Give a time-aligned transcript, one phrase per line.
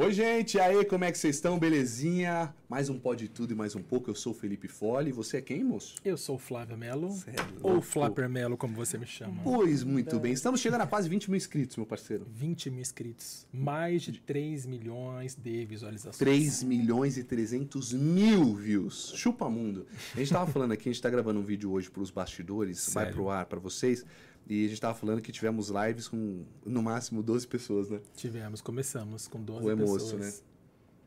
[0.00, 1.58] Oi, gente, e aí, como é que vocês estão?
[1.58, 2.54] Belezinha?
[2.68, 4.08] Mais um Pode Tudo e mais um pouco.
[4.08, 5.10] Eu sou o Felipe Fole.
[5.10, 5.96] Você é quem, moço?
[6.04, 7.08] Eu sou o Flávio Melo.
[7.26, 7.82] É ou.
[7.82, 9.40] Flapper Melo, como você me chama.
[9.42, 10.32] Pois, muito bem.
[10.32, 12.24] Estamos chegando a quase 20 mil inscritos, meu parceiro.
[12.32, 13.44] 20 mil inscritos.
[13.52, 16.16] Mais de 3 milhões de visualizações.
[16.16, 19.12] 3 milhões e 300 mil views.
[19.16, 19.84] Chupa mundo.
[20.14, 23.06] A gente tava falando aqui, a gente tá gravando um vídeo hoje pros bastidores, vai
[23.06, 23.16] Sério?
[23.16, 24.04] pro ar pra vocês.
[24.48, 28.00] E a gente tava falando que tivemos lives com no máximo 12 pessoas, né?
[28.16, 30.02] Tivemos, começamos com 12 O pessoas.
[30.12, 30.32] emoço, né?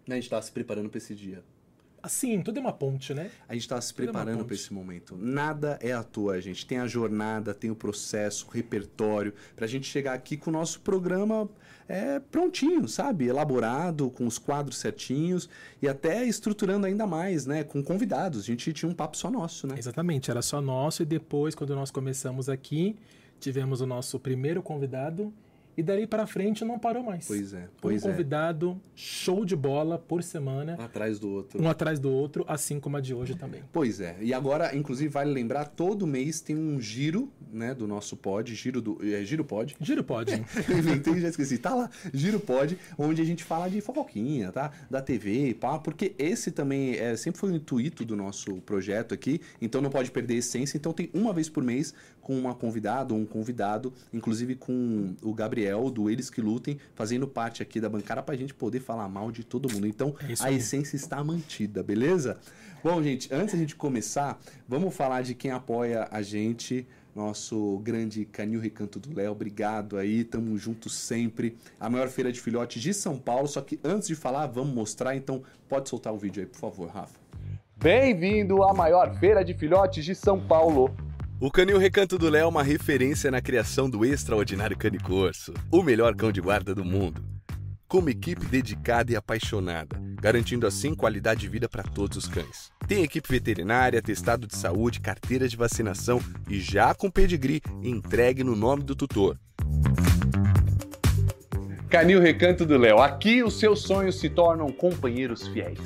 [0.09, 1.43] A gente tava se preparando pra esse dia.
[2.03, 3.29] Assim, tudo é uma ponte, né?
[3.47, 4.47] A gente está se Tudo é preparando ponte.
[4.47, 5.15] para esse momento.
[5.15, 6.65] Nada é à toa, gente.
[6.65, 10.53] Tem a jornada, tem o processo, o repertório, para a gente chegar aqui com o
[10.53, 11.47] nosso programa
[11.87, 13.27] é, prontinho, sabe?
[13.27, 15.47] Elaborado, com os quadros certinhos
[15.79, 17.63] e até estruturando ainda mais, né?
[17.63, 18.41] Com convidados.
[18.41, 19.75] A gente tinha um papo só nosso, né?
[19.77, 22.95] Exatamente, era só nosso e depois, quando nós começamos aqui,
[23.41, 25.33] tivemos o nosso primeiro convidado
[25.75, 27.25] e dali para frente não parou mais.
[27.27, 28.09] Pois é, um pois é.
[28.09, 31.61] convidado, show de bola por semana, Atrás do outro.
[31.61, 33.61] um atrás do outro, assim como a de hoje também.
[33.71, 34.17] Pois é.
[34.21, 38.81] E agora, inclusive, vale lembrar, todo mês tem um giro, né, do nosso pod, giro
[38.81, 38.99] do.
[39.01, 39.75] É, giro pod.
[39.79, 40.33] Giro pode.
[40.69, 41.57] Eu inventei já esqueci.
[41.57, 44.71] Tá lá, Giro Pod, onde a gente fala de fofoquinha, tá?
[44.89, 49.41] Da TV, pá, porque esse também é, sempre foi o intuito do nosso projeto aqui,
[49.61, 50.77] então não pode perder a essência.
[50.77, 55.33] Então tem uma vez por mês com uma convidada ou um convidado, inclusive com o
[55.33, 59.31] Gabriel do Eles Que Lutem, fazendo parte aqui da bancada pra gente poder falar mal
[59.31, 59.87] de todo mundo.
[59.87, 60.57] Então É a aí.
[60.57, 62.37] essência está mantida, beleza?
[62.83, 68.25] Bom, gente, antes da gente começar, vamos falar de quem apoia a gente nosso grande
[68.25, 71.57] Canil Recanto do Léo, obrigado aí, tamo junto sempre.
[71.79, 75.15] A maior feira de filhotes de São Paulo, só que antes de falar, vamos mostrar,
[75.15, 77.19] então pode soltar o vídeo aí, por favor, Rafa.
[77.75, 80.95] Bem-vindo à maior feira de filhotes de São Paulo.
[81.43, 86.15] O Canil Recanto do Léo é uma referência na criação do extraordinário canicorso, o melhor
[86.15, 87.25] cão de guarda do mundo.
[87.87, 92.69] Com uma equipe dedicada e apaixonada, garantindo assim qualidade de vida para todos os cães.
[92.87, 98.55] Tem equipe veterinária, atestado de saúde, carteira de vacinação e já com pedigree entregue no
[98.55, 99.35] nome do tutor.
[101.89, 105.79] Canil Recanto do Léo, aqui os seus sonhos se tornam companheiros fiéis.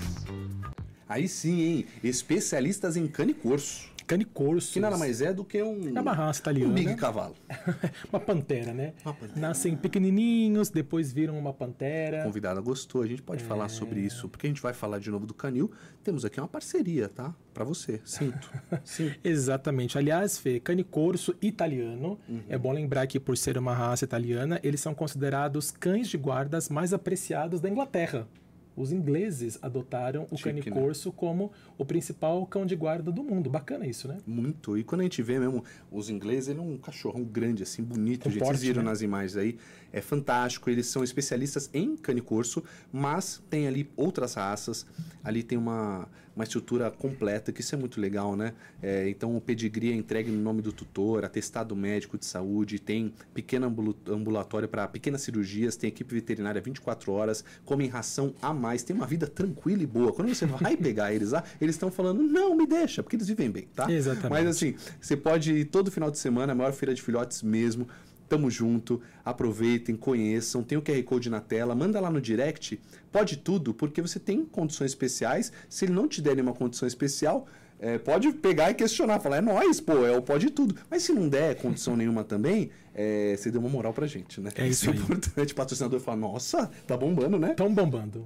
[1.08, 1.86] Aí sim, hein?
[2.04, 4.74] Especialistas em canicorso, Canicorso.
[4.74, 6.74] que nada mais é do que um, É uma raça um italiana.
[6.74, 7.36] big cavalo.
[8.12, 8.94] uma pantera, né?
[9.04, 9.40] Uma pantera.
[9.40, 12.24] Nascem pequenininhos, depois viram uma pantera.
[12.24, 15.26] convidada gostou, a gente pode falar sobre isso, porque a gente vai falar de novo
[15.26, 15.72] do Canil.
[16.04, 17.34] Temos aqui uma parceria, tá?
[17.54, 18.02] Pra você.
[18.06, 18.52] Sinto.
[18.84, 19.20] Sinto.
[19.24, 19.98] Exatamente.
[19.98, 22.20] Aliás, Fê, canicorso italiano.
[22.28, 22.42] Uhum.
[22.48, 26.70] É bom lembrar que por ser uma raça italiana, eles são considerados cães de guardas
[26.70, 28.28] mais apreciados da Inglaterra.
[28.76, 30.62] Os ingleses adotaram o Chique, né?
[30.62, 33.50] canicorso como o principal cão de guarda do mundo.
[33.50, 34.18] Bacana isso, né?
[34.26, 34.78] Muito.
[34.78, 38.24] E quando a gente vê mesmo os ingleses, ele é um cachorrão grande, assim, bonito,
[38.24, 38.40] Com gente.
[38.40, 38.90] Vocês porte, viram né?
[38.90, 39.58] nas imagens aí.
[39.94, 40.70] É fantástico.
[40.70, 44.86] Eles são especialistas em canicorso, mas tem ali outras raças.
[45.24, 48.54] Ali tem uma, uma estrutura completa, que isso é muito legal, né?
[48.82, 53.14] É, então o pedigree é entregue no nome do tutor, atestado médico de saúde, tem
[53.34, 53.74] pequeno
[54.10, 59.08] ambulatório para pequenas cirurgias, tem equipe veterinária 24 horas, comem ração a mais, tem uma
[59.08, 60.12] vida tranquila e boa.
[60.12, 63.50] Quando você vai pegar eles lá, eles estão falando, não, me deixa, porque eles vivem
[63.50, 63.90] bem, tá?
[63.90, 64.30] Exatamente.
[64.30, 67.88] Mas assim, você pode ir todo final de semana, a maior feira de filhotes mesmo.
[68.28, 72.80] Tamo junto, aproveitem, conheçam, tem o QR Code na tela, manda lá no direct,
[73.12, 75.52] pode tudo, porque você tem condições especiais.
[75.70, 77.48] Se ele não te der nenhuma condição especial,
[77.80, 80.76] é, pode pegar e questionar, falar, é nóis, pô, é o pode tudo.
[80.90, 84.50] Mas se não der condição nenhuma também, é, você deu uma moral pra gente, né?
[84.56, 84.98] É isso é aí.
[84.98, 85.54] importante.
[85.54, 87.54] O patrocinador fala, nossa, tá bombando, né?
[87.54, 88.26] Tão bombando.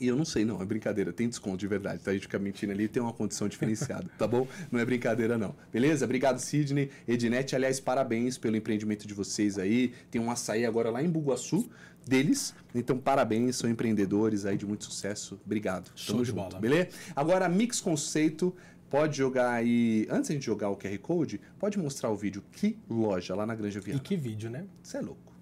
[0.00, 2.10] E eu não sei, não, é brincadeira, tem desconto de verdade, tá?
[2.10, 4.46] A gente fica mentindo ali, tem uma condição diferenciada, tá bom?
[4.70, 5.54] Não é brincadeira, não.
[5.72, 6.04] Beleza?
[6.04, 6.90] Obrigado, Sidney.
[7.06, 9.92] Ednet, aliás, parabéns pelo empreendimento de vocês aí.
[10.10, 11.68] Tem um açaí agora lá em Bugaçu
[12.06, 12.54] deles.
[12.74, 15.40] Então, parabéns, são empreendedores aí de muito sucesso.
[15.44, 15.90] Obrigado.
[15.94, 16.58] Show de bola.
[16.58, 16.88] Beleza?
[17.14, 18.54] Agora, Mix Conceito.
[18.90, 20.06] Pode jogar aí.
[20.08, 22.44] Antes de jogar o QR Code, pode mostrar o vídeo.
[22.52, 23.98] Que loja lá na Granja E Viana.
[24.00, 24.66] que vídeo, né?
[24.84, 25.33] Você é louco.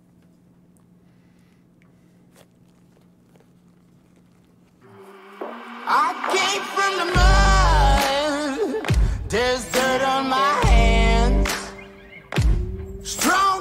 [5.84, 7.32] I came from the mud.
[10.04, 11.48] On my hands.
[13.04, 13.51] Strong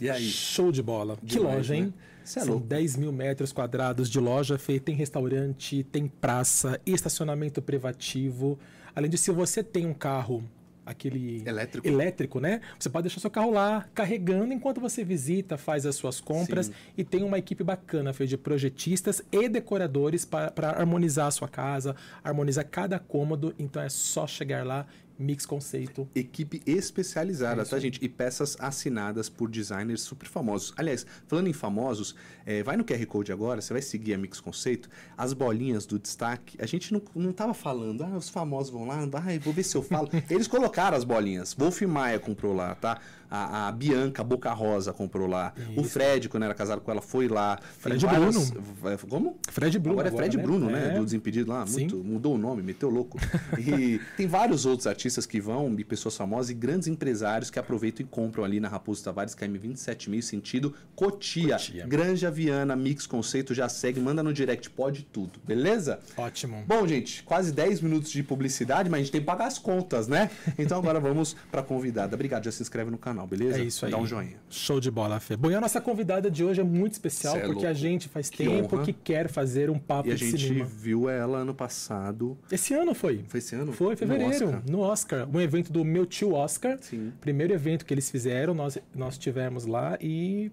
[0.00, 0.28] E aí?
[0.28, 1.16] Show de bola.
[1.16, 1.84] que Demais, loja, hein?
[1.84, 1.92] né?
[2.24, 2.66] Cê é São louco.
[2.66, 4.78] 10 mil metros quadrados de loja, Fê.
[4.78, 8.58] Tem restaurante, tem praça, estacionamento privativo.
[8.94, 10.42] Além de se você tem um carro
[10.84, 11.86] aquele Elétrico.
[11.86, 12.60] elétrico, né?
[12.78, 16.72] Você pode deixar seu carro lá carregando enquanto você visita, faz as suas compras Sim.
[16.96, 21.94] e tem uma equipe bacana feita de projetistas e decoradores para harmonizar a sua casa,
[22.24, 23.54] harmonizar cada cômodo.
[23.58, 24.86] Então é só chegar lá,
[25.20, 26.08] Mix Conceito.
[26.14, 28.02] Equipe especializada, tá, gente?
[28.02, 30.72] E peças assinadas por designers super famosos.
[30.76, 32.14] Aliás, falando em famosos,
[32.46, 34.88] é, vai no QR Code agora, você vai seguir a Mix Conceito.
[35.16, 39.02] As bolinhas do destaque, a gente não, não tava falando, ah, os famosos vão lá,
[39.02, 40.08] ah, vou ver se eu falo.
[40.30, 41.52] Eles colocaram as bolinhas.
[41.52, 42.98] Wolf Maia comprou lá, tá?
[43.30, 45.52] A, a Bianca Boca Rosa comprou lá.
[45.76, 47.58] O Fred, quando era casado com ela, foi lá.
[47.78, 48.64] Fred várias- Bruno.
[48.92, 49.38] É, Como?
[49.48, 50.00] Fred Bruno.
[50.00, 50.42] Agora é Fred né?
[50.42, 50.88] Bruno, né?
[50.94, 50.98] É.
[50.98, 51.64] Do Desimpedido lá.
[51.66, 53.18] Muito, mudou o nome, meteu louco.
[53.58, 58.04] E tem vários outros artistas que vão, e pessoas famosas, e grandes empresários que aproveitam
[58.04, 61.54] e compram ali na Raposo Tavares, KM 27 sentido Cotia.
[61.56, 61.86] Cotia.
[61.86, 66.00] Granja Viana, Mix Conceito, já segue, manda no direct, pode tudo, beleza?
[66.16, 66.64] Ótimo.
[66.66, 70.08] Bom, gente, quase 10 minutos de publicidade, mas a gente tem que pagar as contas,
[70.08, 70.30] né?
[70.58, 72.14] Então agora vamos pra convidada.
[72.14, 73.58] Obrigado, já se inscreve no canal, beleza?
[73.58, 73.90] É isso aí.
[73.92, 74.36] Dá um joinha.
[74.48, 75.36] Show de bola, Fê.
[75.36, 77.74] Bom, e a nossa convidada de hoje é muito especial é porque a louco.
[77.74, 78.84] gente faz Que tempo honra.
[78.84, 80.64] que quer fazer um papo E a de gente cinema.
[80.64, 82.36] viu ela ano passado.
[82.50, 83.24] Esse ano foi.
[83.28, 83.72] Foi esse ano?
[83.72, 84.62] Foi, em No fevereiro, Oscar.
[84.68, 85.28] no Oscar.
[85.32, 86.78] Um evento do meu tio Oscar.
[86.80, 87.12] Sim.
[87.20, 90.50] Primeiro evento que eles fizeram, nós, nós tivemos lá e,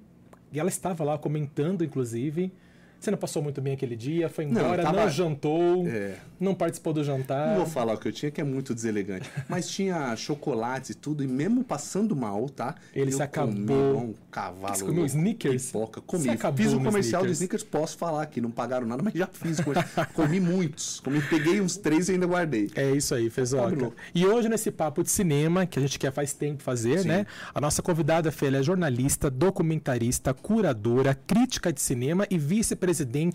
[0.51, 2.51] e ela estava lá comentando, inclusive.
[2.99, 6.15] Você não passou muito bem aquele dia, foi Não, embora, não, tava- jantou, É.
[6.39, 7.49] não participou do jantar.
[7.49, 9.29] Não vou falar o que eu tinha, que é muito deselegante.
[9.47, 12.75] Mas tinha chocolates e tudo, e mesmo passando mal, tá?
[12.95, 13.97] Ele se acabou.
[13.97, 14.75] Um cavalo.
[14.75, 15.67] Você comeu Snickers?
[15.67, 16.01] Pipoca.
[16.01, 16.29] Comi.
[16.29, 17.61] Acabou Fiz o no comercial do Snickers?
[17.61, 18.41] Snickers, posso falar aqui.
[18.41, 19.57] Não pagaram nada, mas já fiz.
[20.13, 20.99] comi muitos.
[20.99, 22.69] Comi, peguei uns três e ainda guardei.
[22.75, 23.63] É isso aí, Fezoca.
[23.63, 23.97] Pobre louco.
[24.13, 27.09] E hoje, nesse papo de cinema, que a gente quer faz tempo fazer, Sim.
[27.09, 27.25] né?
[27.53, 32.86] A nossa convidada, Fê, ela é jornalista, documentarista, curadora, crítica de cinema e vice-presidente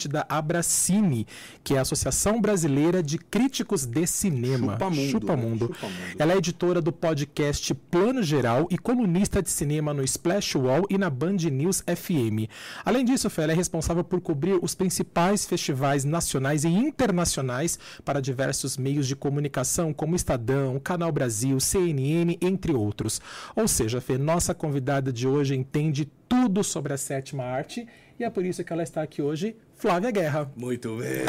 [0.08, 1.26] da Abracine,
[1.62, 4.72] que é a Associação Brasileira de Críticos de Cinema.
[4.72, 5.42] Chupa Mundo, Chupa né?
[5.42, 5.66] Mundo.
[5.66, 6.16] Chupa Mundo.
[6.18, 10.96] Ela é editora do podcast Plano Geral e colunista de cinema no Splash Wall e
[10.96, 12.48] na Band News FM.
[12.84, 18.20] Além disso, Fê, ela é responsável por cobrir os principais festivais nacionais e internacionais para
[18.20, 23.20] diversos meios de comunicação, como Estadão, Canal Brasil, CNN, entre outros.
[23.54, 27.86] Ou seja, Fê, nossa convidada de hoje entende tudo sobre a sétima arte
[28.22, 30.48] e é por isso que ela está aqui hoje, Flávia Guerra.
[30.56, 31.22] Muito bem.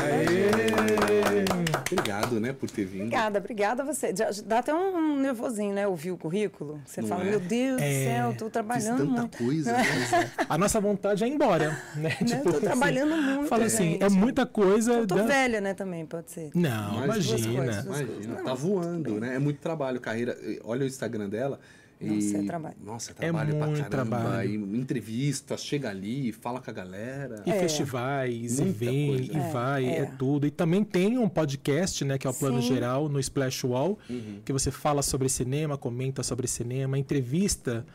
[1.91, 3.01] Obrigado, né, por ter vindo.
[3.05, 4.15] Obrigada, obrigada a você.
[4.15, 5.87] Já- Dá até um nervosinho, né?
[5.87, 6.79] Ouvir o currículo.
[6.85, 7.29] Você Não fala, é?
[7.31, 9.37] meu Deus É, do céu, tô Fiz trabalhando tanta muito.
[9.37, 9.83] coisa, né?
[10.49, 12.15] A nossa vontade é ir embora, né?
[12.21, 12.41] Né?
[12.43, 14.03] Tô trabalhando muito, Fala assim, gente.
[14.03, 14.93] é muita coisa.
[14.93, 16.51] Eu tô da- velha, né, também, pode ser.
[16.53, 17.57] Não, imagina.
[17.63, 17.85] coisas.
[17.85, 19.35] Imagina, Não, tá voando, né?
[19.35, 20.37] É muito trabalho, carreira.
[20.63, 21.59] Olha o Instagram dela.
[22.01, 22.41] Nossa, e...
[22.41, 22.75] é trabalho.
[22.83, 24.17] Nossa, é trabalho pra muito caramba.
[24.19, 24.49] trabalho.
[24.49, 27.43] E entrevistas, chega ali, fala com a galera.
[27.45, 27.59] E É.
[27.59, 29.33] festivais, e Muita vem, coisa.
[29.33, 29.97] e É, vai, é.
[29.99, 30.05] é.
[30.17, 30.45] tudo.
[30.47, 32.67] E também tem um podcast, né, que é o Plano Sim.
[32.69, 34.41] Geral, no Splash Wall, Uhum.
[34.43, 37.85] que você fala sobre cinema, comenta sobre cinema, entrevista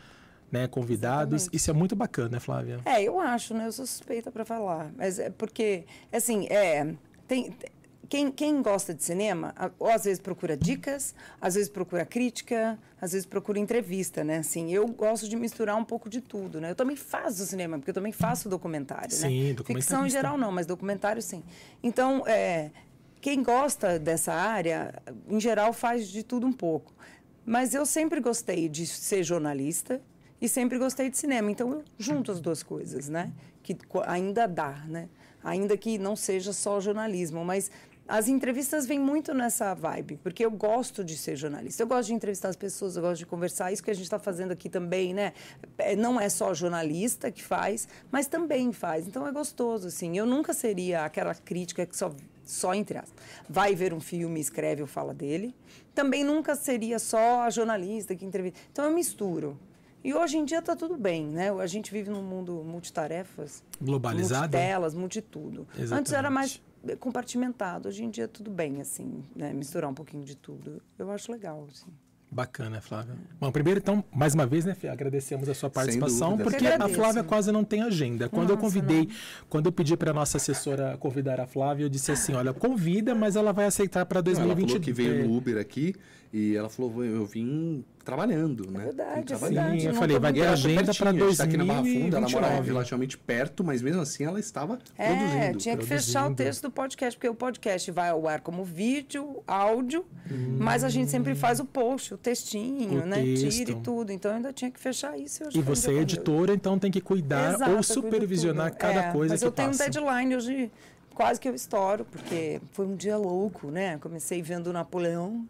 [0.51, 1.43] né, convidados.
[1.43, 1.57] Exatamente.
[1.57, 2.81] Isso é muito bacana, né, Flávia?
[2.87, 3.67] É, eu acho, né?
[3.67, 4.91] Eu sou suspeita para falar.
[4.97, 6.95] Mas é porque, assim, é.
[7.27, 7.55] Tem,
[8.09, 13.13] quem, quem gosta de cinema, ou às vezes procura dicas, às vezes procura crítica, às
[13.13, 14.39] vezes procura entrevista, né?
[14.39, 16.71] Assim, eu gosto de misturar um pouco de tudo, né?
[16.71, 19.57] Eu também faço cinema, porque eu também faço documentário, Sim, né?
[19.65, 21.43] Ficção em geral não, mas documentário sim.
[21.83, 22.71] Então, é,
[23.21, 24.95] quem gosta dessa área,
[25.29, 26.95] em geral, faz de tudo um pouco.
[27.45, 30.01] Mas eu sempre gostei de ser jornalista
[30.41, 31.51] e sempre gostei de cinema.
[31.51, 33.33] Então, eu junto as duas coisas, né?
[33.63, 35.09] Que ainda dá, né?
[35.43, 37.71] Ainda que não seja só jornalismo, mas
[38.09, 41.83] as entrevistas vêm muito nessa vibe, porque eu gosto de ser jornalista.
[41.83, 43.71] Eu gosto de entrevistar as pessoas, eu gosto de conversar.
[43.71, 45.35] Isso que a gente está fazendo aqui também, né?
[45.77, 49.07] É, Não é só jornalista que faz, mas também faz.
[49.07, 50.17] Então é gostoso, assim.
[50.17, 52.11] Eu nunca seria aquela crítica que só,
[52.45, 55.55] só entre aspas, vai ver um filme, escreve ou fala dele.
[55.95, 58.59] Também nunca seria só a jornalista que entrevista.
[58.73, 59.59] Então eu misturo.
[60.03, 61.51] E hoje em dia está tudo bem, né?
[61.51, 64.43] A gente vive num mundo multitarefas, Globalizado?
[64.57, 65.67] multitelas, multitudo.
[65.73, 66.15] Antes Exatamente.
[66.15, 66.63] era mais
[67.01, 69.53] compartimentado, hoje em dia tudo bem, assim, né?
[69.53, 70.83] Misturar um pouquinho de tudo.
[70.99, 71.91] Eu acho legal, assim.
[72.31, 73.15] Bacana, Flávia.
[73.41, 76.89] Bom, primeiro, então, mais uma vez, né, Fê, agradecemos a sua participação, porque Eu a.
[76.89, 78.29] Flávia quase não tem agenda.
[78.29, 79.09] Quando eu Nossa, convidei,
[79.49, 83.35] quando eu pedi para nossa assessora convidar a Flávia, eu disse assim: olha, convida, mas
[83.35, 84.71] ela vai aceitar para Não, ela 2022.
[84.71, 85.95] falou que veio no Uber aqui
[86.31, 88.85] e ela falou, eu vim trabalhando, né?
[88.85, 89.55] verdade, Vim é trabalhando.
[89.55, 92.17] verdade, Sim, eu falei, vai Ela agenda para a gente tá aqui na Barra Funda,
[92.17, 92.69] ela morava 2029.
[92.69, 95.59] relativamente perto, mas mesmo assim ela estava É, produzindo.
[95.59, 96.37] tinha que fechar o produzindo.
[96.37, 100.07] texto do podcast, porque o podcast vai ao ar como vídeo, áudio,
[100.59, 103.23] mas a gente sempre faz o post, o textinho, O né?
[103.23, 103.69] Tira texto.
[103.71, 104.11] e tudo.
[104.11, 105.43] Então eu ainda tinha que fechar isso.
[105.45, 109.35] eu E você é editora, então tem que cuidar Exato, ou supervisionar cada É, coisa
[109.35, 109.85] mas que eu tenho passa.
[109.85, 110.71] um deadline hoje,
[111.15, 113.99] quase que eu estouro, porque foi um dia louco, né?
[113.99, 115.45] Comecei vendo Napoleão,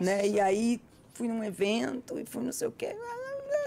[0.00, 0.26] né?
[0.26, 0.80] E aí
[1.20, 2.96] fui num evento e fui não sei o quê.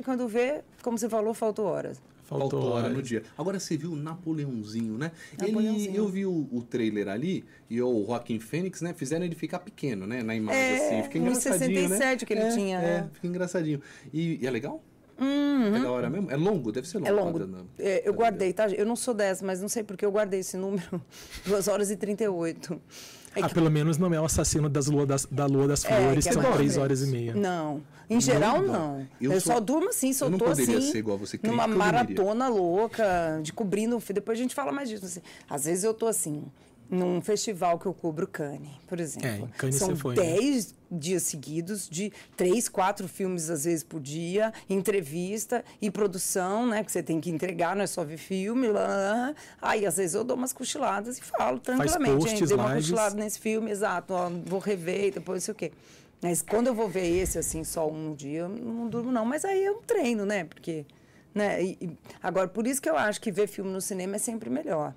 [0.04, 2.02] Quando vê, como você falou, faltou horas.
[2.24, 3.22] Faltou hora no dia.
[3.38, 5.12] Agora você viu o Napoleãozinho, né?
[5.40, 5.96] Ele, Napoleãozinho.
[5.96, 8.92] eu vi o, o trailer ali e o Joaquim Fênix, né?
[8.96, 10.24] Fizeram ele ficar pequeno, né?
[10.24, 11.04] Na imagem, É, assim.
[11.04, 12.26] Fica engraçadinho, 67 né?
[12.26, 13.10] que ele É, tinha, É, né?
[13.14, 13.82] fica engraçadinho.
[14.12, 14.82] E, e é legal?
[15.20, 15.76] Uhum.
[15.76, 16.32] É da hora mesmo?
[16.32, 16.72] É longo?
[16.72, 17.08] Deve ser longo.
[17.08, 17.68] É longo.
[17.78, 18.68] É, eu guardei, tá?
[18.70, 21.00] Eu não sou dessa, mas não sei porque eu guardei esse número.
[21.46, 22.82] 2 horas e 38.
[23.36, 25.84] É Ah, que- pelo menos não é o assassino das lua das, da Lua das
[25.86, 27.34] é, Flores, que que é são três horas e meia.
[27.34, 27.82] Não.
[28.10, 29.08] Em geral, Não, não.
[29.20, 30.92] eu Eu, sou- só durmo assim, só eu não tô poderia assim.
[30.92, 33.98] ser igual você, que numa maratona louca, de cobrindo.
[34.14, 35.06] Depois a gente fala mais disso.
[35.06, 35.22] assim.
[35.50, 36.44] Às vezes eu tô assim,
[36.94, 39.50] num festival que eu cubro Cannes, por exemplo.
[39.54, 40.22] É, Cannes São foi, né?
[40.24, 46.84] 10 dias seguidos de três, quatro filmes, às vezes, por dia, entrevista e produção, né?
[46.84, 48.68] Que você tem que entregar, não é só ver filme.
[48.68, 49.36] Lá, lá.
[49.62, 52.16] Aí, às vezes, eu dou umas cochiladas e falo tranquilamente.
[52.16, 52.86] posts, Gente, dei uma lives.
[52.92, 54.14] cochilada nesse filme, exato.
[54.14, 55.72] ó, vou rever e depois não sei o quê.
[56.22, 59.26] Mas quando eu vou ver esse, assim, só um dia, eu não durmo, não.
[59.26, 60.44] Mas aí é um treino, né?
[60.46, 60.86] Porque.
[61.34, 61.64] Né?
[61.64, 64.94] E- agora, por isso que eu acho que ver filme no cinema é sempre melhor.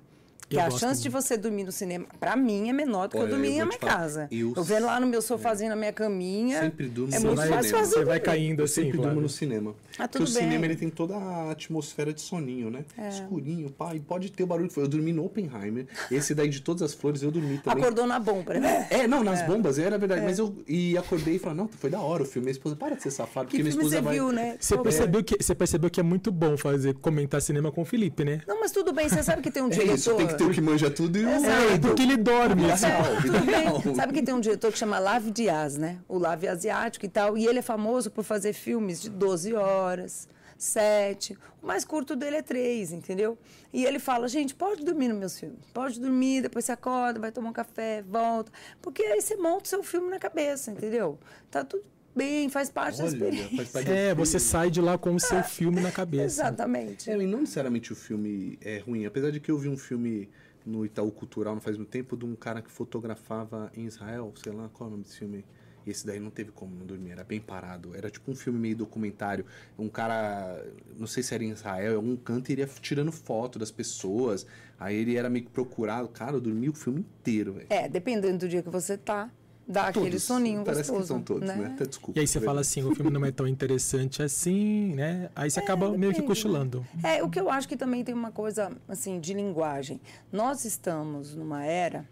[0.47, 3.17] Porque Eu a chance de você dormir no cinema, pra mim, é menor do que
[3.17, 4.27] Olha, eu dormir eu na minha casa.
[4.31, 6.61] eu Eu, vendo lá no meu sofazinho, na minha caminha.
[6.61, 7.55] Sempre durmo É no muito cinema.
[7.57, 7.93] fácil fazer.
[7.95, 9.21] Você vai caindo Eu assim, sempre durmo Flávio.
[9.23, 9.75] no cinema.
[9.99, 10.63] Ah, Porque tudo o cinema bem.
[10.65, 12.85] ele tem toda a atmosfera de soninho, né?
[12.97, 13.09] É.
[13.09, 14.83] Escurinho, pá, e pode ter o barulho que foi.
[14.83, 15.85] Eu dormi no Oppenheimer.
[16.09, 17.83] Esse daí de todas as flores eu dormi também.
[17.83, 18.87] Acordou na bomba, né?
[18.89, 20.21] É, não, nas bombas, era verdade.
[20.21, 22.45] Mas eu e acordei e falei, não, foi da hora o filme.
[22.45, 24.13] Minha esposa, para de ser safado, porque Que minha filme esposa você vai.
[24.13, 24.55] viu, né?
[24.59, 28.23] Você percebeu, que, você percebeu que é muito bom fazer comentar cinema com o Felipe,
[28.23, 28.41] né?
[28.47, 30.36] Não, mas tudo bem, você sabe que tem um É diretor.
[30.37, 31.29] Tem que ter o que manja tudo e o.
[31.29, 32.63] É, do que ele dorme.
[32.63, 33.45] Vida assim.
[33.45, 33.95] bem.
[33.95, 35.99] Sabe que tem um diretor que chama Lave Dias, né?
[36.07, 37.37] O Lave asiático e tal.
[37.37, 40.27] E ele é famoso por fazer filmes de 12 horas,
[40.57, 41.37] 7.
[41.61, 43.37] O mais curto dele é 3, entendeu?
[43.73, 45.59] E ele fala, gente, pode dormir nos meus filmes.
[45.73, 48.51] Pode dormir, depois você acorda, vai tomar um café, volta.
[48.81, 51.19] Porque aí você monta o seu filme na cabeça, entendeu?
[51.51, 51.83] Tá tudo
[52.17, 53.55] bem, faz parte da Olha, experiência.
[53.55, 56.25] faz parte do É, você sai de lá com o seu filme na cabeça.
[56.41, 57.09] Exatamente.
[57.09, 59.05] É, e não necessariamente o filme é ruim.
[59.05, 60.29] Apesar de que eu vi um filme
[60.65, 64.51] no Itaú Cultural não faz muito tempo de um cara que fotografava em Israel, sei
[64.51, 65.45] lá qual é o nome desse filme.
[65.85, 67.95] E esse daí não teve como não dormir, era bem parado.
[67.95, 69.45] Era tipo um filme meio documentário.
[69.79, 70.61] Um cara,
[70.97, 73.71] não sei se era em Israel, em algum canto, e ele ia tirando foto das
[73.71, 74.45] pessoas.
[74.77, 76.09] Aí ele era meio que procurado.
[76.09, 77.67] Cara, eu dormi o filme inteiro, velho.
[77.69, 79.31] É, dependendo do dia que você tá,
[79.67, 80.23] dá aquele Todos.
[80.23, 81.01] soninho Parece gostoso.
[81.01, 81.55] que são todos, né?
[81.55, 81.71] né?
[81.73, 82.17] Até desculpa.
[82.17, 85.29] E aí você fala assim, o filme não é tão interessante assim, né?
[85.35, 86.85] Aí você acaba meio que depende, cochilando.
[87.03, 89.99] É, o que eu acho que também tem uma coisa, assim, de linguagem.
[90.31, 92.07] Nós estamos numa era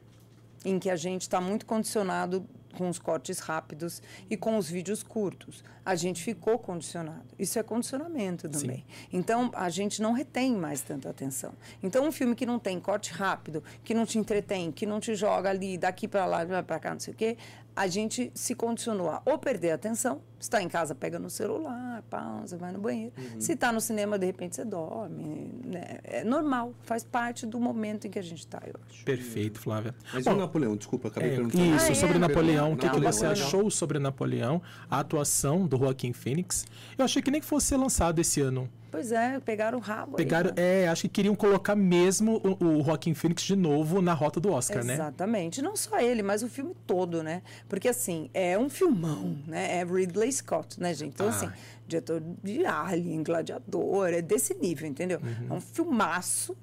[0.66, 5.02] em que a gente está muito condicionado com os cortes rápidos e com os vídeos
[5.02, 5.64] curtos.
[5.84, 7.26] A gente ficou condicionado.
[7.38, 8.86] Isso é condicionamento também.
[9.12, 11.54] Então, a gente não retém mais tanta atenção.
[11.82, 15.16] Então, um filme que não tem corte rápido, que não te entretém, que não te
[15.16, 17.38] joga ali daqui para lá, para cá, não sei o quê,
[17.76, 22.02] a gente se condicionou a ou perder a atenção, está em casa, pega no celular,
[22.10, 23.14] pausa, vai no banheiro.
[23.40, 25.52] Se está no cinema, de repente você dorme.
[25.66, 26.00] Né?
[26.04, 29.04] É normal, faz parte do momento em que a gente está, eu acho.
[29.04, 29.94] Perfeito, Flávia.
[30.14, 30.76] Mas e o Napoleão?
[30.76, 31.64] Desculpa, acabei É, perguntando.
[31.76, 31.96] isso, Ah, é?
[31.96, 32.74] sobre Napoleão.
[32.74, 34.62] O que, que você achou sobre Napoleão?
[34.90, 36.66] A atuação do Joaquim Phoenix.
[36.98, 38.70] Eu achei que nem que fosse lançado esse ano.
[38.92, 40.12] Pois é, pegaram o rabo.
[40.12, 40.84] aí, Pegaram, né?
[40.84, 44.50] é, acho que queriam colocar mesmo o, o Joaquim Phoenix de novo na rota do
[44.54, 44.94] Oscar, né?
[44.94, 45.62] Exatamente.
[45.62, 47.42] Não só ele, mas o filme todo, né?
[47.68, 49.80] Porque, assim, é um filmão, né?
[49.80, 51.14] É Ridley Scott, né, gente?
[51.14, 51.30] Então, Ah.
[51.30, 51.50] assim,
[51.88, 55.20] diretor de Alien, Gladiador, é desse nível, entendeu?
[55.24, 55.48] Uhum.
[55.50, 56.56] É um filmaço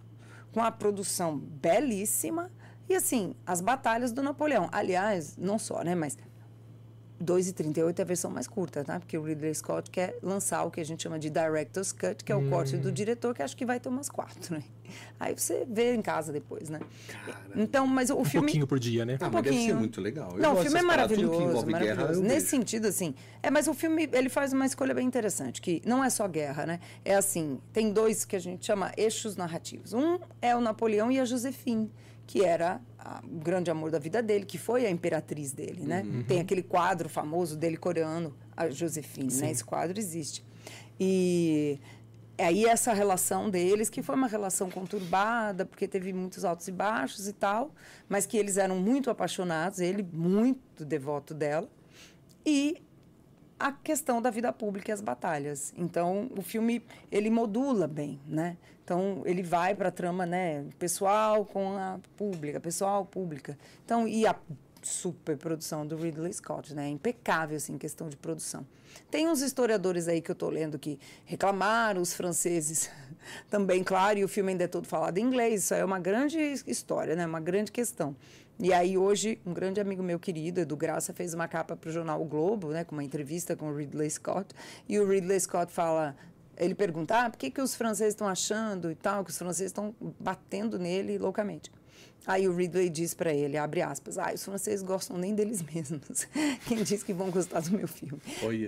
[0.53, 2.51] com a produção belíssima
[2.89, 4.69] e, assim, as batalhas do Napoleão.
[4.73, 5.95] Aliás, não só, né?
[5.95, 6.17] Mas
[7.23, 8.99] 2,38 é a versão mais curta, tá?
[8.99, 12.33] Porque o Ridley Scott quer lançar o que a gente chama de Director's Cut, que
[12.33, 12.81] é o corte Hum.
[12.81, 14.63] do diretor, que acho que vai ter umas quatro, né?
[15.19, 16.81] Aí você vê em casa depois, né?
[17.57, 18.47] Então, mas o Um filme...
[18.47, 19.17] pouquinho por dia, né?
[19.21, 19.77] Ah, um mas deve ser pouquinho.
[19.79, 20.33] muito legal.
[20.33, 22.21] Eu Não, o filme é maravilhoso, guerra, maravilhoso.
[22.21, 22.47] eu Nesse vejo.
[22.51, 23.15] sentido, assim.
[23.43, 26.67] É, mas o filme, ele faz uma escolha bem interessante, que não é só guerra,
[26.67, 26.81] né?
[27.05, 29.93] É assim, tem dois que a gente chama eixos narrativos.
[29.93, 31.91] Um é o Napoleão e a Josephine,
[32.27, 32.81] que era
[33.25, 36.03] o grande amor da vida dele, que foi a imperatriz dele, né?
[36.03, 36.23] Uhum.
[36.23, 39.51] Tem aquele quadro famoso dele coreano, a Josephine, né?
[39.51, 40.45] Esse quadro existe.
[40.99, 41.81] E
[42.39, 47.29] aí essa relação deles, que foi uma relação conturbada, porque teve muitos altos e baixos
[47.29, 47.75] e tal,
[48.09, 51.69] mas que eles eram muito apaixonados, ele muito devoto dela.
[52.45, 52.83] E
[53.63, 55.73] a questão da vida pública e as batalhas.
[55.77, 58.57] Então, o filme, ele modula bem, né?
[58.85, 63.57] Então, ele vai para a trama, né, pessoal com a pública, pessoal, pública.
[63.85, 64.35] Então, e a
[64.83, 66.89] superprodução do Ridley Scott, né?
[66.89, 68.67] Impecável, assim, em questão de produção.
[69.09, 72.91] Tem uns historiadores aí que eu estou lendo que reclamaram, os franceses
[73.49, 76.01] também, claro, e o filme ainda é todo falado em inglês, isso aí é uma
[76.01, 77.25] grande história, né?
[77.25, 78.17] Uma grande questão.
[78.59, 81.93] E aí hoje, um grande amigo meu querido, Edu Graça, fez uma capa para o
[81.93, 84.55] jornal O Globo, né, com uma entrevista com o Ridley Scott,
[84.89, 86.15] e o Ridley Scott fala,
[86.57, 89.71] ele pergunta, ah, por que, que os franceses estão achando e tal, que os franceses
[89.71, 91.73] estão batendo nele loucamente.
[92.25, 96.29] Aí o Ridley diz para ele, abre aspas, ah, os franceses gostam nem deles mesmos.
[96.69, 98.23] Quem diz que vão gostar do meu filme?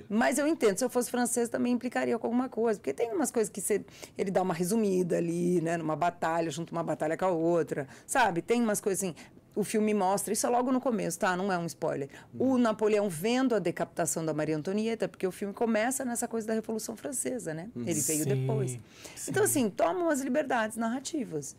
[0.09, 3.31] Mas eu entendo, se eu fosse francês também implicaria com alguma coisa, porque tem umas
[3.31, 3.85] coisas que você,
[4.19, 8.43] ele dá uma resumida ali, né, numa batalha, junto uma batalha com a outra, sabe?
[8.43, 9.15] Tem umas coisas assim,
[9.55, 11.37] o filme mostra, isso é logo no começo, tá?
[11.37, 12.09] Não é um spoiler.
[12.39, 16.55] O Napoleão vendo a decapitação da Maria Antonieta, porque o filme começa nessa coisa da
[16.55, 17.69] Revolução Francesa, né?
[17.77, 18.71] Ele veio Sim, depois.
[18.73, 19.31] sim.
[19.31, 21.55] Então, assim, toma umas liberdades narrativas.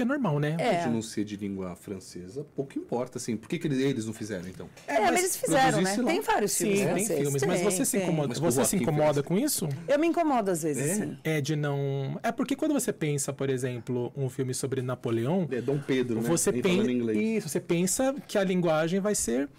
[0.00, 0.56] Que é normal, né?
[0.58, 0.84] É.
[0.84, 3.36] De não ser de língua francesa, pouco importa, assim.
[3.36, 4.66] Por que, que eles, eles não fizeram, então?
[4.86, 5.94] É, mas eles fizeram, né?
[5.94, 7.42] Tem vários filmes Sim, tem filmes.
[7.42, 8.02] Mas Tem, você se tem.
[8.06, 9.68] incomoda, Mas com você se incomoda com isso?
[9.86, 10.94] Eu me incomodo às vezes, É?
[10.94, 11.18] sim.
[11.22, 12.18] É de não.
[12.22, 16.28] É porque quando você pensa, por exemplo, um filme sobre Napoleão, É Dom Pedro, né?
[16.28, 16.90] você falando pensa.
[16.92, 17.18] inglês.
[17.44, 19.50] Isso, você pensa que a linguagem vai ser.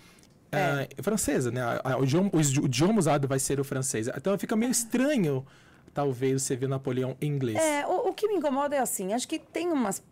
[0.51, 0.57] É.
[0.97, 1.61] ah, francesa, né?
[1.99, 4.07] O idioma, o idi- o idioma usado vai ser o francês.
[4.07, 5.45] Então fica meio estranho,
[5.93, 7.57] talvez, você ver Napoleão em inglês.
[7.57, 10.03] É, o, o que me incomoda é assim, acho que tem umas,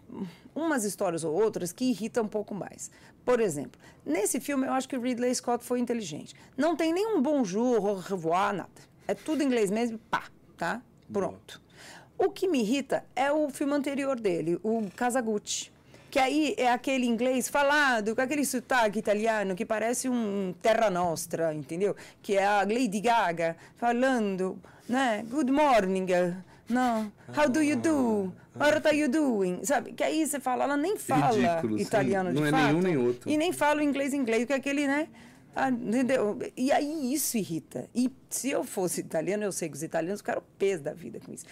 [0.55, 2.91] umas histórias ou outras que irritam um pouco mais.
[3.25, 6.36] Por exemplo, nesse filme eu acho que Ridley Scott foi inteligente.
[6.57, 8.69] Não tem nenhum bonjour, au revoir, nada.
[9.07, 10.24] É tudo inglês mesmo, pá,
[10.57, 10.81] tá?
[11.12, 11.62] Pronto.
[12.17, 15.71] O que me irrita é o filme anterior dele, o Casagutti.
[16.12, 21.54] Que aí é aquele inglês falado, com aquele sotaque italiano que parece um Terra Nostra,
[21.54, 21.95] entendeu?
[22.21, 25.23] Que é a Lady Gaga falando, né?
[25.30, 26.06] Good morning,
[26.69, 28.32] não, how do you do?
[28.56, 29.63] What are you doing?
[29.63, 29.93] Sabe?
[29.93, 31.84] Que aí você fala, ela nem fala Ridículo, sim.
[31.84, 32.63] italiano de Não é fato.
[32.65, 33.30] nenhum nem outro.
[33.30, 35.08] E nem fala o inglês inglês, que é aquele, né?
[35.56, 36.38] Ah, entendeu?
[36.56, 37.89] E aí isso irrita.
[37.95, 41.34] E se eu fosse italiano, eu sei que os italianos ficaram peso da vida com
[41.34, 41.45] isso.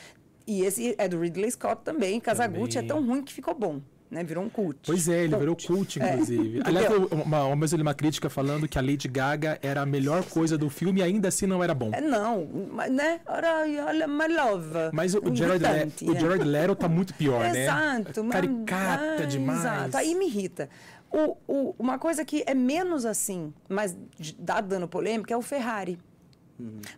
[0.45, 2.19] E esse é do Ridley Scott também.
[2.19, 3.81] Casagutti é tão ruim que ficou bom.
[4.09, 4.23] Né?
[4.23, 4.79] Virou um cult.
[4.85, 6.61] Pois é, ele virou cult, inclusive.
[6.63, 7.09] Aliás, entendeu?
[7.11, 10.69] eu- uma, uma uma crítica falando que a Lady Gaga era a melhor coisa do
[10.69, 11.91] filme e ainda assim não era bom.
[11.93, 13.19] É, não, mas, né?
[13.27, 14.69] Olha, my love.
[14.93, 16.19] Mas o, o Jared, Le, o é.
[16.19, 17.63] Jared Leto tá muito pior, né?
[17.63, 18.23] Exato.
[18.23, 19.59] mas- Caricata ah, demais.
[19.59, 19.97] Exato.
[19.97, 20.69] Aí me irrita.
[21.11, 23.97] O, o- uma coisa que é menos assim, mas
[24.39, 25.99] dá dando polêmica, é o Ferrari.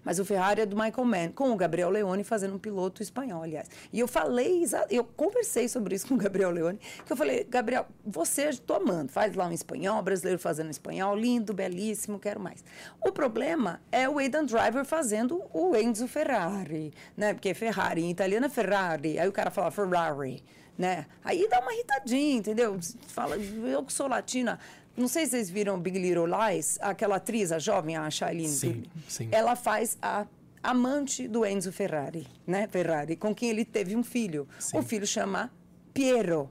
[0.04, 3.44] Mas o Ferrari é do Michael Mann, com o Gabriel Leone fazendo um piloto espanhol,
[3.44, 3.70] aliás.
[3.92, 7.86] E eu falei, eu conversei sobre isso com o Gabriel Leone, que eu falei, Gabriel,
[8.06, 12.64] você, estou amando, faz lá um espanhol, brasileiro fazendo espanhol, lindo, belíssimo, quero mais.
[13.02, 17.34] O problema é o Aidan Driver fazendo o Enzo Ferrari, né?
[17.34, 20.44] Porque Ferrari em italiano é Ferrari, aí o cara fala Ferrari,
[20.78, 21.06] né?
[21.24, 22.80] Aí dá uma irritadinha, entendeu?
[23.08, 24.58] Fala, eu que sou latina,
[25.00, 28.50] não sei se vocês viram Big Little Lies, aquela atriz, a jovem, a Shailene.
[28.50, 29.30] Sim, sim.
[29.32, 30.28] Ela faz a
[30.62, 32.68] amante do Enzo Ferrari, né?
[32.68, 34.48] Ferrari, com quem ele teve um filho.
[34.74, 35.52] O filho chama
[35.94, 36.50] Piero.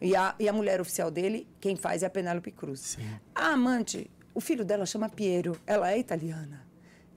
[0.00, 2.80] E a, e a mulher oficial dele, quem faz é a Penélope Cruz.
[2.80, 3.08] Sim.
[3.34, 6.64] A amante, o filho dela chama Piero, ela é italiana.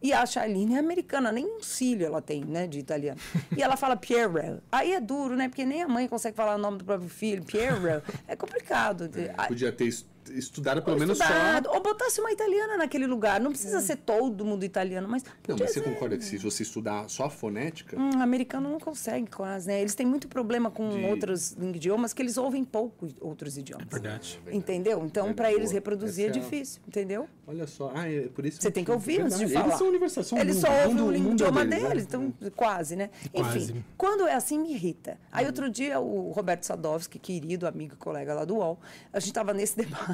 [0.01, 3.19] E a Charlene é americana, nem um cílio ela tem, né, de italiano.
[3.55, 4.59] E ela fala Piero.
[4.71, 7.43] Aí é duro, né, porque nem a mãe consegue falar o nome do próprio filho,
[7.43, 8.01] Piero.
[8.27, 9.07] É complicado.
[9.37, 9.87] Ah, Podia ter
[10.29, 11.65] estudado pelo menos estudado.
[11.67, 11.73] só...
[11.73, 13.39] Ou botasse uma italiana naquele lugar.
[13.39, 15.23] Não precisa ser todo mundo italiano, mas.
[15.47, 15.83] Não, mas você ser.
[15.89, 19.79] concorda que se você estudar só a fonética, Hum, americano não consegue quase, né?
[19.81, 23.87] Eles têm muito problema com De- outros idiomas que eles ouvem pouco outros idiomas.
[23.89, 24.39] Verdade.
[24.51, 25.03] Entendeu?
[25.05, 27.27] Então, É, para eles reproduzir é é difícil, entendeu?
[27.47, 27.91] olha só.
[27.93, 29.53] Ah, é por isso Você tem que ouvir antes de Verdade.
[29.53, 29.67] falar.
[29.67, 31.89] Eles são universais, são Eles mundo, só ouvem o mundo idioma deles, né?
[31.89, 33.09] deles, então quase, né?
[33.33, 33.71] Quase.
[33.73, 35.17] Enfim, quando é assim, me irrita.
[35.31, 38.79] Aí outro dia o Roberto Sadovski, querido amigo e colega lá do UOL,
[39.11, 40.10] a gente estava nesse debate.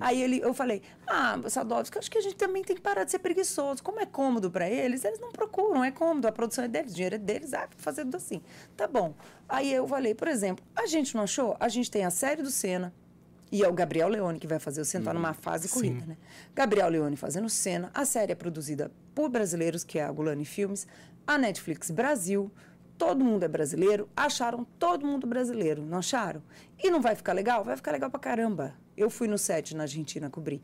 [0.00, 3.10] Aí ele, eu falei, ah, Sadovski, acho que a gente também tem que parar de
[3.10, 3.82] ser preguiçoso.
[3.82, 6.94] Como é cômodo para eles, eles não procuram, é cômodo, a produção é deles, o
[6.94, 8.40] dinheiro é deles, ah, fazer tudo assim.
[8.76, 9.14] Tá bom.
[9.48, 11.56] Aí eu falei, por exemplo, a gente não achou?
[11.58, 12.92] A gente tem a série do Senna,
[13.50, 16.16] e é o Gabriel Leone que vai fazer o Senna, tá numa fase corrida, né?
[16.54, 17.90] Gabriel Leone fazendo Senna.
[17.94, 20.86] A série é produzida por brasileiros, que é a Gulani Filmes.
[21.26, 22.50] A Netflix Brasil.
[22.98, 24.08] Todo mundo é brasileiro.
[24.16, 26.42] Acharam todo mundo brasileiro, não acharam?
[26.82, 27.64] E não vai ficar legal?
[27.64, 28.74] Vai ficar legal pra caramba.
[28.96, 30.60] Eu fui no set na Argentina cobrir.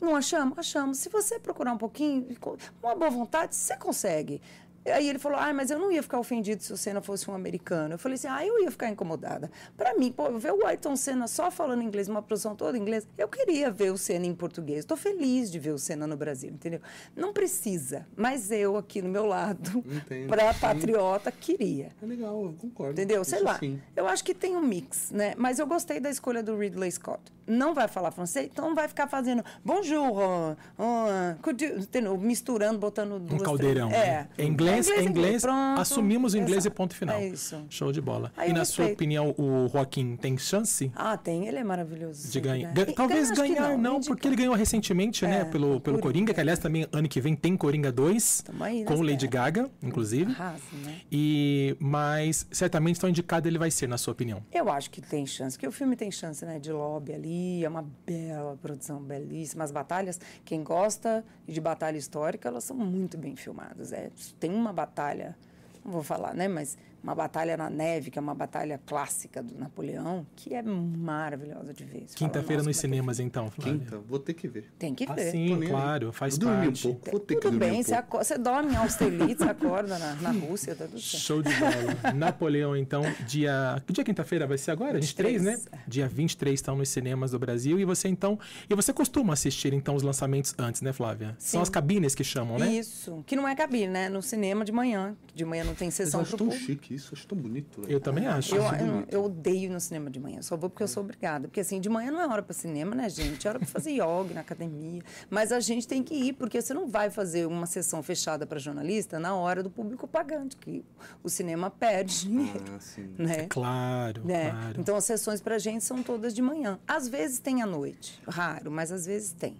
[0.00, 0.56] Não achamos?
[0.56, 0.98] Achamos.
[0.98, 4.40] Se você procurar um pouquinho, com uma boa vontade, você consegue.
[4.86, 7.34] Aí ele falou, ah, mas eu não ia ficar ofendido se o Senna fosse um
[7.34, 7.94] americano.
[7.94, 9.50] Eu falei assim, ah, eu ia ficar incomodada.
[9.76, 13.06] Para mim, pô, ver o Ayrton Senna só falando inglês, uma produção toda em inglês,
[13.16, 14.80] eu queria ver o Senna em português.
[14.80, 16.80] Estou feliz de ver o Senna no Brasil, entendeu?
[17.16, 19.82] Não precisa, mas eu aqui no meu lado,
[20.28, 21.88] para patriota, queria.
[22.02, 22.92] É legal, eu concordo.
[22.92, 23.24] Entendeu?
[23.24, 23.58] Sei Isso lá.
[23.58, 23.80] sim.
[23.96, 25.34] Eu acho que tem um mix, né?
[25.36, 27.22] Mas eu gostei da escolha do Ridley Scott.
[27.46, 33.20] Não vai falar francês, então vai ficar fazendo bonjour, uh, uh, you- misturando, botando Um
[33.20, 33.88] duas, caldeirão.
[33.88, 34.28] três- né?
[34.38, 34.42] É.
[34.42, 35.42] É inglês, inglês, é inglês.
[35.42, 35.80] pronto.
[35.80, 36.74] Assumimos o inglês Exato.
[36.74, 37.16] e ponto final.
[37.16, 37.64] É isso.
[37.68, 38.32] Show de bola.
[38.36, 38.94] Aí e na sua respeito.
[38.98, 42.30] opinião, o Joaquim tem chance Ah, tem, ele é maravilhoso.
[42.30, 42.68] de ganhar?
[42.68, 42.74] né?
[42.74, 44.14] Gan- E Talvez que ganhar não, indicar.
[44.16, 47.20] porque ele ganhou recentemente, né, É, pelo, o pelo Coringa, que aliás também ano que
[47.20, 49.26] vem tem Coringa 2, Tamo aí com Lady.
[49.26, 50.30] Gaga, inclusive.
[50.32, 51.00] Arrasa, né?
[51.10, 54.42] E mas certamente tão indicado ele vai ser, na sua opinião.
[54.52, 56.58] Eu acho que tem chance, porque o filme tem chance, né?
[56.58, 59.64] De lobby ali, é uma bela produção, belíssima.
[59.64, 63.92] As batalhas, quem gosta de batalha histórica, elas são muito bem filmadas.
[63.92, 64.10] É.
[64.38, 65.36] Tem uma batalha,
[65.84, 66.48] não vou falar, né?
[66.48, 71.72] Mas uma batalha na neve, que é uma batalha clássica do Napoleão, que é maravilhosa
[71.74, 72.06] de ver.
[72.14, 73.50] Quinta-feira "Nossa, nos é que cinemas, então.
[73.50, 73.74] Flávia.
[73.74, 74.72] Quinta, vou ter que ver.
[74.78, 75.30] Tem que Ah, ver.
[75.30, 76.82] sim, Tô claro, faz Eu dormi um parte.
[76.82, 80.14] pouco, vou ter que Tudo dormir bem, um você, você dorme em Austerlitz, acorda na,
[80.16, 81.22] na Rússia, tá tudo certo.
[81.22, 82.12] Show de bola.
[82.14, 83.82] Napoleão, então, dia.
[83.86, 84.98] Que dia é quinta-feira vai ser agora?
[84.98, 85.78] 23, 23, né?
[85.86, 87.78] Dia 23 estão nos cinemas do Brasil.
[87.78, 88.38] E você, então.
[88.68, 91.36] E você costuma assistir, então, os lançamentos antes, né, Flávia?
[91.38, 91.62] São Sim.
[91.62, 92.72] as cabines que chamam, né?
[92.72, 94.08] Isso, que não é cabine, né?
[94.08, 95.14] No cinema de manhã.
[95.26, 96.64] que De manhã não tem sessão acho pro tão público.
[96.66, 97.82] chique isso, acho tão bonito.
[97.82, 97.92] velho.
[97.92, 98.54] Eu também acho.
[98.54, 101.48] Eu, eu, eu odeio ir no cinema de manhã, só vou porque eu sou obrigada.
[101.48, 103.46] Porque assim, de manhã não é hora para cinema, né, gente?
[103.46, 105.02] É hora para fazer yoga na academia.
[105.28, 108.58] Mas a gente tem que ir, porque você não vai fazer uma sessão fechada para
[108.58, 110.84] jornalista na hora do público pagante, que
[111.22, 112.64] o cinema perde dinheiro.
[112.74, 113.14] Ah, sim.
[113.18, 113.46] Né?
[113.48, 114.50] Claro, né?
[114.50, 114.80] claro.
[114.80, 116.78] Então as sessões pra gente são todas de manhã.
[116.86, 119.56] Às vezes tem à noite, raro, mas às vezes tem.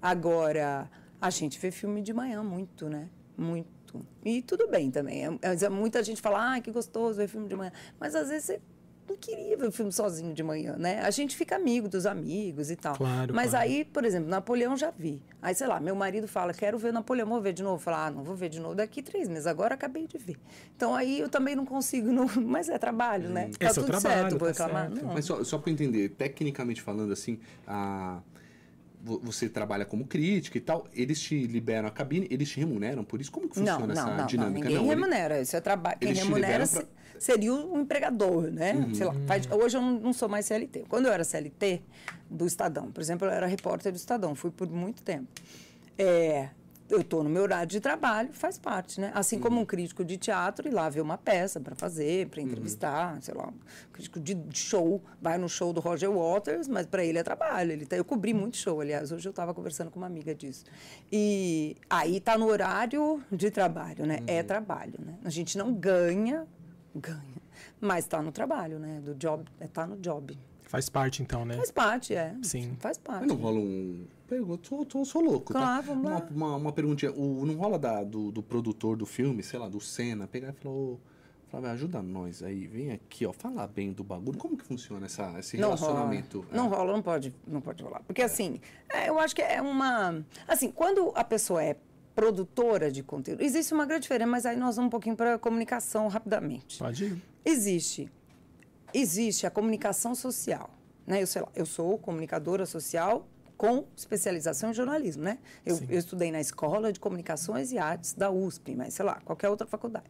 [0.00, 3.08] Agora, a gente vê filme de manhã muito, né?
[3.36, 3.73] Muito.
[4.24, 5.24] E tudo bem também.
[5.26, 7.72] É- é- Muita gente fala, ah, que gostoso ver filme de manhã.
[7.98, 8.60] Mas às vezes você
[9.08, 11.00] não queria ver o filme sozinho de manhã, né?
[11.00, 12.96] A gente fica amigo dos amigos e tal.
[12.96, 13.66] Claro, Mas claro.
[13.68, 15.22] aí, por exemplo, Napoleão já vi.
[15.42, 17.82] Aí, sei lá, meu marido fala, quero ver Napoleão, vou ver de novo.
[17.82, 20.36] Falar, ah, não vou ver de novo daqui três meses, agora acabei de ver.
[20.74, 22.26] Então aí eu também não consigo, não...
[22.46, 23.50] mas é trabalho, né?
[23.60, 24.90] É seu tudo trabalho, certo, vou tá reclamar.
[24.90, 25.04] certo.
[25.04, 25.14] Não.
[25.14, 28.20] Mas só, só para entender, tecnicamente falando, assim, a,
[29.22, 33.20] você trabalha como crítica e tal, eles te liberam a cabine, eles te remuneram por
[33.20, 33.30] isso?
[33.30, 34.26] Como que funciona Não, essa não, não, não.
[34.26, 34.68] dinâmica?
[34.68, 35.40] Ninguém ele- remunera.
[35.42, 35.98] Isso é trabalho.
[36.00, 36.86] Quem remunera se-
[37.18, 38.72] seria o empregador, né?
[38.72, 38.94] Uhum.
[38.94, 40.84] Sei lá, faz- hoje eu não, não sou mais CLT.
[40.88, 41.82] Quando eu era CLT
[42.30, 45.28] do Estadão, por exemplo, eu era repórter do Estadão, fui por muito tempo.
[45.98, 46.48] É,
[46.94, 49.10] eu estou no meu horário de trabalho, faz parte, né?
[49.14, 53.20] Assim como um crítico de teatro ir lá ver uma peça para fazer, para entrevistar,
[53.20, 57.18] sei lá, um crítico de show, vai no show do Roger Waters, mas para ele
[57.18, 57.72] é trabalho.
[57.72, 60.64] Ele tá, eu cobri muito show, aliás, hoje eu estava conversando com uma amiga disso.
[61.10, 64.20] E aí tá no horário de trabalho, né?
[64.26, 65.14] É trabalho, né?
[65.24, 66.46] A gente não ganha,
[66.94, 67.42] ganha,
[67.80, 69.00] mas está no trabalho, né?
[69.04, 70.38] Do job, é tá no job.
[70.62, 71.56] Faz parte, então, né?
[71.56, 72.34] Faz parte, é.
[72.42, 72.76] Sim.
[72.80, 73.20] Faz parte.
[73.20, 74.06] Mas não rola um.
[74.30, 75.92] Eu tô, tô, sou louco, Claro, tá?
[75.92, 76.28] vamos uma, lá.
[76.30, 77.12] uma, uma perguntinha.
[77.12, 80.52] O, não rola da, do, do produtor do filme, sei lá, do Senna, pegar e
[80.52, 80.98] falar, ô,
[81.50, 84.38] Flávio, ajuda nós aí, vem aqui, ó, fala bem do bagulho.
[84.38, 85.80] Como que funciona essa, esse Não rola.
[85.80, 86.44] relacionamento?
[86.50, 86.68] Não É.
[86.68, 88.02] rola, não pode, não pode rolar.
[88.06, 90.24] Porque assim, é, eu acho que é uma.
[90.48, 91.76] Assim, quando a pessoa é
[92.14, 95.38] produtora de conteúdo, existe uma grande diferença, mas aí nós vamos um pouquinho para a
[95.38, 96.78] comunicação rapidamente.
[96.78, 97.22] Pode ir.
[97.44, 98.10] Existe.
[98.92, 100.70] Existe a comunicação social.
[101.06, 101.22] Né?
[101.22, 103.26] Eu, sei lá, eu sou comunicadora social
[103.64, 105.38] com especialização em jornalismo, né?
[105.64, 109.48] Eu, eu estudei na Escola de Comunicações e Artes da USP, mas sei lá, qualquer
[109.48, 110.04] outra faculdade.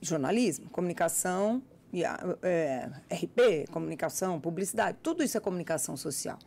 [0.00, 6.38] Jornalismo, comunicação, e é, RP, comunicação, publicidade, tudo isso é comunicação social.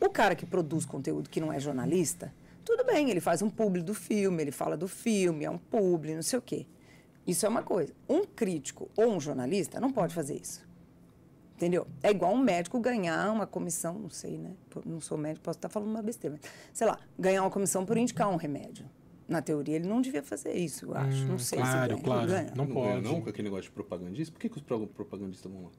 [0.00, 3.80] O cara que produz conteúdo que não é jornalista, tudo bem, ele faz um publi
[3.80, 6.66] do filme, ele fala do filme, é um publi, não sei o quê.
[7.24, 7.92] Isso é uma coisa.
[8.08, 10.65] Um crítico ou um jornalista não pode fazer isso.
[11.56, 11.86] Entendeu?
[12.02, 14.52] É igual um médico ganhar uma comissão, não sei, né?
[14.84, 16.38] Não sou médico, posso estar falando uma besteira.
[16.40, 18.84] Mas, sei lá, ganhar uma comissão por indicar um remédio.
[19.26, 21.24] Na teoria, ele não devia fazer isso, eu acho.
[21.24, 22.04] não sei claro, se ganha.
[22.04, 22.28] claro.
[22.54, 23.02] Não Não, ganha, pode.
[23.02, 24.32] não com aquele negócio de propagandista?
[24.32, 25.70] Por que, que os pro- propagandistas vão lá?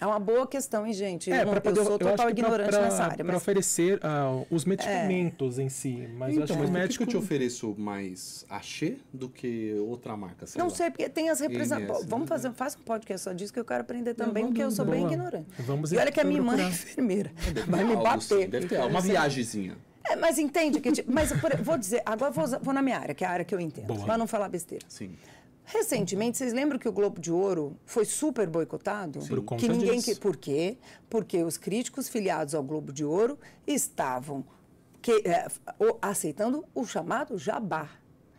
[0.00, 1.30] É uma boa questão, hein, gente?
[1.32, 3.02] É, eu, não- pra eu poder, sou eu total acho que pra- ignorante pra- nessa
[3.02, 3.16] área.
[3.16, 3.36] Pra Mas É.
[3.38, 6.08] oferecer ah, os medicamentos em si.
[6.16, 7.04] Mas eu acho então, que o mas médico.
[7.04, 10.46] que, eu te ofereço mais Axê do que outra marca?
[10.46, 10.74] sei Não lá?
[10.74, 12.06] sei, porque tem as representações.
[12.06, 12.28] Vamos né?
[12.28, 14.84] fazer, faça um podcast só disso que eu quero aprender também, vamos- porque eu sou
[14.84, 15.46] bem ignorante.
[15.58, 17.32] Vamos e olha que a minha mãe é enfermeira.
[17.52, 18.20] Deve Vai me bater.
[18.22, 19.76] sim, Deve ter uma viagemzinha.
[20.08, 20.90] É, mas entende que.
[20.92, 23.44] tipo, Mas por- vou dizer, agora vou, vou na minha área, que é a área
[23.44, 24.04] que eu entendo, Boa.
[24.06, 24.84] para não falar besteira.
[24.88, 25.10] Sim.
[25.70, 29.18] Recentemente, vocês lembram que o Globo de Ouro foi super boicotado?
[29.20, 30.14] Por conta que ninguém disso.
[30.14, 30.78] que Por quê?
[31.10, 34.44] Porque os críticos filiados ao Globo de Ouro estavam
[35.02, 35.46] que- é,
[36.00, 37.88] aceitando o chamado jabá.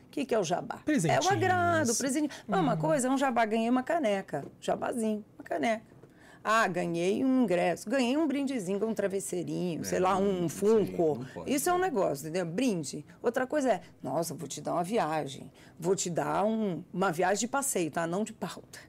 [0.08, 0.82] O que, que é o jabá?
[0.88, 2.36] É o agrado, presente.
[2.48, 4.44] Não, uma coisa, é um jabá, ganhei uma caneca.
[4.60, 5.84] Jabazinho, uma caneca.
[6.44, 11.26] Ah, ganhei um ingresso, ganhei um brindezinho, um travesseirinho, sei lá, um funko.
[11.46, 12.46] Isso é um negócio, entendeu?
[12.46, 13.06] Brinde.
[13.22, 15.52] Outra coisa é, nossa, vou te dar uma viagem.
[15.80, 18.08] Vou te dar um- uma viagem de passeio, tá?
[18.08, 18.80] Não de pauta.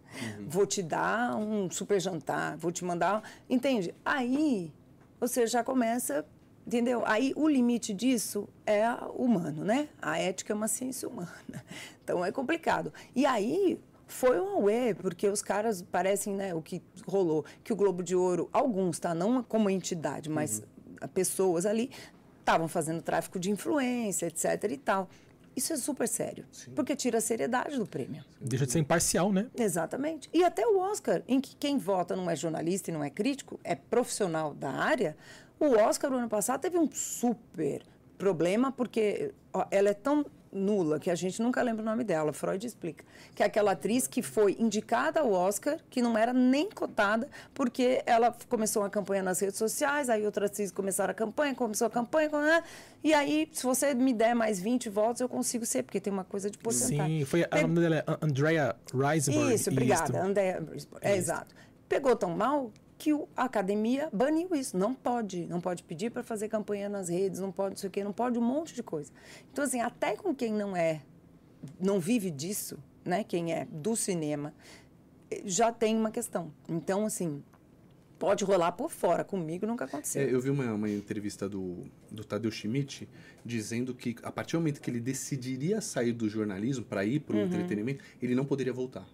[0.47, 3.23] Vou te dar um super jantar, vou te mandar.
[3.49, 3.95] Entende?
[4.05, 4.73] Aí
[5.19, 6.25] você já começa
[6.67, 7.03] Entendeu?
[7.07, 8.85] Aí o limite disso é
[9.17, 9.89] humano, né?
[10.01, 11.33] A ética é uma ciência humana.
[12.05, 12.93] Então é complicado.
[13.15, 13.81] E aí
[14.11, 18.15] foi um auê, porque os caras parecem, né, o que rolou, que o Globo de
[18.15, 19.15] Ouro, alguns, tá?
[19.15, 20.63] Não como entidade, mas
[21.15, 21.91] pessoas ali,
[22.41, 25.09] estavam fazendo tráfico de influência, etc e tal.
[25.55, 28.25] Isso é super sério, porque tira a seriedade do prêmio.
[28.41, 29.49] Deixa de ser imparcial, né?
[29.57, 30.29] Exatamente.
[30.33, 33.59] E até o Oscar, em que quem vota não é jornalista e não é crítico,
[33.65, 35.17] é profissional da área,
[35.59, 37.83] o Oscar, o ano passado, teve um super
[38.17, 39.33] problema, porque
[39.71, 43.05] ela é tão nula que a gente nunca lembra o nome dela, Freud explica.
[43.35, 48.03] Que é aquela atriz que foi indicada ao Oscar, que não era nem cotada, porque
[48.05, 51.91] ela começou uma campanha nas redes sociais, aí outras atrizes começaram a campanha, começou a
[51.91, 52.31] campanha,
[53.03, 56.25] e aí, se você me der mais 20 votos, eu consigo ser, porque tem uma
[56.25, 57.21] coisa de porcentagem.
[57.21, 59.53] Sim, foi, a nome dela é Andrea Riseborough.
[59.53, 60.23] isso, obrigada.
[60.23, 60.89] André, é, Isso.
[61.19, 61.55] exato.
[61.89, 64.77] Pegou tão mal que a academia baniu isso.
[64.77, 65.47] Não pode.
[65.47, 68.13] Não pode pedir para fazer campanha nas redes, não pode não sei o quê, não
[68.13, 69.11] pode um monte de coisa.
[69.51, 71.01] Então, assim, até com quem não é,
[71.81, 73.25] não vive disso, né?
[73.25, 74.53] Quem é do cinema,
[75.31, 76.53] eh, já tem uma questão.
[76.69, 77.43] Então, assim,
[78.19, 79.25] pode rolar por fora.
[79.25, 80.23] Comigo nunca aconteceu.
[80.23, 83.09] É, eu vi uma, uma entrevista do, do Tadeu Schmidt
[83.43, 87.37] dizendo que a partir do momento que ele decidiria sair do jornalismo para ir para
[87.37, 89.09] o entretenimento, ele não poderia voltar.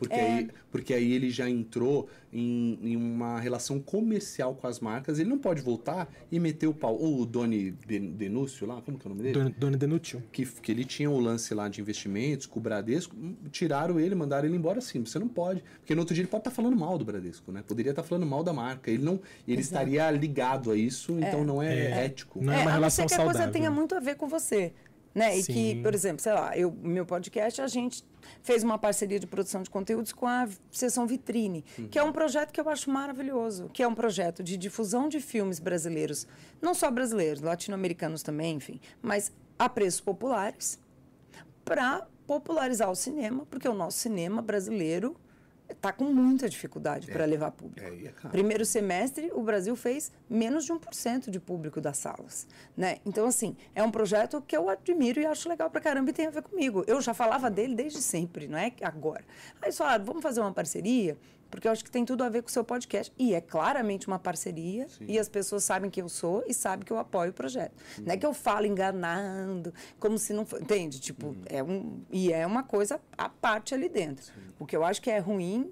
[0.00, 0.32] Porque, É.
[0.38, 5.18] aí, porque aí ele já entrou em, em uma relação comercial com as marcas.
[5.18, 6.96] Ele não pode voltar e meter o pau.
[6.98, 9.54] Ou o Doni Den- Denúcio lá, como que é o nome dele?
[9.58, 10.22] Dona Denútil.
[10.32, 14.14] que, que ele tinha o lance lá de investimentos com o Bradesco, hum, tiraram ele,
[14.14, 15.04] mandaram ele embora sim.
[15.04, 15.62] Você não pode.
[15.80, 17.62] Porque no outro dia ele pode estar falando mal do Bradesco, né?
[17.66, 18.90] Poderia estar falando mal da marca.
[18.90, 19.20] Ele não.
[19.46, 22.04] Ele estaria ligado a isso, então não é, É.
[22.06, 22.42] ético.
[22.42, 24.26] Não é uma a relação não ser que a coisa tenha muito a ver com
[24.26, 24.72] você.
[25.14, 25.38] Né?
[25.38, 28.04] E que, por exemplo, sei lá, eu, meu podcast, a gente
[28.42, 32.52] fez uma parceria de produção de conteúdos com a Sessão Vitrine, que é um projeto
[32.52, 36.28] que eu acho maravilhoso, que é um projeto de difusão de filmes brasileiros,
[36.62, 40.78] não só brasileiros, latino-americanos também, enfim, mas a preços populares,
[41.64, 45.16] para popularizar o cinema, porque o nosso cinema brasileiro
[45.70, 47.86] está com muita dificuldade para levar público.
[47.86, 48.28] É, é.
[48.30, 52.46] Primeiro semestre, o Brasil fez menos de 1% de público das salas.
[52.76, 52.98] Né?
[53.04, 56.26] Então, assim, é um projeto que eu admiro e acho legal pra caramba e tem
[56.26, 56.84] a ver comigo.
[56.86, 59.24] Eu já falava dele desde sempre, não é agora.
[59.60, 61.16] Aí falaram, vamos fazer uma parceria,
[61.50, 63.12] porque eu acho que tem tudo a ver com o seu podcast.
[63.18, 66.92] E é claramente uma parceria, e as pessoas sabem quem eu sou e sabem que
[66.92, 67.72] eu apoio o projeto.
[67.98, 70.62] Não é que eu falo enganando, como se não fosse.
[70.62, 71.00] Entende?
[71.00, 72.00] Tipo, é um.
[72.10, 74.32] E é uma coisa à parte ali dentro.
[74.58, 75.70] O que eu acho que é ruim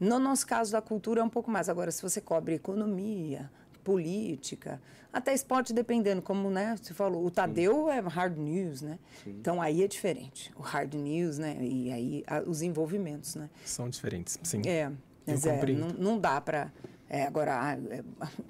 [0.00, 1.68] no nosso caso da cultura é um pouco mais.
[1.68, 3.50] Agora, se você cobre economia,
[3.82, 4.80] política,
[5.12, 8.98] até esporte, dependendo, como né, você falou, o Tadeu é hard news, né?
[9.24, 10.50] Então aí é diferente.
[10.56, 11.56] O hard news, né?
[11.60, 13.48] E aí a- os envolvimentos, né?
[13.64, 14.62] São diferentes, sim.
[14.66, 14.90] É,
[15.26, 16.72] mas é, não, não dá para.
[17.08, 18.02] É, agora, ah, é,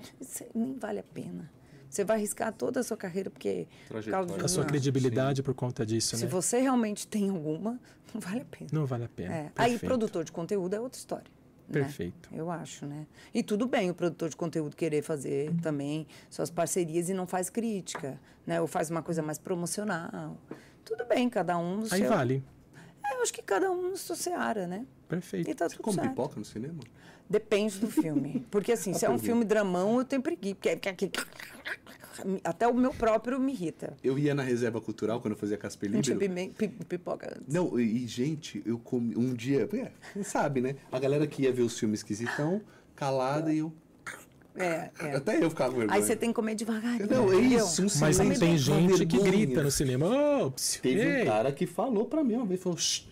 [0.54, 1.50] nem vale a pena.
[1.88, 3.68] Você vai arriscar toda a sua carreira porque.
[3.88, 6.30] por causa de A sua credibilidade por conta disso, Se né?
[6.30, 7.78] você realmente tem alguma,
[8.12, 8.70] não vale a pena.
[8.72, 9.34] Não vale a pena.
[9.34, 9.52] É.
[9.54, 11.30] Aí, produtor de conteúdo é outra história.
[11.68, 11.80] né?
[11.80, 12.28] Perfeito.
[12.32, 13.06] Eu acho, né?
[13.32, 17.48] E tudo bem o produtor de conteúdo querer fazer também suas parcerias e não faz
[17.48, 18.60] crítica, né?
[18.60, 20.36] Ou faz uma coisa mais promocional.
[20.84, 22.08] Tudo bem, cada um Aí seu...
[22.08, 22.44] vale.
[23.24, 24.84] É, acho que cada um no seu seara, né?
[25.08, 25.50] Perfeito.
[25.50, 26.10] E tá Você tudo come certo.
[26.10, 26.80] pipoca no cinema?
[27.28, 28.46] Depende do filme.
[28.50, 30.56] Porque assim, se é um filme dramão, eu tenho preguiça.
[30.56, 31.10] Porque, porque,
[32.44, 33.96] até o meu próprio me irrita.
[34.02, 36.52] Eu ia na reserva cultural quando eu fazia Casper tinha Libero.
[36.86, 37.52] pipoca antes.
[37.52, 39.68] Não, e, gente, eu comi um dia.
[39.72, 40.76] É, sabe, né?
[40.92, 42.60] A galera que ia ver os filmes esquisitão,
[42.94, 43.72] calada e eu.
[44.56, 45.16] É, é.
[45.16, 45.98] Até eu ficava com vergonha.
[45.98, 47.00] Aí você tem que comer devagar.
[47.00, 50.06] Não, é isso, um Mas tem gente que grita no cinema.
[50.44, 53.04] Ops, Teve um cara que falou pra mim uma vez, falou, shh,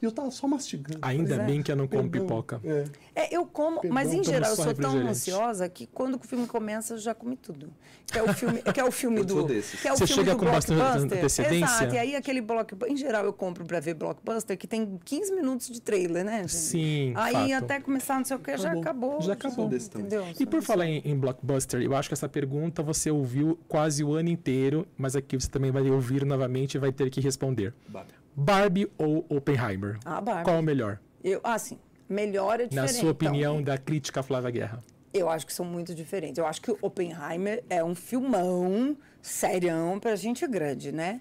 [0.00, 0.98] eu tava só mastigando.
[1.02, 1.44] Ainda é.
[1.44, 2.26] bem que eu não como Perdão.
[2.26, 2.60] pipoca.
[2.64, 2.84] É.
[3.14, 6.94] É, eu como, mas em geral eu sou tão ansiosa que quando o filme começa
[6.94, 7.72] eu já comi tudo.
[8.06, 10.32] Que é o filme, que é o filme do, que é o Você filme chega
[10.32, 11.64] do com bastante antecedência?
[11.64, 11.94] Exato.
[11.94, 15.68] E aí aquele blockbuster, em geral eu compro pra ver blockbuster que tem 15 minutos
[15.68, 16.38] de trailer, né?
[16.42, 16.52] gente?
[16.52, 17.64] Sim, Aí fato.
[17.64, 19.20] até começar não sei o que já acabou.
[19.20, 19.68] Já acabou.
[19.68, 20.06] desse também.
[20.06, 20.26] Entendeu?
[20.38, 24.14] E por falar em, em blockbuster, eu acho que essa pergunta você ouviu quase o
[24.14, 27.74] ano inteiro, mas aqui você também vai ouvir novamente e vai ter que responder.
[27.88, 28.17] Barbie.
[28.42, 29.98] Barbie ou Oppenheimer?
[30.04, 30.44] Ah, Barbie.
[30.44, 31.00] Qual é o melhor?
[31.24, 31.78] Eu, ah, sim.
[32.08, 32.94] Melhor é Na diferente.
[32.94, 34.80] sua opinião, Então, da crítica Flávia Guerra.
[35.12, 36.38] Eu acho que são muito diferentes.
[36.38, 41.20] Eu acho que o Oppenheimer é um filmão serião pra gente grande, né?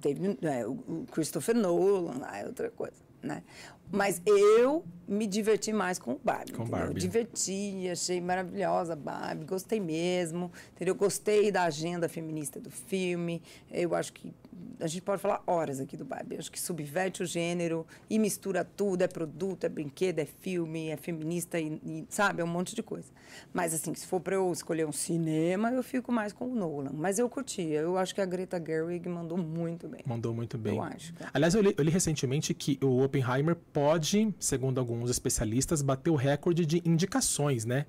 [0.00, 3.44] Teve, é, o o Christopher Nolan lá é outra coisa, né?
[3.92, 6.50] Mas eu me diverti mais com o Barbie.
[6.52, 6.78] Com entendeu?
[6.80, 6.94] Barbie.
[6.94, 10.96] Eu diverti, achei maravilhosa a Barbie, gostei mesmo, entendeu?
[10.96, 13.40] Gostei da agenda feminista do filme.
[13.70, 14.34] Eu acho que
[14.80, 16.36] a gente pode falar horas aqui do Barbie.
[16.36, 20.96] Acho que subverte o gênero e mistura tudo, é produto, é brinquedo, é filme, é
[20.96, 23.08] feminista e, e, sabe, é um monte de coisa.
[23.52, 26.90] Mas assim, se for para eu escolher um cinema, eu fico mais com o Nolan.
[26.92, 27.80] Mas eu curtia.
[27.80, 30.00] Eu acho que a Greta Gerwig mandou muito bem.
[30.04, 30.76] Mandou muito bem.
[30.76, 31.12] Eu acho.
[31.32, 36.16] Aliás, eu li, eu li recentemente que o Oppenheimer pode, segundo alguns especialistas, bater o
[36.16, 37.86] recorde de indicações, né?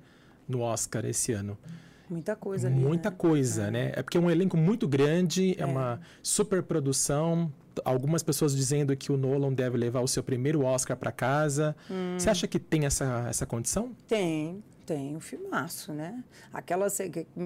[0.48, 1.58] No Oscar esse ano.
[2.10, 2.76] Muita coisa ali.
[2.76, 3.16] Muita né?
[3.16, 3.92] coisa, né?
[3.94, 7.52] É porque é um elenco muito grande, é, uma super produção.
[7.84, 11.76] Algumas pessoas dizendo que o Nolan deve levar o seu primeiro Oscar para casa.
[11.90, 12.16] Hum.
[12.18, 13.92] Você acha que tem essa, essa condição?
[14.08, 16.24] Tem, tem um filmaço, né?
[16.52, 16.88] Aquela.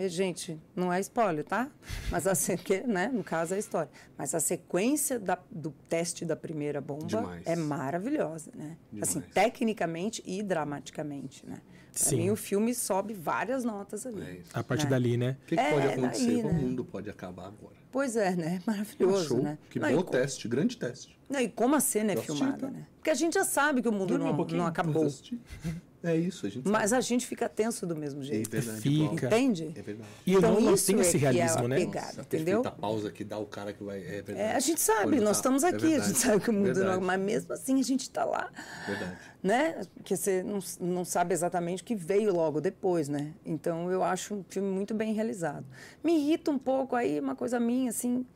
[0.08, 1.68] Gente, não é spoiler, tá?
[2.10, 3.10] Mas a se- que, né?
[3.12, 3.90] No caso é a história.
[4.16, 7.42] Mas a sequência da- do teste da primeira bomba Demais.
[7.44, 8.78] é maravilhosa, né?
[9.02, 9.34] Assim, Demais.
[9.34, 11.58] tecnicamente e dramaticamente, né?
[11.92, 12.16] Pra Sim.
[12.16, 14.22] mim, o filme sobe várias notas ali.
[14.22, 14.50] É isso.
[14.54, 14.88] A partir É.
[14.90, 15.36] dali, né?
[15.42, 16.42] O que, que É, pode daí, acontecer?
[16.42, 16.50] né?
[16.50, 17.76] O mundo pode acabar agora.
[17.90, 18.62] Pois é, né?
[18.66, 19.42] Maravilhoso, Show.
[19.42, 19.58] né?
[19.68, 21.18] Que Não, bom teste, grande teste.
[21.28, 22.70] não, e como a cena é filmada, tá?
[22.70, 22.86] né?
[22.96, 25.06] Porque a gente já sabe que o mundo um não, pouquinho, não acabou.
[26.04, 28.34] É isso, a gente Mas a gente fica tenso do mesmo sabe.
[28.34, 28.56] jeito.
[28.56, 28.80] É verdade.
[28.80, 29.26] Fica.
[29.26, 29.72] Entende?
[29.76, 30.08] É verdade.
[30.26, 31.76] E Então, Nolan isso tem é esse é realismo, né?
[31.76, 32.06] pegada.
[32.06, 32.62] Nossa, entendeu?
[32.66, 33.98] a pausa que dá o cara que vai.
[34.00, 34.38] É verdade.
[34.40, 36.82] É, a gente sabe, nós tá- estamos é aqui, a gente sabe que o mundo
[36.84, 38.50] não, mas mesmo assim a gente está lá,
[38.86, 39.16] Verdade.
[39.42, 39.80] né?
[39.94, 43.32] Porque você não, não sabe exatamente o que veio logo depois, né?
[43.46, 45.64] Então eu acho um filme muito bem realizado.
[46.02, 48.26] Me irrita um pouco aí, uma coisa minha, assim,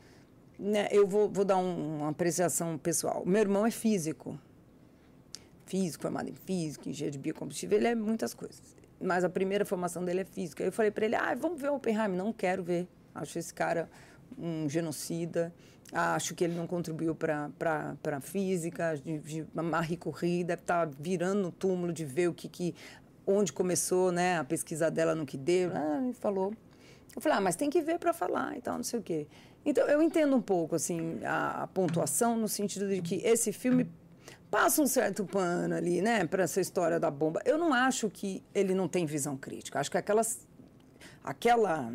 [0.59, 0.87] né?
[0.93, 3.25] Eu vou, vou dar um- uma apreciação pessoal.
[3.27, 4.39] Meu irmão é físico.
[5.67, 8.63] Físico, formado em física, engenheiro de biocombustível, ele é muitas coisas.
[9.01, 10.65] Mas a primeira formação dele é física.
[10.65, 12.17] Eu falei para ele, ah, vamos ver o Oppenheimer.
[12.17, 12.89] Não quero ver.
[13.15, 13.91] Acho esse cara
[14.39, 15.53] um genocida.
[15.93, 17.51] Acho que ele não contribuiu para
[18.05, 18.95] a física.
[19.55, 22.75] Marie Curie deve estar virando no túmulo de ver o que, que
[23.27, 25.71] onde começou né, a pesquisa dela no que deu.
[25.75, 26.55] Ah, ele falou.
[27.15, 29.27] Eu falei, ah, mas tem que ver para falar e tal, não sei o quê.
[29.65, 33.91] Então, eu entendo um pouco, assim, a, a pontuação no sentido de que esse filme
[34.51, 37.41] passa um certo pano ali, né, para essa história da bomba.
[37.45, 39.81] Eu não acho que ele não tem visão crítica.
[39.81, 40.47] Acho que aquelas,
[41.23, 41.93] aquela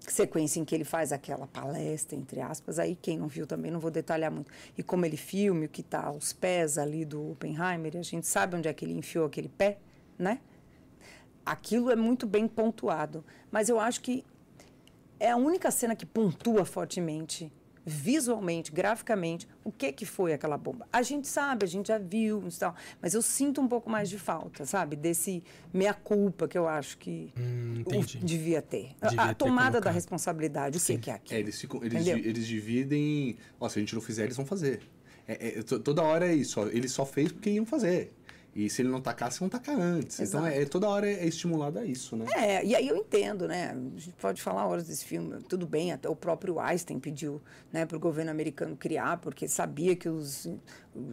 [0.00, 3.80] sequência em que ele faz aquela palestra, entre aspas, aí quem não viu também, não
[3.80, 4.50] vou detalhar muito.
[4.76, 8.56] E como ele filme, o que está aos pés ali do Oppenheimer, a gente sabe
[8.56, 9.78] onde é que ele enfiou aquele pé,
[10.18, 10.40] né?
[11.44, 13.24] Aquilo é muito bem pontuado.
[13.50, 14.24] Mas eu acho que
[15.18, 17.52] é a única cena que pontua fortemente,
[17.84, 20.86] visualmente, graficamente, o que que foi aquela bomba.
[20.92, 24.08] A gente sabe, a gente já viu, e tal, mas eu sinto um pouco mais
[24.08, 24.96] de falta, sabe?
[24.96, 25.42] Desse
[25.72, 27.82] meia-culpa que eu acho que Hum,
[28.22, 28.90] devia ter.
[29.00, 31.36] A- Devia a ter tomada da responsabilidade, o que, que é aquilo.
[31.38, 33.36] É, eles, ficam, eles, eles dividem.
[33.58, 34.80] Ó, se a gente não fizer, eles vão fazer.
[35.26, 36.60] É, é, to- toda hora é isso.
[36.60, 38.12] Ó, ele só fez porque iam fazer.
[38.54, 40.20] E se ele não tacasse, vão tacar antes.
[40.20, 42.26] Então é, toda hora é, é estimulado a isso, né?
[42.36, 43.70] É, e aí eu entendo, né?
[43.70, 47.40] A gente pode falar horas desse filme, tudo bem, até o próprio Einstein pediu
[47.72, 50.46] né, para o governo americano criar, porque sabia que os,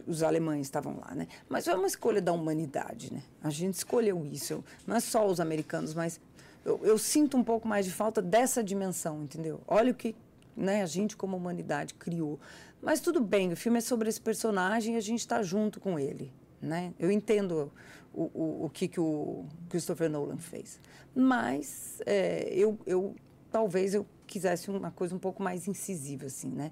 [0.06, 1.26] os alemães estavam lá, né?
[1.48, 3.22] Mas é uma escolha da humanidade, né?
[3.42, 6.20] A gente escolheu isso, não é só os americanos, mas
[6.62, 9.62] eu, eu sinto um pouco mais de falta dessa dimensão, entendeu?
[9.66, 10.14] Olha o que
[10.54, 12.38] né, a gente como humanidade criou.
[12.82, 15.98] Mas tudo bem, o filme é sobre esse personagem e a gente está junto com
[15.98, 16.30] ele.
[16.60, 16.92] Né?
[16.98, 17.72] Eu entendo
[18.12, 20.78] o, o, o que, que o Christopher Nolan fez.
[21.14, 23.14] Mas é, eu, eu
[23.50, 26.70] talvez eu quisesse uma coisa um pouco mais incisiva, assim, né?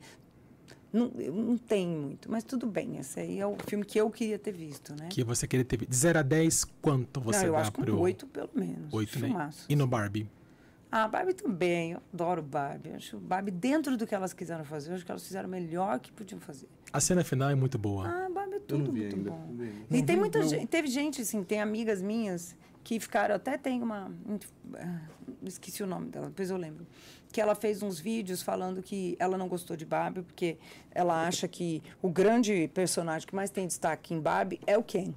[0.91, 2.97] Não, não tem muito, mas tudo bem.
[2.97, 5.09] Esse aí é o filme que eu queria ter visto, né?
[5.11, 5.85] Que você queria ter.
[5.85, 7.97] De 0 a 10, quanto você não, eu dá acho que pro.
[7.97, 8.93] um oito pelo menos.
[8.93, 9.51] 8, né?
[9.69, 10.29] E no Barbie?
[10.91, 11.93] Ah, Barbie também.
[11.93, 12.91] Eu adoro Barbie.
[12.91, 14.91] Eu acho Barbie dentro do que elas quiseram fazer.
[14.91, 16.69] Eu acho que elas fizeram o melhor que podiam fazer.
[16.93, 18.09] A cena final é muito boa.
[18.09, 19.31] Ah, Barbie é tudo não muito ainda.
[19.31, 19.47] bom.
[19.91, 19.99] não.
[19.99, 24.11] E tem muita gente, teve gente, assim, tem amigas minhas que ficaram, até tem uma,
[24.77, 25.01] ah,
[25.45, 26.87] esqueci o nome dela, depois eu lembro,
[27.31, 30.57] que ela fez uns vídeos falando que ela não gostou de Barbie porque
[30.91, 35.13] ela acha que o grande personagem que mais tem destaque em Barbie é o Ken.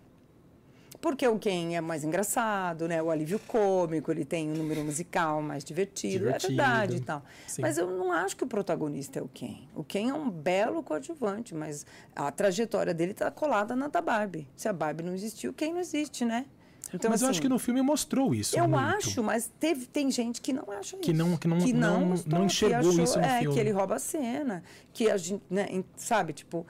[1.01, 3.01] Porque o Ken é mais engraçado, né?
[3.01, 6.53] O alívio cômico, ele tem um número musical mais divertido, Divertido.
[6.53, 7.23] é verdade e tal.
[7.47, 7.63] Sim.
[7.63, 9.67] Mas eu não acho que o protagonista é o Ken.
[9.75, 11.85] O Ken é um belo coadjuvante, mas
[12.15, 14.47] a trajetória dele está colada na da Barbie.
[14.55, 16.45] Se a Barbie não existiu, o Ken não existe, né?
[16.93, 18.57] Então, Mas eu assim, acho que no filme mostrou isso.
[18.57, 18.75] eu muito.
[18.83, 21.17] acho, mas teve, tem gente que não acha Que isso.
[21.23, 23.53] não- que não- não- gostou, não que enxergou achou, isso no é, filme.
[23.55, 26.65] que ele rouba a cena, que a gente, né, sabe, tipo...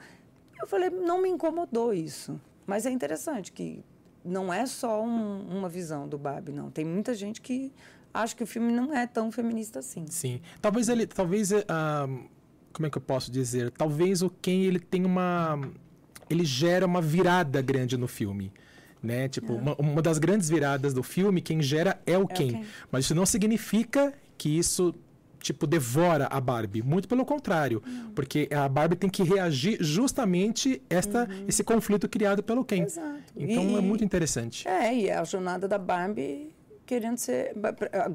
[0.60, 2.40] Eu falei, não me incomodou isso.
[2.64, 3.84] Mas é interessante que
[4.24, 6.70] não é só um- uma visão do Barbie, não.
[6.70, 7.72] Tem muita gente que
[8.12, 10.06] acha que o filme não é tão feminista assim.
[10.08, 10.40] Sim.
[10.60, 11.06] Talvez ele.
[11.06, 11.50] Talvez.
[11.68, 12.06] ah,
[12.72, 13.70] como é que eu posso dizer?
[13.72, 15.58] Talvez o Ken ele tem uma.
[16.30, 18.52] Ele gera uma virada grande no filme.
[19.02, 19.28] Né?
[19.28, 22.48] Tipo, uma, uma das grandes viradas do filme, quem gera é o Ken.
[22.52, 22.64] Ken.
[22.90, 24.94] Mas isso não significa que isso
[25.42, 26.82] tipo, devora a Barbie.
[26.82, 27.82] Muito pelo contrário.
[28.14, 32.78] Porque a Barbie tem que reagir justamente esta, esse conflito criado pelo Ken.
[32.80, 32.84] Uhum.
[32.84, 33.22] Exato.
[33.36, 34.66] Então E- é muito interessante.
[34.68, 36.54] É, e a jornada da Barbie
[36.86, 37.52] querendo ser.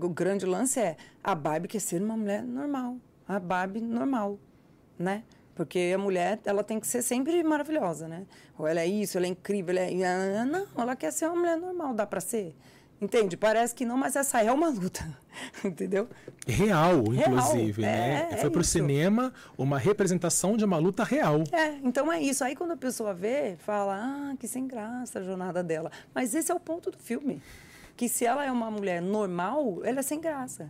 [0.01, 2.97] O grande lance é a Barbie quer ser uma mulher normal.
[3.27, 4.39] A Barbie normal,
[4.97, 5.23] né?
[5.55, 8.25] Porque a mulher, ela tem que ser sempre maravilhosa, né?
[8.59, 10.45] Ou ela é isso, ela é incrível, ela é...
[10.45, 12.55] Não, ela quer ser uma mulher normal, dá pra ser.
[12.99, 13.37] Entende?
[13.37, 15.05] Parece que não, mas essa é uma luta.
[15.63, 16.09] Entendeu?
[16.47, 18.27] Real, inclusive, Real, né?
[18.31, 18.71] é, Foi é pro isso.
[18.71, 21.43] cinema uma representação de uma luta real.
[21.51, 22.43] É, então é isso.
[22.43, 25.91] Aí quando a pessoa vê, fala, ah, que sem graça a jornada dela.
[26.13, 27.39] Mas esse é o ponto do filme.
[27.95, 30.67] Que se ela é uma mulher normal, ela é sem graça.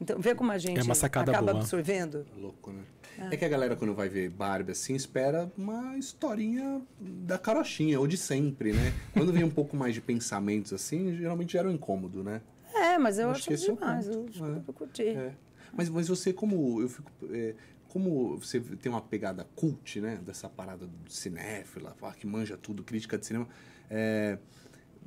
[0.00, 1.62] Então, vê como a gente É uma sacada acaba boa.
[1.62, 2.26] absorvendo.
[2.36, 2.82] Louco, né?
[3.30, 8.06] É que a galera, quando vai ver Barbie assim, espera uma historinha da carochinha, ou
[8.06, 8.92] de sempre, né?
[9.12, 12.40] Quando vem um pouco mais de pensamentos assim, geralmente gera um incômodo, né?
[12.74, 14.06] É, mas eu Acho acho, que é demais.
[14.06, 14.18] ponto.
[14.18, 14.60] Eu, acho É.
[14.60, 15.02] que eu curti.
[15.02, 15.32] É.
[15.72, 16.80] Mas, mas você, como.
[16.80, 17.10] Eu fico.
[17.30, 17.54] é,
[17.88, 20.18] como você tem uma pegada cult, né?
[20.24, 23.48] Dessa parada do cinéfila, que manja tudo, crítica de cinema.
[23.90, 24.38] é,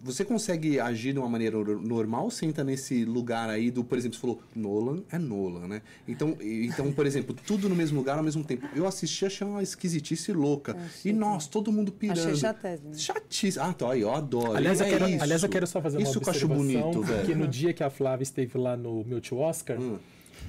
[0.04, 2.30] você consegue agir de uma maneira nor- normal?
[2.30, 5.82] Você entra nesse lugar aí do, por exemplo, você falou, Nolan é Nolan, né?
[6.08, 8.68] Então, então por exemplo, tudo no mesmo lugar ao mesmo tempo.
[8.76, 10.76] Eu assisti, achei uma esquisitice louca.
[11.06, 12.20] E nós, todo mundo pirando.
[12.20, 12.94] Achei chatésimo.
[12.96, 13.60] Chatice.
[13.60, 14.54] Ah, tá, aí, eu adoro.
[14.58, 15.24] Aliás, eu É quero, isso.
[15.24, 17.26] aliás, eu quero só fazer uma Isso que eu acho observação, bonito, velho.
[17.26, 19.98] que no dia que a Flávia esteve lá no Multi Oscar, Hum.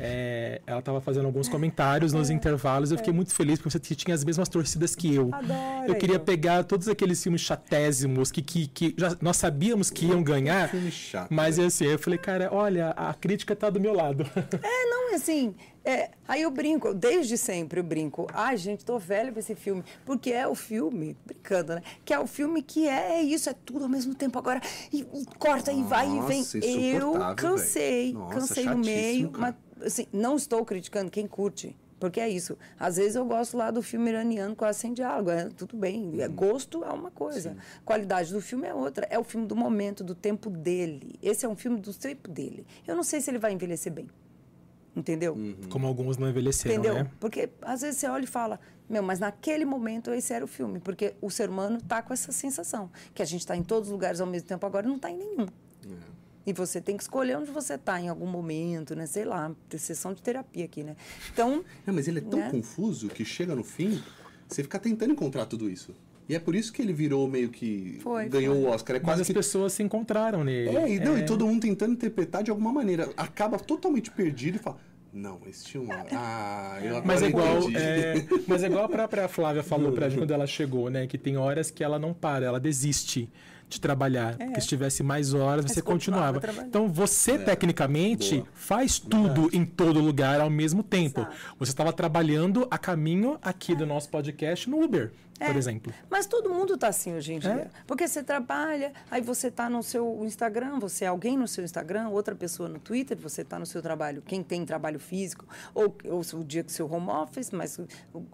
[0.00, 2.90] É, ela estava fazendo alguns comentários nos intervalos.
[2.90, 5.30] Eu fiquei muito feliz porque você tinha as mesmas torcidas que eu.
[5.32, 6.26] Adoro, eu queria Igor.
[6.26, 10.68] pegar todos aqueles filmes chatésimos que, que, que já- nós sabíamos que iam ganhar.
[10.68, 11.32] Filme chato.
[11.32, 11.68] Mas velho.
[11.68, 14.24] assim, eu falei, cara, olha, a crítica tá do meu lado.
[14.64, 18.26] É, não, assim, é, aí eu brinco, desde sempre eu brinco.
[18.32, 19.84] Ai, gente, tô velha pra esse filme.
[20.04, 21.82] Porque é o filme, brincando, né?
[22.04, 24.60] Que é o filme que é, é isso, é tudo ao mesmo tempo agora.
[24.92, 26.38] E, e corta e vai e vem.
[26.40, 28.18] Nossa, Eu cansei, velho.
[28.18, 29.30] Nossa, cansei no meio.
[29.30, 29.40] cara.
[29.42, 29.54] Mas,
[29.84, 31.76] assim, não estou criticando quem curte.
[31.98, 32.58] Porque é isso.
[32.78, 35.30] Às vezes eu gosto lá do filme iraniano quase sem diálogo.
[35.30, 36.08] É, tudo bem.
[36.08, 36.20] Uhum.
[36.20, 37.56] É, gosto é uma coisa.
[37.84, 39.06] Qualidade do filme é outra.
[39.08, 41.18] É o filme do momento, do tempo dele.
[41.22, 42.66] Esse é um filme do tempo dele.
[42.86, 44.08] Eu não sei se ele vai envelhecer bem.
[44.94, 45.36] Entendeu?
[45.70, 46.94] Como alguns não envelheceram, Entendeu?
[46.94, 47.10] né?
[47.18, 50.80] Porque às vezes você olha e fala, meu, mas naquele momento esse era o filme.
[50.80, 52.90] Porque o ser humano tá com essa sensação.
[53.12, 55.16] Que a gente está em todos os lugares ao mesmo tempo, agora não está em
[55.16, 55.46] nenhum.
[56.46, 59.06] E você tem que escolher onde você está em algum momento, né?
[59.06, 60.94] Sei lá, ter sessão de terapia aqui, né?
[61.32, 62.50] Então, Não, mas ele é tão Né?
[62.50, 64.02] confuso que chega no fim,
[64.46, 65.94] você fica tentando encontrar tudo isso.
[66.28, 67.98] E é por isso que ele virou meio que.
[68.02, 68.64] Foi, ganhou foi.
[68.64, 68.96] o Oscar.
[68.96, 69.34] É Mas quase as que.
[69.34, 70.74] pessoas se encontraram nele.
[70.76, 73.10] É, e, não, e todo mundo tentando interpretar de alguma maneira.
[73.16, 74.78] Acaba totalmente perdido e fala.
[75.12, 75.94] Não, esse tinha uma.
[76.12, 80.08] Ah, eu Mas é igual, entendi." é, mas é igual a própria Flávia falou pra
[80.10, 81.06] gente quando ela chegou, né?
[81.06, 83.30] Que tem horas que ela não para, ela desiste
[83.68, 84.36] de trabalhar.
[84.36, 85.82] Porque se tivesse mais horas, você É.
[85.82, 86.66] continuava continuava.
[86.66, 88.48] Então você, tecnicamente, Boa.
[88.54, 91.20] faz tudo em todo lugar ao mesmo tempo.
[91.20, 91.36] Exato.
[91.58, 95.92] Você estava trabalhando a caminho aqui do nosso podcast no Uber, por exemplo.
[96.10, 97.50] Mas todo mundo está assim hoje em dia.
[97.50, 97.70] É?
[97.86, 102.08] Porque você trabalha, aí você está no seu Instagram, você é alguém no seu Instagram,
[102.08, 106.20] outra pessoa no Twitter, você está no seu trabalho, quem tem trabalho físico, ou, ou
[106.34, 107.78] o dia que seu home office, mas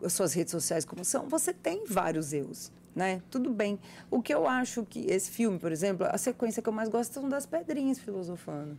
[0.05, 2.71] as suas redes sociais como são, você tem vários erros.
[2.95, 3.23] Né?
[3.31, 3.79] Tudo bem.
[4.11, 7.13] O que eu acho que esse filme, por exemplo, a sequência que eu mais gosto
[7.13, 8.77] são das pedrinhas filosofando.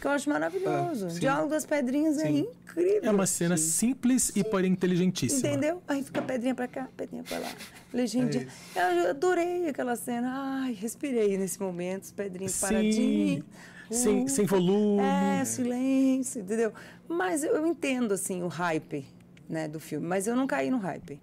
[0.00, 1.06] Que eu acho maravilhoso.
[1.06, 1.16] Ah, sim.
[1.16, 2.48] o diálogo das pedrinhas é Sim.
[2.62, 3.00] incrível.
[3.02, 5.48] É uma cena simples e porém inteligentíssima.
[5.48, 5.82] Entendeu?
[5.88, 7.52] Aí fica pedrinha pra cá, pedrinha pra lá.
[7.92, 8.46] Legendinha.
[8.74, 10.32] É eu adorei aquela cena.
[10.62, 12.60] Ai, respirei nesse momento, os pedrinhos Sim.
[12.60, 13.44] paradinhos.
[13.90, 15.02] Sem, Uh, sem volume.
[15.02, 16.72] É, silêncio, entendeu?
[17.08, 19.06] Mas eu, eu entendo, assim, o hype
[19.48, 20.04] né, do filme.
[20.04, 21.20] Mas eu não caí no hype.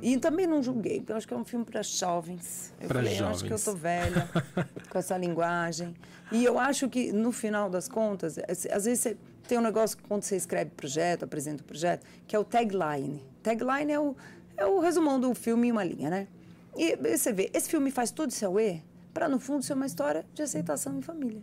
[0.00, 2.72] E também não julguei, porque eu acho que é um filme para jovens.
[2.80, 3.64] Eu Pra falei, eu acho que eu jovens.
[3.64, 4.28] tô velha
[4.88, 5.94] com essa linguagem.
[6.32, 9.16] E eu acho que, no final das contas, é- às vezes você
[9.46, 13.22] tem um negócio que quando você escreve projeto, apresenta o projeto, que é o tagline.
[13.42, 14.14] Tagline é o,
[14.56, 16.28] é o resumão do filme em uma linha, né?
[16.76, 18.80] E você vê, esse filme faz todo esse auê
[19.12, 21.42] para, no fundo, ser uma história de aceitação em família.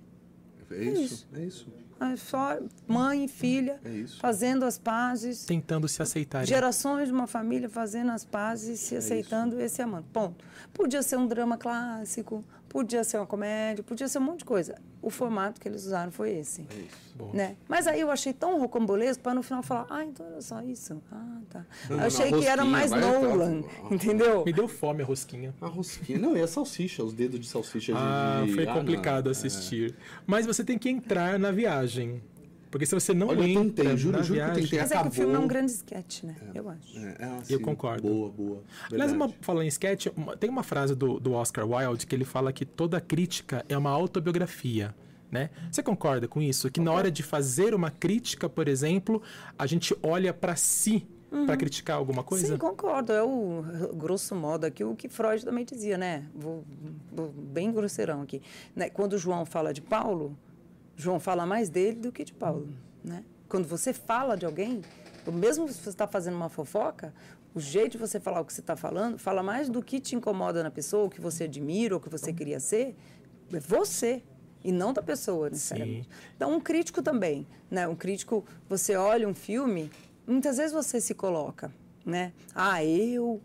[0.72, 1.68] É isso, é isso.
[1.78, 1.82] É
[2.18, 4.20] só mãe e filha É isso.
[4.20, 5.46] fazendo as pazes.
[5.46, 6.46] Tentando se aceitar.
[6.46, 10.06] Gerações de uma família fazendo as pazes, se aceitando e se amando.
[10.12, 10.44] Ponto.
[10.74, 12.44] Podia ser um drama clássico,
[12.76, 14.76] podia ser uma comédia, podia ser um monte de coisa.
[15.02, 16.68] O formato que eles usaram foi esse.
[16.70, 17.32] É isso.
[17.34, 17.56] Né?
[17.70, 21.02] Mas aí eu achei tão rocambolesco para no final falar, ah, então era só isso.
[21.10, 21.66] Ah, tá.
[21.90, 23.66] Não, Eu não, achei na que era mais Nolan, atrás.
[23.90, 24.44] entendeu?
[24.44, 25.56] Me deu fome a rosquinha.
[25.62, 26.20] A rosquinha.
[26.20, 27.98] Não, e a salsicha, os dedos de salsicha de.
[27.98, 29.32] Ah, de- foi ah, complicado não.
[29.32, 29.96] assistir.
[30.28, 32.22] Mas você tem que entrar na viagem.
[32.76, 34.64] Porque se você não Olha, eu entra tentei, juro- juro que eu viagem...
[34.64, 34.80] tentei.
[34.80, 35.12] Mas é que o acabou.
[35.16, 36.36] filme é um grande sketch, né?
[36.54, 37.00] Eu acho.
[37.00, 38.02] É, é, Eu sim, concordo.
[38.06, 38.64] Boa, boa.
[38.92, 42.26] Aliás, uma, falando em sketch, uma- tem uma frase do, do Oscar Wilde que ele
[42.26, 44.94] fala que toda crítica é uma autobiografia.
[45.32, 45.52] Né?
[45.72, 46.70] Você concorda com isso?
[46.70, 49.22] Que na hora de fazer uma crítica, por exemplo,
[49.58, 51.08] a gente olha para si
[51.46, 52.48] para criticar alguma coisa?
[52.48, 53.14] Sim, concordo.
[53.14, 53.64] É o
[53.94, 56.26] grosso modo aqui o que Freud também dizia, né?
[56.36, 56.66] Vou,
[57.12, 58.42] vou bem grosseirão aqui.
[58.76, 58.90] Né?
[58.90, 60.38] Quando João fala de Paulo,
[60.96, 62.70] João fala mais dele do que de Paulo,
[63.04, 63.24] né?
[63.48, 64.82] Quando você fala de alguém,
[65.32, 67.14] mesmo se você está fazendo uma fofoca,
[67.54, 70.16] o jeito de você falar o que você está falando fala mais do que te
[70.16, 72.96] incomoda na pessoa, o que você admira, o que você queria ser,
[73.54, 74.22] é você
[74.64, 76.10] e não da pessoa, necessariamente.
[76.36, 77.88] Então, um crítico também, né?
[77.88, 79.92] Um crítico, você olha um filme,
[80.26, 81.72] muitas vezes você se coloca,
[82.04, 82.34] né?
[82.54, 83.40] Ah, eu,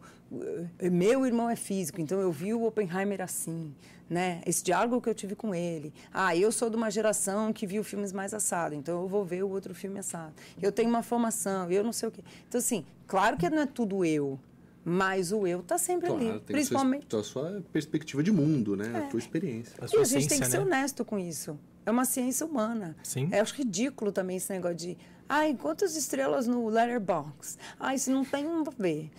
[0.79, 3.75] eh, meu irmão é físico, então eu vi o Oppenheimer assim,
[4.11, 4.43] né?
[4.45, 5.95] Esse diálogo que eu tive com ele.
[6.13, 9.45] Ah, eu sou de uma geração que viu filmes mais assado, então eu vou ver
[9.45, 10.35] o outro filme assado.
[10.61, 12.23] Eu tenho uma formação, eu não sei o quê.
[12.49, 14.39] Então, assim, claro que não é tudo eu,
[14.85, 17.07] mas o eu está sempre Claro, ali, tem principalmente.
[17.07, 18.99] a sua, a sua perspectiva de mundo, né?
[18.99, 19.75] A tua experiência.
[19.81, 20.65] A E sua a gente tem essência, que ser né?
[20.65, 21.57] honesto com isso.
[21.87, 22.97] É uma ciência humana.
[23.05, 23.29] Sim.
[23.31, 24.99] É acho ridículo também esse negócio de.
[25.29, 27.57] Ai, quantas estrelas no Letterboxd?
[27.79, 29.11] Ai, se não tem, não vou ver.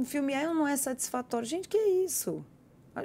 [0.00, 1.46] O filme é ou não é satisfatório?
[1.46, 2.44] Gente, que é isso?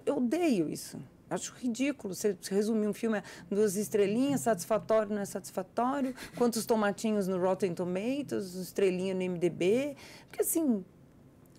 [0.06, 0.98] Eu odeio isso.
[1.30, 7.28] Acho ridículo você resumir um filme a duas estrelinhas, satisfatório, não é satisfatório, quantos tomatinhos
[7.28, 9.95] no Rotten Tomatoes, estrelinha no MDB.
[10.30, 10.86] Porque assim,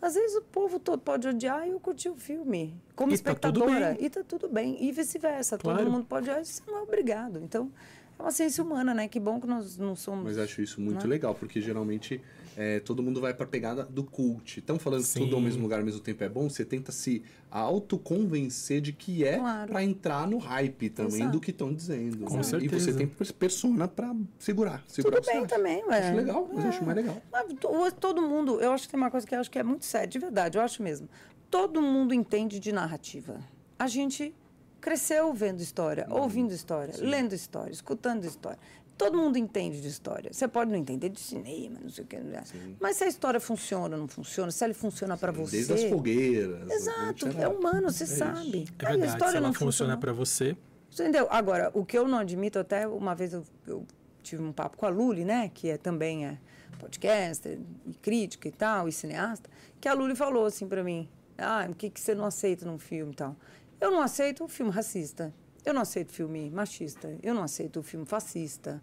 [0.01, 2.81] às vezes o povo todo pode odiar e eu curti o filme.
[2.95, 3.95] Como E tá espectadora.
[3.95, 4.05] bem.
[4.07, 4.77] E tá tudo bem.
[4.85, 5.59] E vice-versa.
[5.59, 5.79] Claro.
[5.81, 7.41] Todo mundo pode odiar você não é obrigado.
[7.41, 7.71] Então,
[8.19, 9.09] é uma ciência humana, né?
[9.09, 10.25] Que bom que nós não somos.
[10.25, 11.11] Mas acho isso muito Né?
[11.11, 12.21] legal, porque geralmente
[12.57, 14.59] é, todo mundo vai pra pegada do cult.
[14.61, 15.45] Estão falando que tudo ao Sim.
[15.45, 19.71] mesmo lugar ao mesmo tempo é bom, você tenta se autoconvencer de que é Claro.
[19.71, 21.33] pra entrar no hype também Exato.
[21.33, 22.25] do que estão dizendo.
[22.25, 22.41] Com né?
[22.41, 22.85] E certeza.
[22.85, 24.83] você tem pers- persona pra segurar.
[24.89, 25.99] segurar Tudo bem também, ué.
[26.09, 26.69] Acho legal, mas É.
[26.69, 27.23] acho mais legal.
[27.31, 29.63] Mas to- todo mundo, eu acho que tem uma coisa que eu acho que é
[29.63, 31.09] muito séria, de verdade, eu acho mesmo.
[31.51, 33.39] Todo mundo entende de narrativa.
[33.79, 34.35] A gente
[34.81, 36.21] cresceu vendo história, Uhum.
[36.23, 38.59] ouvindo história, lendo história, escutando história.
[38.97, 40.33] Todo mundo entende de história.
[40.33, 42.17] Você pode não entender de cinema, não sei o que.
[42.17, 42.43] né?
[42.81, 45.57] Mas se a história funciona ou não funciona, se ela funciona para você.
[45.57, 46.71] Desde as fogueiras.
[46.71, 48.17] Exato, é humano, você isso.
[48.17, 48.67] sabe.
[48.79, 49.99] É Aí a verdade, se história ela não funciona funcionou.
[49.99, 50.57] para você,
[50.93, 51.27] Entendeu?
[51.31, 53.87] Agora, o que eu não admito, até uma vez eu, eu
[54.23, 55.51] tive um papo com a Luli, né?
[55.53, 56.39] Que é, também é
[56.79, 61.67] podcaster, e crítica e tal, e cineasta, que a Luli falou assim pra mim, ah,
[61.69, 63.37] o que, que você não aceita num filme e tal?
[63.79, 65.35] Eu não aceito o filme racista,
[65.67, 68.83] eu não aceito filme machista, eu não aceito filme fascista,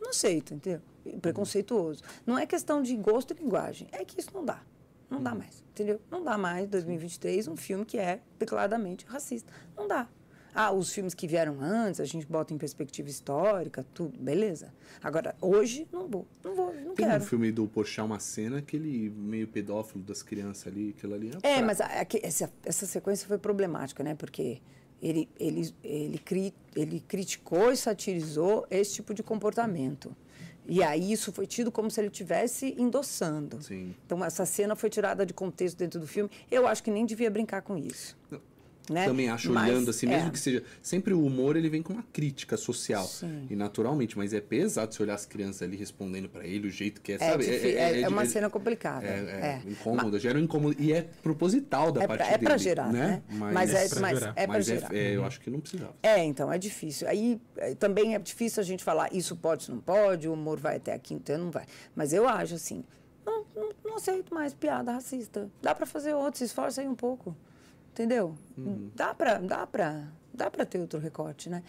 [0.00, 0.80] não aceito, entendeu?
[1.22, 2.02] Preconceituoso.
[2.26, 4.62] Não é questão de gosto e linguagem, é que isso não dá.
[5.08, 6.00] Não dá mais, entendeu?
[6.10, 9.52] Não dá mais, 2023, um filme que é declaradamente racista.
[9.76, 10.08] Não dá.
[10.56, 14.72] Ah, os filmes que vieram antes, a gente bota em perspectiva histórica, tudo, beleza.
[15.02, 16.26] Agora, hoje, não vou.
[16.44, 17.24] Não vou, não Tem um quero.
[17.24, 21.30] filme do Porchat, uma cena, aquele meio pedófilo das crianças ali, aquilo ali.
[21.42, 24.14] É, pra- mas a- a- essa, essa sequência foi problemática, né?
[24.14, 24.60] Porque
[25.04, 30.16] ele, ele, ele, cri, ele criticou e satirizou esse tipo de comportamento.
[30.66, 33.62] E aí isso foi tido como se ele estivesse endossando.
[33.62, 33.94] Sim.
[34.06, 36.30] Então essa cena foi tirada de contexto dentro do filme.
[36.50, 38.16] Eu acho que nem devia brincar com isso.
[38.90, 39.06] Né?
[39.06, 40.30] Também acho, Mas, olhando assim, mesmo é.
[40.30, 40.62] que seja.
[40.82, 43.06] Sempre o humor ele vem com uma crítica social.
[43.06, 43.46] Sim.
[43.48, 47.00] E naturalmente, mas é pesado você olhar as crianças ali respondendo pra ele, o jeito
[47.00, 47.46] que é, É, sabe?
[47.48, 49.06] é, é uma é- cena complicada.
[49.06, 49.70] É, é, é.
[49.70, 50.76] incômodo, gera um incômodo.
[50.78, 52.44] E é proposital da É parte pra- é dele.
[52.44, 53.22] pra gerar, né?
[53.30, 54.32] Mas, Mas é- pra mas gerar.
[54.36, 54.94] é pra mas gerar.
[54.94, 55.94] é- eu acho que não precisava.
[56.02, 57.08] É, então, é difícil.
[57.08, 60.60] Aí é, também é difícil a gente falar isso pode, isso não pode, o humor
[60.60, 61.64] vai até aqui, então não vai.
[61.96, 62.84] Mas eu acho assim,
[63.24, 65.48] não, não, não aceito mais piada racista.
[65.62, 67.34] Dá para fazer outro, se esforça aí um pouco.
[67.94, 68.34] Entendeu?
[68.96, 71.62] Dá para dá pra, dá pra ter outro recorte, né?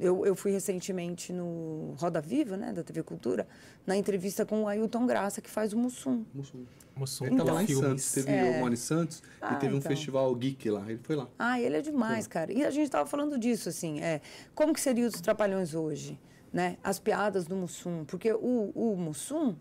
[0.00, 3.46] Eu, eu fui recentemente no Roda Viva, né, da TV Cultura,
[3.86, 6.24] na entrevista com o Ailton Graça, que faz o Mussum.
[6.34, 6.64] Mussum.
[6.96, 8.02] Moção Ele tava então, lá em filmes.
[8.02, 8.56] Santos, teve É.
[8.56, 9.88] o Mone Santos Ah, e teve um então.
[9.90, 10.84] festival geek lá.
[10.90, 11.28] Ele foi lá.
[11.38, 12.52] Ah, ele é demais, cara.
[12.52, 14.20] E a gente estava falando disso, assim, é,
[14.56, 16.18] como que seriam os Trapalhões hoje,
[16.52, 16.76] né?
[16.82, 19.54] As piadas do Mussum, porque o, o Mussum,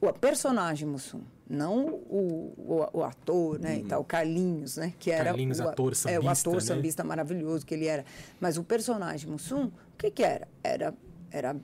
[0.00, 2.54] o personagem Mussum, não o,
[2.92, 5.94] o, o ator, né, e tal, Carlinhos, né, que era Carlinhos, o, ator, é, o
[6.22, 6.60] sambista, ator né?
[6.60, 8.04] sambista maravilhoso que ele era.
[8.40, 10.48] Mas o personagem Mussum, o que que era?
[10.62, 10.94] Era
[11.32, 11.54] era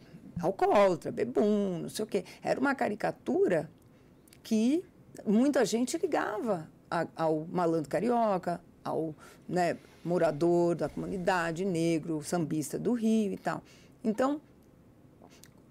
[0.41, 2.25] alcoólatra, bebum, não sei o quê.
[2.43, 3.69] Era uma caricatura
[4.43, 4.85] que
[5.27, 9.13] muita gente ligava a- ao malandro carioca, ao
[9.49, 13.61] né, morador da comunidade negro, sambista do Rio e tal.
[14.05, 14.41] Então,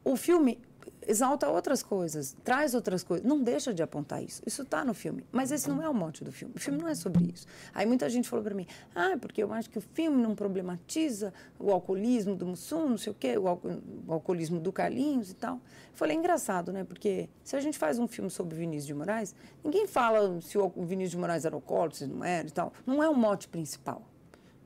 [0.04, 0.60] o filme
[1.08, 4.42] exalta outras coisas, traz outras coisas, não deixa de apontar isso.
[4.46, 6.54] Isso está no filme, mas esse não é o mote do filme.
[6.56, 7.46] O filme não é sobre isso.
[7.74, 11.34] Aí muita gente falou para mim, ah, porque eu acho que o filme não problematiza
[11.60, 13.70] o alcoolismo do Mussum, não sei o quê, o, alco-
[14.08, 15.56] o alcoolismo do Carlinhos e tal.
[15.56, 15.62] Eu
[15.98, 16.84] falei, é engraçado, né?
[16.84, 19.34] Porque se a gente faz um filme sobre Vinícius de Moraes,
[19.64, 22.74] ninguém fala se o Vinícius de Moraes era alcoólatra, se não era e tal.
[22.86, 24.02] Não é o mote principal.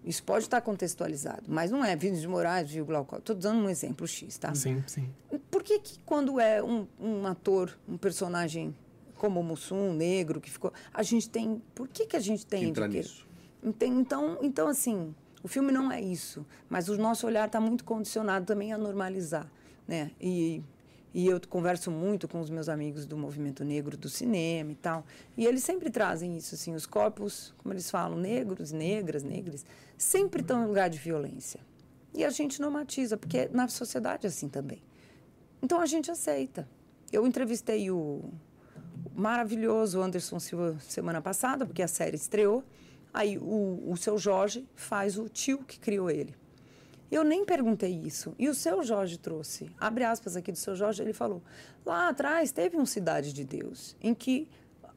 [0.10, 3.16] Isso pode estar contextualizado, mas não é Vinícius de Moraes, viu Glauco.
[3.18, 4.56] Estou dando um exemplo X, tá?
[4.56, 5.08] Sim, sim.
[5.52, 8.76] Por que, que quando é um, um ator, um personagem
[9.16, 10.74] como o Mussum, negro, que ficou.
[10.94, 11.62] A gente tem.
[11.76, 12.98] Por que, que a gente tem Entra quê?
[12.98, 13.28] nisso.
[13.64, 17.84] Enten- Então, então, assim, o filme não é isso, mas o nosso olhar está muito
[17.84, 19.46] condicionado também a normalizar,
[19.88, 20.10] né?
[20.20, 20.64] E,
[21.14, 25.06] e eu converso muito com os meus amigos do movimento negro do cinema e tal,
[25.36, 29.66] e eles sempre trazem isso, assim, os corpos, como eles falam, negros, negras, negras,
[29.98, 31.60] sempre estão em lugar de violência.
[32.14, 34.82] E a gente normatiza, porque na sociedade é assim também.
[35.62, 36.68] Então a gente aceita.
[37.12, 38.24] Eu entrevistei o
[39.14, 42.64] maravilhoso Anderson Silva semana passada, porque a série estreou.
[43.14, 46.36] Aí o, o seu Jorge faz o tio que criou ele.
[47.12, 48.36] Eu nem perguntei isso.
[48.38, 51.42] E o seu Jorge trouxe, abre aspas aqui do seu Jorge, ele falou:
[51.86, 54.48] lá atrás teve um Cidade de Deus, em que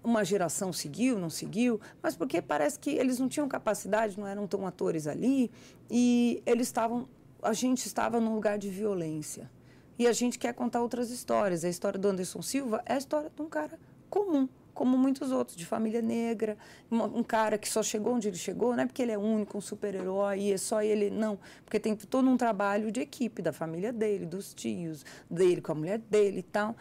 [0.04, 4.46] uma geração seguiu, não seguiu, mas porque parece que eles não tinham capacidade, não eram
[4.46, 5.50] tão atores ali,
[5.90, 7.08] e eles estavam,
[7.42, 9.50] a gente estava num lugar de violência.
[9.98, 11.64] E a gente quer contar outras histórias.
[11.64, 13.78] A história do Anderson Silva é a história de um cara
[14.10, 16.56] comum, como muitos outros, de família negra,
[16.90, 19.60] um cara que só chegou onde ele chegou, não é porque ele é único, um
[19.60, 21.38] super-herói, e é só ele, não.
[21.64, 25.74] Porque tem todo um trabalho de equipe, da família dele, dos tios, dele com a
[25.74, 26.76] mulher dele e tal.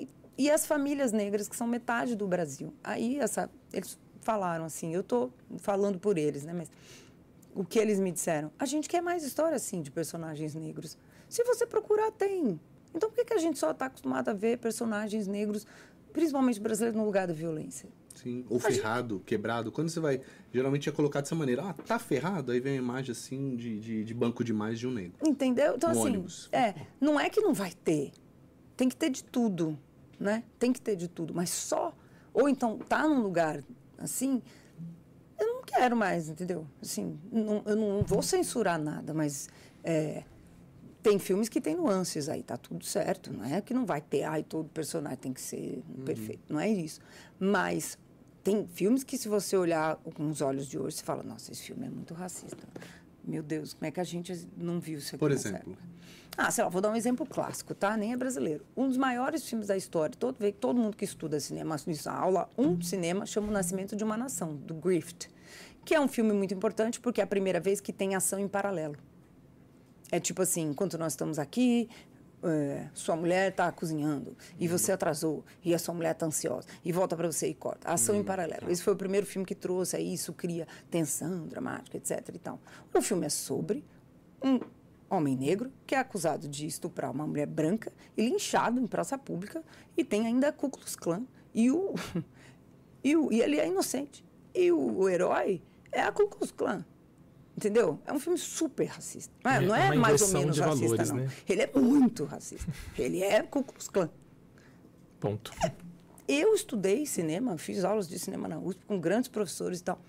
[0.00, 2.74] E, e as famílias negras, que são metade do Brasil.
[2.82, 6.52] Aí, essa, eles falaram assim, eu estou falando por eles, né?
[6.52, 6.70] Mas
[7.54, 8.50] o que eles me disseram?
[8.58, 10.96] A gente quer mais história, assim, de personagens negros.
[11.28, 12.58] Se você procurar, tem.
[12.94, 15.66] Então, por que, que a gente só está acostumado a ver personagens negros,
[16.12, 17.88] principalmente brasileiros, no lugar da violência?
[18.14, 18.44] Sim.
[18.48, 19.72] Ou ferrado, quebrado.
[19.72, 20.20] Quando você vai.
[20.52, 21.62] Geralmente é colocado dessa maneira.
[21.64, 22.52] Ah, tá ferrado?
[22.52, 25.14] Aí vem a imagem assim de, de, de banco demais de um negro.
[25.26, 25.74] Entendeu?
[25.76, 26.48] Então, No assim, ônibus.
[26.52, 28.12] é, não é que não vai ter.
[28.76, 29.78] Tem que ter de tudo,
[30.20, 30.44] né?
[30.58, 31.34] Tem que ter de tudo.
[31.34, 31.94] Mas só,
[32.34, 33.62] ou então tá num lugar
[33.98, 34.42] assim,
[35.40, 36.66] eu não quero mais, entendeu?
[36.80, 39.48] Assim, não- eu não vou censurar nada, mas
[39.82, 40.22] é,
[41.02, 43.32] tem filmes que tem nuances aí, tá tudo certo.
[43.32, 46.40] Não é que não vai ter, ai, todo personagem tem que ser perfeito.
[46.48, 47.00] Não é isso.
[47.38, 47.98] Mas
[48.42, 51.62] tem filmes que, se você olhar com os olhos de hoje, você fala, nossa, esse
[51.62, 52.66] filme é muito racista.
[53.24, 55.72] Meu Deus, como é que a gente não viu isso aqui Por exemplo?
[55.72, 55.92] época?
[56.36, 57.96] Ah, sei lá, vou dar um exemplo clássico, tá?
[57.96, 58.64] Nem é brasileiro.
[58.76, 62.48] Um dos maiores filmes da história, todo, todo mundo que estuda cinema, isso, a aula
[62.56, 65.28] 1 de cinema, chama O Nascimento de uma Nação, do Griffith,
[65.84, 68.48] que é um filme muito importante porque é a primeira vez que tem ação em
[68.48, 68.96] paralelo.
[70.12, 71.88] É tipo assim, enquanto nós estamos aqui,
[72.42, 76.92] é, sua mulher está cozinhando e você atrasou e a sua mulher está ansiosa e
[76.92, 77.88] volta para você e corta.
[77.88, 78.70] Ação em paralelo.
[78.70, 82.28] Esse foi o primeiro filme que trouxe aí isso cria tensão dramática, etc.
[82.34, 82.60] E tal.
[82.92, 83.82] O filme é sobre
[84.44, 84.60] um
[85.08, 89.62] homem negro que é acusado de estuprar uma mulher branca e linchado em praça pública
[89.96, 91.94] e tem ainda a Ku Klux Klan e o
[93.02, 94.22] e, o, e ele é inocente
[94.54, 96.84] e o, o herói é a Ku Klux Klan.
[97.62, 98.00] Entendeu?
[98.04, 99.32] É um filme super racista.
[99.44, 101.16] Não é, É não é mais ou menos racista, valores, não.
[101.18, 101.30] né?
[101.48, 102.72] Ele é muito racista.
[102.98, 104.10] Ele é Ku Klux Klan.
[105.20, 105.52] Ponto.
[106.26, 110.00] Eu estudei cinema, fiz aulas de cinema na USP com grandes professores e tal.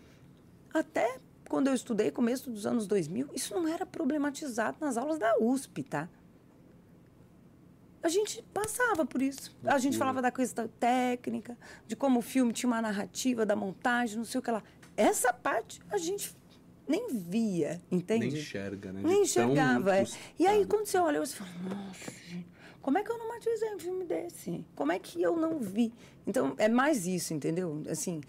[0.74, 5.38] Até quando eu estudei, começo dos anos 2000, isso não era problematizado nas aulas da
[5.40, 6.10] USP, tá?
[8.02, 9.56] A gente passava por isso.
[9.64, 14.18] A gente falava da questão técnica, de como o filme tinha uma narrativa, da montagem,
[14.18, 14.64] não sei o que lá.
[14.98, 16.36] Essa parte a gente
[16.88, 18.28] nem via, entende?
[18.28, 19.02] Nem enxerga, né?
[19.04, 19.98] Nem enxergava.
[19.98, 20.06] é.
[20.38, 22.48] E aí, quando você olha, você fala, nossa, gente,
[22.82, 24.66] como é que eu não matizei um filme desse?
[24.76, 25.94] Como é que eu não vi?
[26.28, 27.82] Então, é mais isso, entendeu?
[27.90, 28.22] Assim,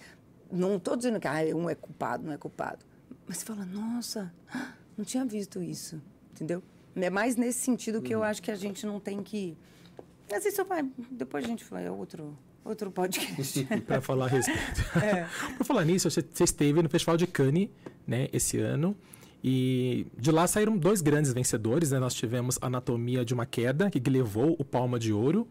[0.52, 2.84] não estou dizendo que ah, um é culpado, não é culpado.
[3.26, 4.32] Mas você fala, nossa,
[4.96, 6.00] não tinha visto isso,
[6.32, 6.62] entendeu?
[6.94, 8.24] É mais nesse sentido que eu Uhum.
[8.24, 9.56] acho que a gente não tem que...
[10.30, 10.88] Mas isso vai...
[11.10, 13.64] Depois a gente vai, é outro, outro podcast.
[13.86, 14.84] para falar a respeito.
[15.02, 15.26] É.
[15.58, 17.68] Por falar nisso, você você esteve no Festival de Cannes,
[18.06, 18.96] né, esse ano.
[19.42, 21.98] E de lá saíram dois grandes vencedores, né?
[21.98, 25.46] Nós tivemos Anatomia de uma Queda, que levou o Palma de Ouro.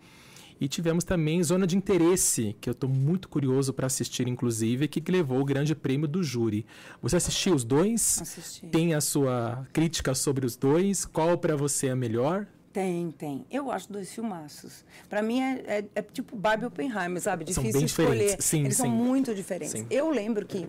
[0.59, 5.11] E tivemos também Zona de Interesse, que eu estou muito curioso para assistir, inclusive, que
[5.11, 6.66] levou o grande prêmio do júri.
[7.01, 8.22] Você assistiu os dois?
[8.22, 8.68] Assisti.
[8.68, 11.05] Tem a sua crítica sobre os dois?
[11.05, 12.47] Qual para você é a melhor?
[12.74, 13.45] Tem, tem.
[13.51, 14.84] Eu acho dois filmaços.
[15.07, 17.45] Pra mim é, é- é tipo Barbie Oppenheimer, sabe?
[17.53, 18.09] São Difícil bem escolher.
[18.19, 18.45] diferentes.
[18.45, 18.91] Sim, Eles são sim.
[18.91, 19.80] muito diferentes.
[19.80, 19.88] Sim.
[19.91, 20.67] Eu lembro que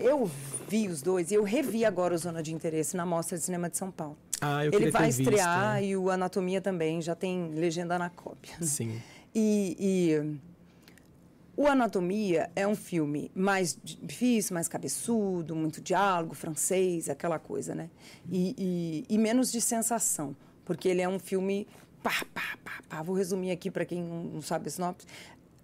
[0.00, 0.28] eu
[0.68, 3.70] vi os dois e eu revi agora o Zona de Interesse na Mostra de Cinema
[3.70, 4.18] de São Paulo.
[4.40, 5.84] Ah, eu Ele vai ter visto, estrear né?
[5.86, 8.56] e o Anatomia também, já tem legenda na cópia.
[8.60, 9.00] Sim.
[9.34, 10.36] E, e
[11.56, 17.88] o Anatomia é um filme mais difícil, mais cabeçudo, muito diálogo, francês, aquela coisa, né?
[18.30, 18.54] E,
[19.08, 20.36] e- e menos de sensação,
[20.66, 21.66] porque ele é um filme.
[22.02, 23.02] Pá, pá, pá, pá.
[23.02, 25.06] Vou resumir aqui para quem não, sabe a sinopse.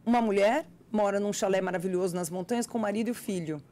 [0.07, 3.63] Uma mulher mora num chalé maravilhoso nas montanhas com o marido e o filho.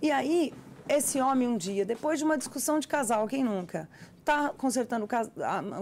[0.00, 0.52] E aí,
[0.88, 3.88] esse homem um dia, depois de uma discussão de casal, quem nunca,
[4.24, 5.08] tá consertando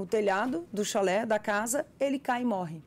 [0.00, 2.82] o telhado do chalé, da casa, ele cai e morre.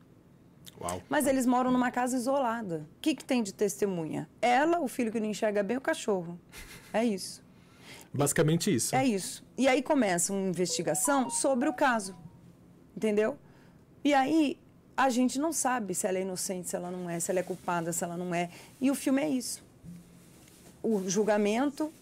[0.80, 1.02] Uau.
[1.08, 2.86] Mas eles moram numa casa isolada.
[2.96, 4.28] O que, que tem de testemunha?
[4.40, 6.38] Ela, o filho que não enxerga bem, o cachorro.
[6.92, 7.42] É isso.
[8.12, 8.94] Basicamente isso.
[8.94, 9.45] É isso.
[9.56, 12.14] E aí começa uma investigação sobre o caso.
[12.96, 13.38] Entendeu?
[14.04, 14.58] E aí
[14.96, 17.42] a gente não sabe se ela é inocente, se ela não é, se ela é
[17.42, 18.50] culpada, se ela não é.
[18.80, 19.62] E o filme é isso.
[20.82, 21.92] O julgamento,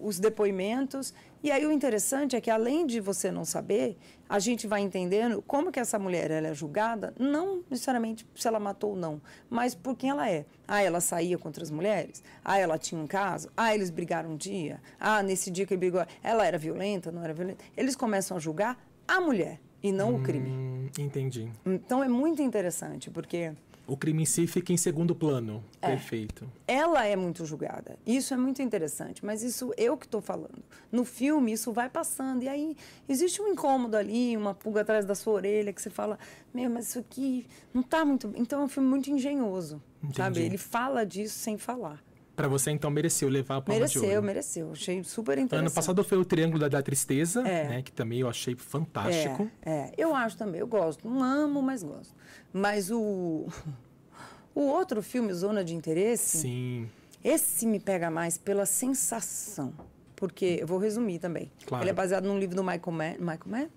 [0.00, 1.14] os depoimentos.
[1.42, 3.96] E aí o interessante é que além de você não saber,
[4.28, 8.58] a gente vai entendendo como que essa mulher ela é julgada, não necessariamente se ela
[8.58, 10.44] matou ou não, mas por quem ela é.
[10.66, 12.22] Ah, ela saía contra as mulheres?
[12.44, 13.50] Ah, ela tinha um caso?
[13.56, 14.80] Ah, eles brigaram um dia?
[14.98, 17.64] Ah, nesse dia que ele brigou, ela era violenta, não era violenta?
[17.76, 18.76] Eles começam a julgar
[19.06, 20.50] a mulher e não o crime.
[20.50, 21.50] Hum, entendi.
[21.64, 23.52] Então é muito interessante, porque
[23.88, 25.64] O crime em si fica em segundo plano.
[25.80, 25.88] É.
[25.88, 26.46] Perfeito.
[26.66, 27.98] ela é muito julgada.
[28.06, 30.62] Isso é muito interessante, mas isso eu que estou falando.
[30.92, 32.42] No filme, isso vai passando.
[32.42, 32.76] E aí
[33.08, 36.18] existe um incômodo ali, uma pulga atrás da sua orelha, que você fala,
[36.52, 38.30] meu, mas isso aqui não está muito.
[38.36, 39.82] Então é um filme muito engenhoso.
[40.14, 40.40] Sabe?
[40.40, 40.46] Entendi.
[40.46, 42.04] Ele fala disso sem falar.
[42.38, 44.22] Pra você, então, mereceu levar a palma de Mereceu, ouro.
[44.22, 44.70] mereceu.
[44.70, 45.66] Achei super interessante.
[45.66, 47.68] Ano passado foi o Triângulo da, da Tristeza, É.
[47.68, 47.82] né?
[47.82, 49.50] Que também eu achei fantástico.
[49.60, 51.08] É, é, eu acho também, eu gosto.
[51.08, 52.14] Não amo, mas gosto.
[52.52, 53.46] Mas o.
[54.54, 56.88] O outro filme, Zona de Interesse, Sim.
[57.22, 59.72] esse me pega mais pela sensação.
[60.16, 61.50] Porque, eu vou resumir também.
[61.64, 61.84] Claro.
[61.84, 63.12] Ele é baseado num livro do Michael Mann.
[63.20, 63.68] Michael Mann?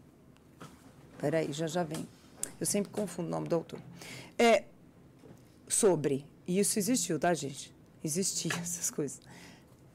[1.19, 2.07] Peraí, já já vem.
[2.59, 3.79] Eu sempre confundo o nome do autor.
[4.39, 4.63] É
[5.67, 7.71] sobre, isso existiu, tá, gente?
[8.03, 9.19] Existia essas coisas.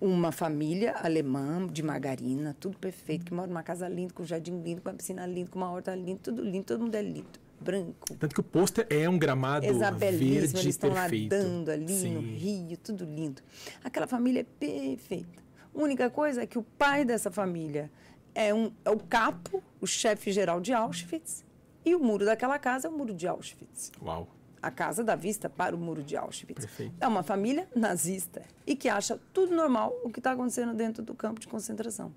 [0.01, 4.61] Uma família alemã de margarina, tudo perfeito, que mora numa casa linda, com um jardim
[4.63, 7.47] lindo, com uma piscina linda, com uma horta linda, tudo lindo, todo mundo é lindo.
[7.59, 11.35] Branco, Tanto que o pôster é um gramado verde eles estão perfeito.
[11.35, 12.35] nadando ali no Sim.
[12.35, 13.41] rio, tudo lindo.
[13.83, 15.43] Aquela família é perfeita.
[15.75, 17.91] A única coisa é que o pai dessa família
[18.35, 21.47] é, um, é o capo, o chefe geral de Auschwitz,
[21.85, 23.91] e o muro daquela casa é o muro de Auschwitz.
[24.03, 24.29] Uau.
[24.63, 26.65] A casa dá vista para o muro de Auschwitz.
[26.65, 26.95] Perfeito.
[27.01, 31.15] É uma família nazista e que acha tudo normal o que está acontecendo dentro do
[31.15, 32.13] campo de concentração.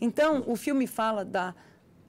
[0.00, 1.54] Então, o filme fala da.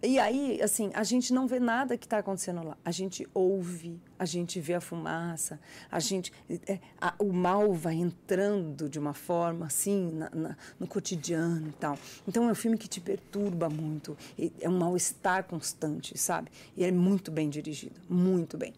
[0.04, 2.78] E aí, assim, a gente não vê nada que está acontecendo lá.
[2.86, 5.60] A gente ouve, a gente vê a fumaça,
[5.92, 6.32] a gente.
[6.68, 11.72] é, a- o mal vai entrando de uma forma, assim, na- na- no cotidiano e
[11.72, 11.98] tal.
[12.28, 14.16] Então, é um filme que te perturba muito.
[14.38, 16.52] e É um mal-estar constante, sabe?
[16.76, 18.74] E é muito bem dirigido, muito bem.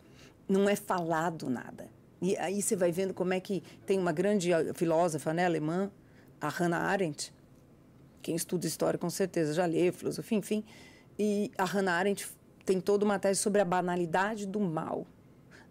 [0.49, 1.87] Não é falado nada.
[2.21, 5.89] E aí você vai vendo como é que tem uma grande filósofa né, alemã,
[6.41, 7.33] a Hannah Arendt,
[8.21, 10.63] quem estuda história com certeza já lê, filosofia, enfim.
[11.17, 12.27] E a Hannah Arendt
[12.65, 15.05] tem toda uma tese sobre a banalidade do mal.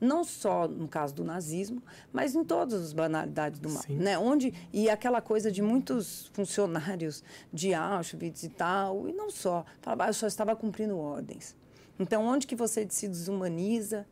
[0.00, 3.82] Não só no caso do nazismo, mas em todas as banalidades do mal.
[3.82, 3.96] Sim.
[3.96, 4.16] Né?
[4.16, 7.22] Onde, e aquela coisa de muitos funcionários
[7.52, 9.64] de Auschwitz e tal, e não só.
[9.80, 11.56] Falava, ah, eu só estava cumprindo ordens.
[11.99, 14.07] Então, onde que você se desumaniza?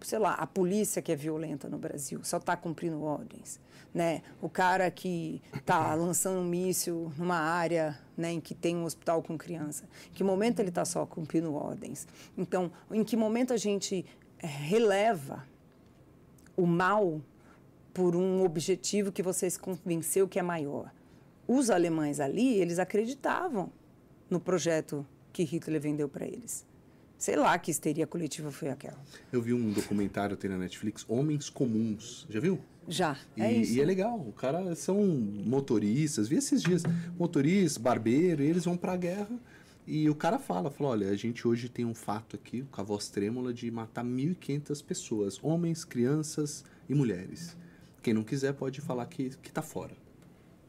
[0.00, 3.60] Sei lá, a polícia que é violenta no Brasil só está cumprindo ordens.
[3.92, 4.22] Né?
[4.40, 9.22] O cara que está lançando um míssil numa área né, em que tem um hospital
[9.22, 9.84] com criança.
[10.10, 12.06] Em que momento ele está só cumprindo ordens?
[12.38, 14.06] Então, em que momento a gente
[14.38, 15.46] eh, releva
[16.56, 17.20] o mal
[17.92, 20.90] por um objetivo que você se convenceu que é maior?
[21.46, 23.70] Os alemães ali, eles acreditavam
[24.28, 26.66] no projeto que Hitler vendeu para eles.
[27.18, 28.98] Sei lá que histeria coletiva foi aquela.
[29.32, 32.26] Eu vi um documentário tem na Netflix, Homens Comuns.
[32.28, 32.60] Já viu?
[32.88, 33.72] Já, E é isso.
[33.74, 34.18] e é legal.
[34.20, 36.82] O cara são motoristas, vi esses dias,
[37.18, 39.28] motoristas, barbeiro, e eles vão pra guerra.
[39.86, 42.84] E o cara fala, fala, olha, a gente hoje tem um fato aqui, com a
[42.84, 47.56] voz trêmula, de matar 1.500 pessoas, homens, crianças e mulheres.
[48.02, 49.96] Quem não quiser pode falar que, que tá fora.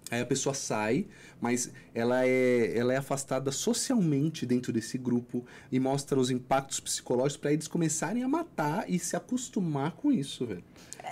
[0.09, 1.05] Aí a pessoa sai,
[1.41, 7.37] mas ela é, ela é afastada socialmente dentro desse grupo e mostra os impactos psicológicos
[7.37, 10.63] para eles começarem a matar e se acostumar com isso, velho.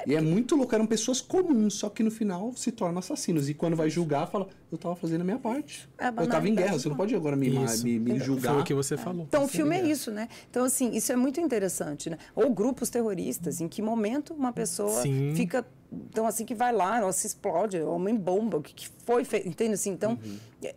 [0.08, 3.50] e é muito louco, eram pessoas comuns, só que no final se tornam assassinos.
[3.50, 5.90] E quando vai julgar, fala, eu tava fazendo a minha parte.
[5.98, 8.54] É eu tava em guerra, você não pode agora me, me, me julgar.
[8.54, 9.26] Foi o que você falou.
[9.28, 9.88] Então, o filme é é.
[9.88, 10.30] isso, né?
[10.50, 12.18] Então, assim, isso é muito interessante, né?
[12.34, 15.34] Ou grupos terroristas, em que momento uma pessoa Sim.
[15.36, 15.66] fica...
[16.10, 19.48] Então, assim, que vai lá, ela se explode, homem bomba, o que, que foi feito,
[19.48, 19.74] entende?
[19.74, 20.18] Assim, então,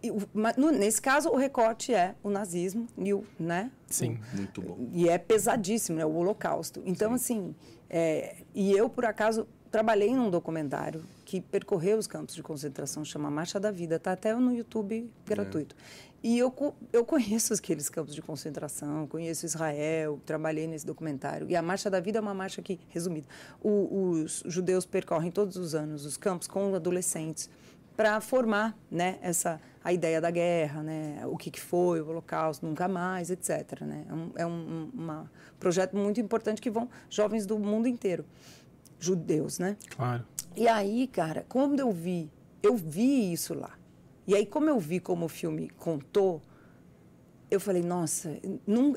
[0.03, 3.71] e o- nesse caso, o recorte é o nazismo e o, né?
[3.89, 4.19] Sim.
[4.35, 4.77] Muito bom.
[4.93, 6.05] E é pesadíssimo, né?
[6.07, 6.83] O Holocausto.
[6.85, 7.55] Então, assim,
[7.89, 13.31] é, e eu, por acaso, trabalhei num documentário que percorreu os campos de concentração, chama
[13.31, 15.77] Marcha da Vida, tá até no YouTube gratuito.
[16.23, 16.53] E eu,
[16.93, 21.49] eu conheço aqueles campos de concentração, conheço Israel, trabalhei nesse documentário.
[21.49, 23.27] E a Marcha da Vida é uma marcha que, resumida,
[23.63, 27.49] o- os judeus percorrem todos os anos os campos com adolescentes
[27.97, 32.67] para formar né, essa, a ideia da guerra, né, o que, que foi o Holocausto,
[32.67, 33.81] nunca mais, etc.
[33.83, 34.05] Né?
[34.09, 38.25] É um, é um uma projeto muito importante que vão jovens do mundo inteiro,
[38.99, 39.77] judeus, né?
[39.91, 40.25] Claro.
[40.57, 42.29] E aí, cara, quando eu vi,
[42.63, 43.78] eu vi isso lá.
[44.29, 46.43] E aí, como eu vi como o filme contou,
[47.51, 48.39] eu falei, nossa,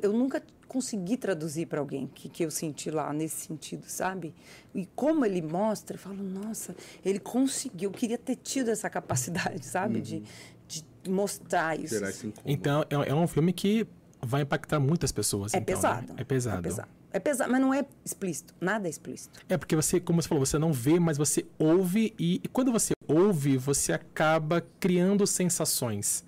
[0.04, 4.36] eu nunca consegui traduzir para alguém que, que eu senti lá nesse sentido, sabe?
[4.76, 9.66] E como ele mostra, eu falo, nossa, ele conseguiu, eu queria ter tido essa capacidade,
[9.66, 10.02] sabe?
[10.02, 10.22] De,
[10.68, 11.96] de mostrar isso.
[11.96, 12.42] Incômodo.
[12.46, 13.88] Então, é, é um filme que
[14.22, 15.54] vai impactar muitas pessoas.
[15.54, 15.82] É então, né?
[15.82, 16.14] pesado.
[16.18, 16.60] É pesado.
[16.60, 17.01] É pesado.
[17.14, 18.53] É pesado, mas não é explícito.
[18.59, 19.39] Nada é explícito.
[19.49, 22.72] É porque você, como você falou, você não vê, mas você ouve e, e quando
[22.72, 26.24] você ouve, você acaba criando sensações,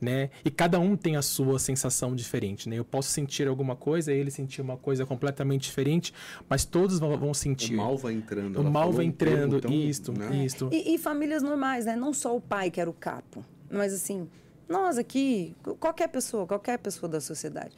[0.00, 0.30] né?
[0.44, 2.76] E cada um tem a sua sensação diferente, né?
[2.76, 6.12] Eu posso sentir alguma coisa, ele sentir uma coisa completamente diferente,
[6.48, 7.74] mas todos vão, vão sentir.
[7.74, 8.60] O mal vai entrando.
[8.60, 10.44] O mal vai um termo entrando, tão, isto, né?
[10.44, 10.68] isto.
[10.72, 11.94] E, e famílias normais, né?
[11.94, 14.28] Não só o pai que era o capo, mas assim,
[14.68, 17.76] nós aqui, qualquer pessoa, qualquer pessoa da sociedade.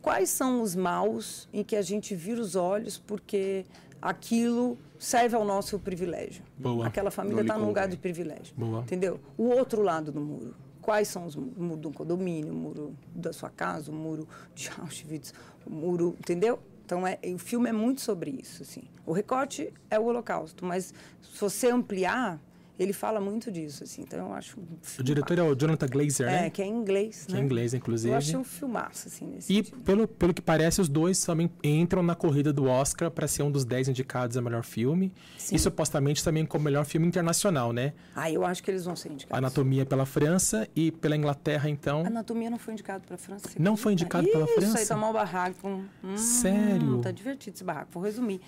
[0.00, 3.64] Quais são os maus em que a gente vira os olhos porque
[4.00, 6.42] aquilo serve ao nosso privilégio?
[6.58, 6.86] Boa.
[6.86, 8.54] Aquela família está num lugar de privilégio.
[8.56, 8.80] Boa.
[8.80, 9.20] Entendeu?
[9.36, 10.54] O outro lado do muro.
[10.80, 11.56] Quais são os muros?
[11.56, 15.34] O muro do condomínio, o muro da sua casa, o muro de Auschwitz,
[15.66, 16.16] o muro.
[16.18, 16.58] Entendeu?
[16.84, 18.62] Então, é, o filme é muito sobre isso.
[18.62, 18.82] Assim.
[19.06, 22.40] O recorte é o Holocausto, mas se você ampliar,
[22.82, 23.84] ele fala muito disso.
[23.84, 24.02] Assim.
[24.02, 24.58] Então, eu acho.
[24.58, 24.64] um
[24.98, 26.50] O diretor é o Jonathan Glazer, É, né?
[26.50, 27.24] que é em inglês.
[27.26, 27.42] Que é né?
[27.42, 28.12] em inglês, inclusive.
[28.12, 29.78] Eu achei um filmaço, assim, nesse E sentido.
[29.82, 33.50] pelo, pelo que parece, os dois também entram na corrida do Oscar para ser um
[33.50, 35.12] dos 10 indicados a melhor filme.
[35.36, 35.56] Sim.
[35.56, 37.92] E supostamente também como melhor filme internacional, né?
[38.16, 39.36] Ah, eu acho que eles vão ser indicados.
[39.38, 42.04] Anatomia pela França e pela Inglaterra, então.
[42.06, 43.48] Anatomia não foi indicado para França.
[43.58, 44.78] Não foi indicado pela Isso, França?
[44.78, 45.68] aí tomar o barraco.
[46.02, 46.98] Hum, Sério?
[47.00, 47.90] Tá divertido esse barraco.
[47.92, 48.40] Vou resumir.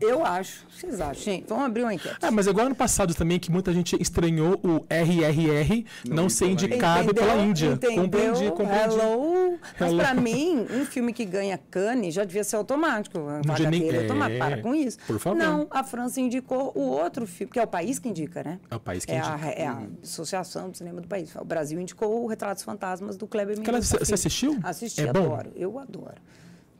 [0.00, 0.64] Eu acho.
[0.70, 1.22] Vocês acham?
[1.22, 2.16] Gente, vamos abrir uma enquete.
[2.20, 6.46] Ah, mas igual ano passado também, que muita gente estranhou o RRR não, Não ser
[6.50, 7.24] indicado Entendeu?
[7.26, 7.66] pela Índia.
[7.72, 8.02] Entendeu?
[8.02, 8.94] Compreendi, compreendi.
[8.96, 9.58] Hello.
[9.78, 9.98] Mas Hello.
[10.02, 13.18] pra mim, um filme que ganha Cannes já devia ser automático.
[13.20, 14.36] Vaga devia nem- dele é automático.
[14.36, 14.98] é, Para com isso.
[15.06, 15.38] por favor.
[15.38, 18.58] Não, a França indicou o outro filme, que é o país que indica, né?
[18.70, 19.34] É o país que é indica.
[19.34, 21.34] A, é a Associação do Cinema do País.
[21.36, 24.58] O Brasil indicou o Retratos Fantasmas do Kleber Mendonça você- assistiu?
[24.62, 25.20] Assisti, É bom?
[25.20, 25.52] adoro.
[25.56, 26.14] Eu adoro.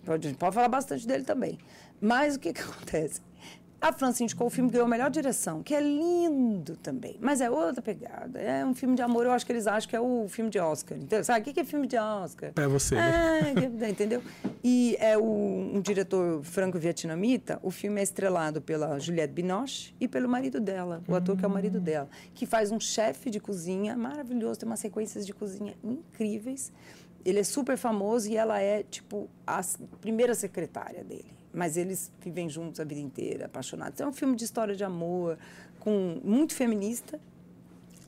[0.04, 1.58] Pode, pode falar bastante dele também.
[2.00, 3.20] Mas o que, que acontece?
[3.80, 7.18] A França indicou o filme ganhou a melhor direção, que é lindo também.
[7.20, 8.40] Mas é outra pegada.
[8.40, 10.58] É um filme de amor, eu acho que eles acham que é o filme de
[10.58, 10.96] Oscar.
[10.96, 11.22] Entendeu?
[11.22, 12.50] Sabe o que que é filme de Oscar?
[12.54, 13.52] Pra você, né?
[13.54, 14.22] É, que- entendeu?
[14.62, 17.58] E é o, um diretor franco-vietnamita.
[17.62, 21.48] O filme é estrelado pela Juliette Binoche e pelo marido dela, o ator que é
[21.48, 25.74] o marido dela, que faz um chefe de cozinha maravilhoso, tem umas sequências de cozinha
[25.84, 26.72] incríveis.
[27.22, 29.60] Ele é super famoso e ela é, tipo, a
[30.00, 31.34] primeira secretária dele.
[31.54, 34.00] Mas eles vivem juntos a vida inteira, apaixonados.
[34.00, 35.38] É um filme de história de amor,
[35.78, 37.18] com muito feminista.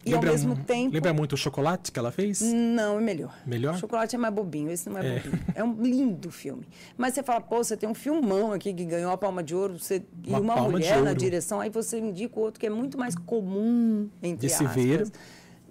[0.05, 0.95] E ao mesmo tempo.
[0.95, 2.41] Lembra muito o chocolate que ela fez?
[2.41, 3.37] Não, é melhor.
[3.45, 3.77] Melhor?
[3.77, 5.21] Chocolate é mais bobinho, esse não é, É.
[5.21, 5.43] bobinho.
[5.55, 6.65] É um lindo filme.
[6.97, 9.79] Mas você fala, pô, você tem um filmão aqui que ganhou a palma de ouro
[9.81, 12.67] você, e Uma uma palma de mulher na direção, aí você indica o outro que
[12.67, 14.75] é muito mais comum, entre De se aspas.
[14.85, 15.11] ver.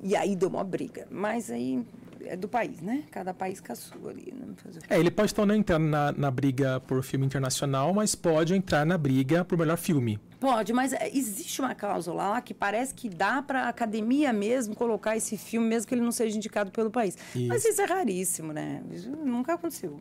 [0.04, 1.08] E aí deu uma briga.
[1.10, 1.82] Mas aí
[2.26, 3.04] é do país, né?
[3.12, 4.34] Cada país com a sua ali.
[4.34, 4.54] Né?
[4.90, 8.86] É, ele pode então não entrar na, na briga por filme internacional, mas pode entrar
[8.86, 10.20] na briga por melhor filme.
[10.40, 14.76] Pode, mas é, existe uma cláusula lá que parece que dá para a academia mesmo
[14.76, 17.18] colocar esse filme, mesmo que ele não seja indicado pelo país.
[17.48, 17.70] Mas Isso.
[17.70, 18.84] isso é raríssimo, né?
[18.92, 20.00] Isso nunca aconteceu.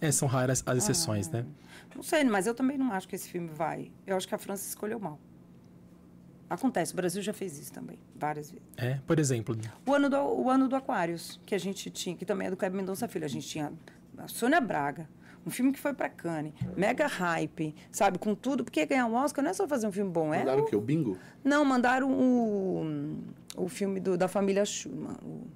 [0.00, 1.44] É, são raras as exceções, né?
[1.94, 3.90] Não sei, mas eu também não acho que esse filme vai.
[4.06, 5.18] Eu acho que a França escolheu mal.
[6.48, 8.66] Acontece, o Brasil já fez isso também, várias vezes.
[8.76, 12.24] É, por exemplo, O ano do, o ano do Aquários, que a gente tinha, que
[12.24, 13.72] também é do Kleber Mendonça Filho, a gente tinha
[14.16, 15.08] a Sônia Braga,
[15.44, 19.42] um filme que foi para Cannes, mega hype, sabe, com tudo, porque ganhar um Oscar
[19.44, 20.76] não é só fazer um filme bom, é Mandaram o- o quê?
[20.76, 21.18] O bingo?
[21.42, 23.16] Não, mandaram o,
[23.56, 25.46] o filme do- da família Schurman, o-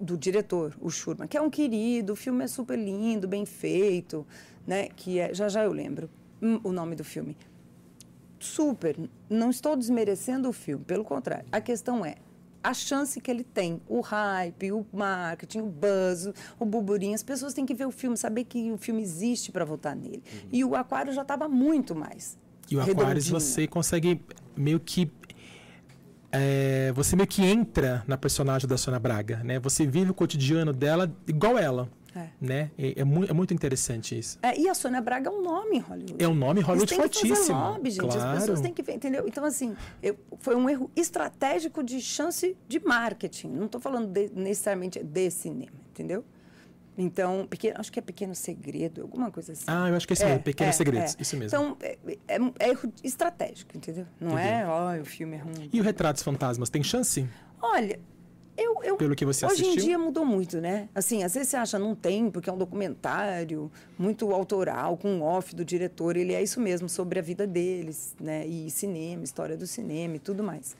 [0.00, 4.26] do diretor, o Schurman, que é um querido, o filme é super lindo, bem feito,
[4.66, 4.88] né?
[4.94, 6.10] Que é, já já eu lembro
[6.42, 7.36] hum, o nome do filme.
[8.38, 8.96] Super,
[9.28, 11.46] não estou desmerecendo o filme, pelo contrário.
[11.50, 12.16] A questão é
[12.62, 16.28] a chance que ele tem, o hype, o marketing, o buzz,
[16.58, 17.14] o burburinho.
[17.14, 20.22] As pessoas têm que ver o filme, saber que o filme existe para votar nele.
[20.52, 22.38] E o Aquário já estava muito mais.
[22.70, 23.40] E o redondinho.
[23.40, 24.20] você consegue
[24.56, 25.10] meio que.
[26.30, 29.58] é, você meio que entra na personagem da Sônia Braga, né?
[29.60, 32.28] Você vive o cotidiano dela igual ela, É.
[32.40, 32.70] né?
[32.78, 34.38] É, é mu- é muito interessante isso.
[34.42, 36.16] É, e a Sônia Braga é um nome em Hollywood.
[36.22, 37.58] É um nome Hollywood Eles que fazer fortíssimo.
[37.58, 38.00] lobby, gente.
[38.06, 38.30] Claro.
[38.30, 39.24] As pessoas têm que ver, entendeu?
[39.26, 43.48] Então, assim, eu- foi um erro estratégico de chance de marketing.
[43.48, 46.24] Não estou falando de- necessariamente de cinema, entendeu?
[47.00, 49.62] Então, pequeno, acho que é Pequeno Segredo, alguma coisa assim.
[49.68, 51.46] Ah, eu acho que é esse mesmo, Pequenos Segredos, isso mesmo.
[51.56, 51.96] Então, é,
[52.26, 54.04] é, é erro estratégico, entendeu?
[54.20, 55.70] Não é, ó, o filme é ruim.
[55.72, 57.24] E o Retratos Fantasmas, tem chance?
[57.62, 58.00] Olha,
[58.58, 59.82] eu, eu Pelo que você hoje assistiu?
[59.82, 60.88] em dia mudou muito, né?
[60.94, 65.22] Assim, às vezes você acha não tem, porque é um documentário muito autoral, com um
[65.22, 68.46] off do diretor, ele é isso mesmo, sobre a vida deles, né?
[68.46, 70.76] E cinema, história do cinema e tudo mais.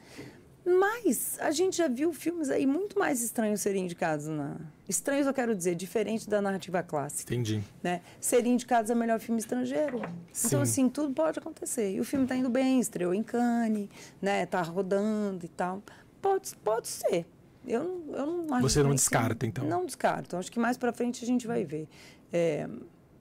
[0.69, 4.57] Mas a gente já viu filmes aí muito mais estranhos serem indicados na.
[4.87, 7.33] Estranhos, eu quero dizer, diferente da narrativa clássica.
[7.33, 7.63] Entendi.
[7.83, 8.03] Né?
[8.21, 10.01] Serem indicados a melhor filme estrangeiro.
[10.31, 10.47] Sim.
[10.49, 11.95] Então, assim, tudo pode acontecer.
[11.95, 13.89] E o filme está indo bem, estreou em Cannes,
[14.21, 14.45] né?
[14.45, 15.83] Tá rodando e tal.
[16.21, 17.27] Pode, pode ser.
[17.69, 19.65] Eu, não- eu não acho Você não descarta, então?
[19.67, 20.37] Não descarto.
[20.37, 21.87] Acho que mais pra frente a gente vai ver.
[22.33, 22.69] É,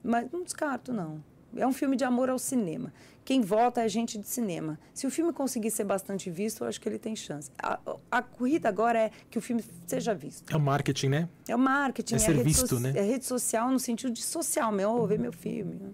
[0.04, 1.22] mas não descarto, não.
[1.56, 2.94] É um filme de amor ao cinema.
[3.26, 4.80] Quem vota é gente de cinema.
[4.94, 7.50] Se o filme conseguir ser bastante visto, eu acho que ele tem chance.
[7.62, 7.80] A,
[8.12, 10.50] a corrida agora é que o filme seja visto.
[10.54, 11.30] É o marketing, né?
[11.48, 12.94] É o marketing, É é, ser visto, so- né?
[12.96, 15.94] é rede social no sentido de social, meu, ver meu filme.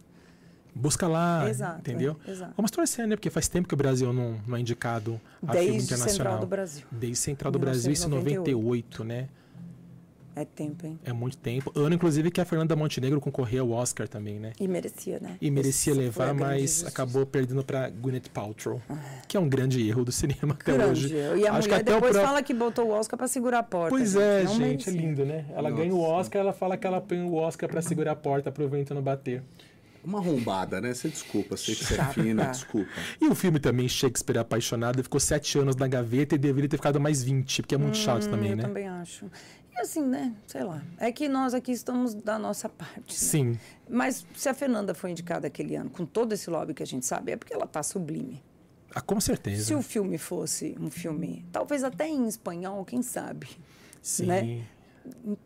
[0.75, 2.17] Busca lá, Exato, entendeu?
[2.27, 2.53] é, exato.
[2.57, 3.15] Vamos torcer, né?
[3.15, 6.09] Porque faz tempo que o Brasil não, não é indicado a filme Desde internacional.
[6.13, 6.83] Central do Brasil.
[6.91, 9.27] Desde Central do Brasil, isso em 98, né?
[10.35, 10.97] É tempo, hein?
[11.05, 11.71] É muito tempo.
[11.75, 14.51] Ano, inclusive, que a Fernanda Montenegro concorreu ao Oscar também, né?
[14.59, 15.37] E merecia, né?
[15.39, 18.81] E merecia a levar, mas acabou perdendo pra Gwyneth Paltrow,
[19.27, 21.05] que é um grande erro do cinema até Grande.
[21.05, 21.13] hoje.
[21.13, 23.27] E a Acho que mulher até o depois pró- fala que botou o Oscar pra
[23.27, 23.89] segurar a porta.
[23.95, 24.93] Pois é, Não gente, é merecia.
[24.93, 25.45] lindo, né?
[25.55, 28.49] Ela ganha o Oscar, ela fala que ela põe o Oscar pra segurar a porta,
[28.49, 29.43] aproveitando bater.
[30.03, 30.93] Uma arrombada, né?
[30.93, 32.91] Você desculpa, sei que você é fina, desculpa.
[33.21, 36.99] E o filme também, Shakespeare Apaixonado, ficou sete anos na gaveta e deveria ter ficado
[36.99, 38.63] mais 20, porque é muito chato também, eu né?
[38.63, 39.29] também acho.
[39.71, 40.33] E assim, né?
[40.45, 40.83] Sei lá.
[40.97, 42.95] É que nós aqui estamos da nossa parte.
[42.97, 43.03] né?
[43.07, 43.59] Sim.
[43.89, 47.05] Mas se a Fernanda foi indicada aquele ano com todo esse lobby que a gente
[47.05, 48.43] sabe, é porque ela tá sublime.
[48.93, 49.63] Ah, com certeza.
[49.63, 53.47] Se o filme fosse um filme, talvez até em espanhol, quem sabe?
[54.01, 54.25] Sim.
[54.27, 54.63] né?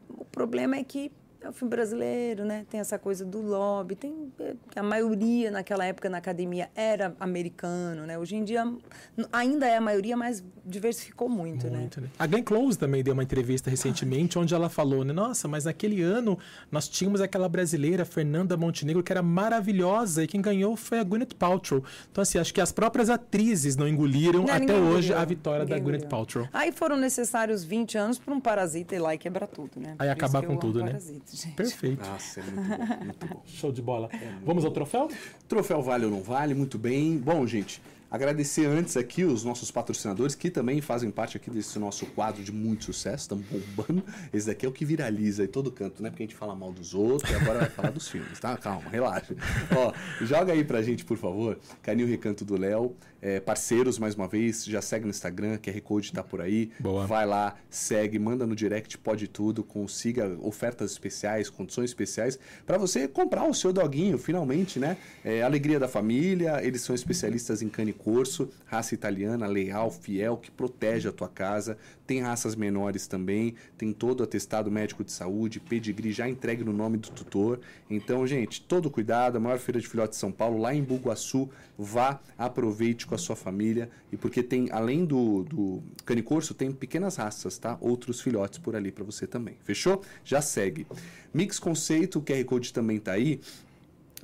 [0.10, 1.12] O problema é que
[1.42, 2.66] é um filme brasileiro, né?
[2.70, 8.06] Tem essa coisa do lobby, tem é, a maioria naquela época na academia era americano,
[8.06, 8.18] né?
[8.18, 11.80] Hoje em dia n- ainda é a maioria, mas diversificou muito, né?
[11.80, 12.10] Muito, né?
[12.20, 15.14] A Glenn Close também deu uma entrevista recentemente onde ela falou, né?
[15.14, 16.38] Nossa, mas naquele ano
[16.72, 21.36] nós tínhamos aquela brasileira, Fernanda Montenegro, que era maravilhosa e quem ganhou foi a Gwyneth
[21.38, 21.84] Paltrow.
[22.12, 25.60] Então, assim, acho que as próprias atrizes não engoliram Não, até hoje engoliu, a vitória
[25.66, 26.10] da ninguém Gwyneth engoliu.
[26.10, 26.50] Paltrow.
[26.52, 29.96] Aí foram necessários 20 anos para um parasita ir lá e quebrar tudo, né?
[30.00, 30.88] Aí Por acabar com tudo, né?
[30.88, 31.56] Parasita, gente.
[31.56, 32.06] Perfeito.
[32.06, 33.44] Nossa, é muito bom, muito bom.
[33.48, 34.10] Show de bola.
[34.46, 35.10] Vamos ao troféu?
[35.48, 36.54] Troféu vale ou não vale?
[36.54, 37.18] Muito bem.
[37.18, 42.06] Bom, gente, agradecer antes aqui os nossos patrocinadores que também fazem parte aqui desse nosso
[42.08, 44.04] quadro de muito sucesso, estamos bombando.
[44.34, 46.10] Esse daqui é o que viraliza em todo canto, né?
[46.10, 48.56] Porque a gente fala mal dos outros e agora vai falar dos filmes, tá?
[48.58, 49.36] Calma, relaxa.
[49.76, 49.94] Ó,
[50.26, 52.96] joga aí pra gente, por favor, Canil Recanto do Léo.
[53.22, 56.72] É, parceiros, mais uma vez, já segue no Instagram, QR Code tá por aí.
[56.80, 57.06] Boa.
[57.08, 63.08] Vai lá, segue, manda no direct, pode tudo, consiga ofertas especiais, condições especiais, para você
[63.08, 64.98] comprar o seu doguinho, finalmente, né?
[65.24, 70.52] É, alegria da família, eles são especialistas em cane corso, raça italiana, leal, fiel, que
[70.52, 71.78] protege a tua casa.
[72.08, 76.98] Tem raças menores também, tem todo atestado médico de saúde, pedigree já entregue no nome
[76.98, 77.60] do tutor.
[77.90, 81.50] Então, gente, todo cuidado, a maior feira de filhotes de São Paulo, lá em Bugaçu,
[81.78, 86.72] vá, aproveite com a sua família, e porque tem, além do, do cane corso, tem
[86.72, 87.78] pequenas raças, tá?
[87.82, 89.58] Outros filhotes por ali para você também.
[89.66, 90.02] Fechou?
[90.24, 90.88] Já segue.
[91.34, 93.42] Mix Conceito, o QR Code também tá aí.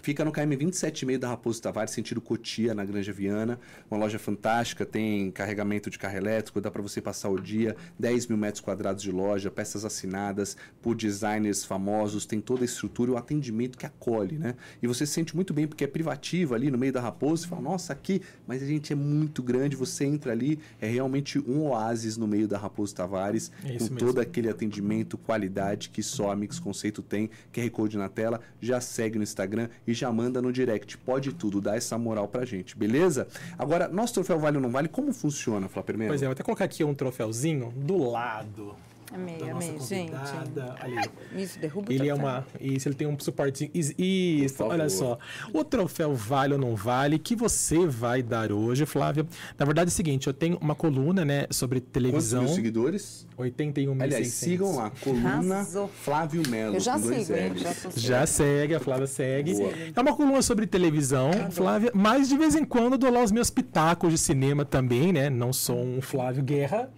[0.03, 3.57] Fica no KM 27,5 da Raposo Tavares, sentido Cotia, na Granja Viana.
[3.89, 7.73] Uma loja fantástica, tem carregamento de carro elétrico, dá para você passar o dia.
[7.97, 13.11] 10 mil metros quadrados de loja, peças assinadas por designers famosos, tem toda a estrutura
[13.11, 14.55] e o atendimento que acolhe, né?
[14.81, 17.43] E você se sente muito bem porque é privativo ali no meio da Raposo.
[17.43, 19.77] Você fala, nossa, aqui, mas a gente é muito grande.
[19.77, 23.99] Você entra ali, é realmente um oásis no meio da Raposo Tavares, É com mesmo.
[23.99, 27.29] todo aquele atendimento, qualidade que só a Mix Conceito tem.
[27.53, 30.97] QR Code na tela, já segue no Instagram e já manda no direct.
[30.97, 33.27] Pode tudo, dá essa moral pra gente, beleza?
[33.57, 35.67] Agora, nosso troféu vale ou não vale, como funciona,
[35.97, 36.09] Melo?
[36.09, 38.75] Pois é, vou até colocar aqui um troféuzinho do lado
[39.13, 40.11] Amei, da nossa amei, gente.
[40.11, 40.75] convidada.
[40.83, 41.09] Olha aí.
[41.43, 42.25] Isso, derruba o Ele é troféu.
[42.25, 42.47] uma.
[42.59, 43.69] Isso, ele tem um suporte.
[43.73, 44.89] Is- Isso, Por olha favor.
[44.89, 45.17] só.
[45.53, 49.25] O troféu vale ou não vale que você vai dar hoje, Flávia.
[49.57, 52.43] Na verdade é o seguinte: eu tenho uma coluna, né, sobre Quantos televisão.
[52.43, 53.27] mil seguidores?
[53.37, 55.87] 81 Aliás, sigam lá, coluna Arrasou.
[55.87, 56.75] Flávio Melo.
[56.75, 57.53] Eu já sigo, hein?
[57.55, 59.53] Já, Já segue, a Flávia segue.
[59.53, 59.71] Boa.
[59.95, 63.31] É uma coluna sobre televisão, Flávia, mas de vez em quando eu dou lá os
[63.31, 65.29] meus pitacos de cinema também, né?
[65.29, 66.89] Não sou um Flávio Guerra,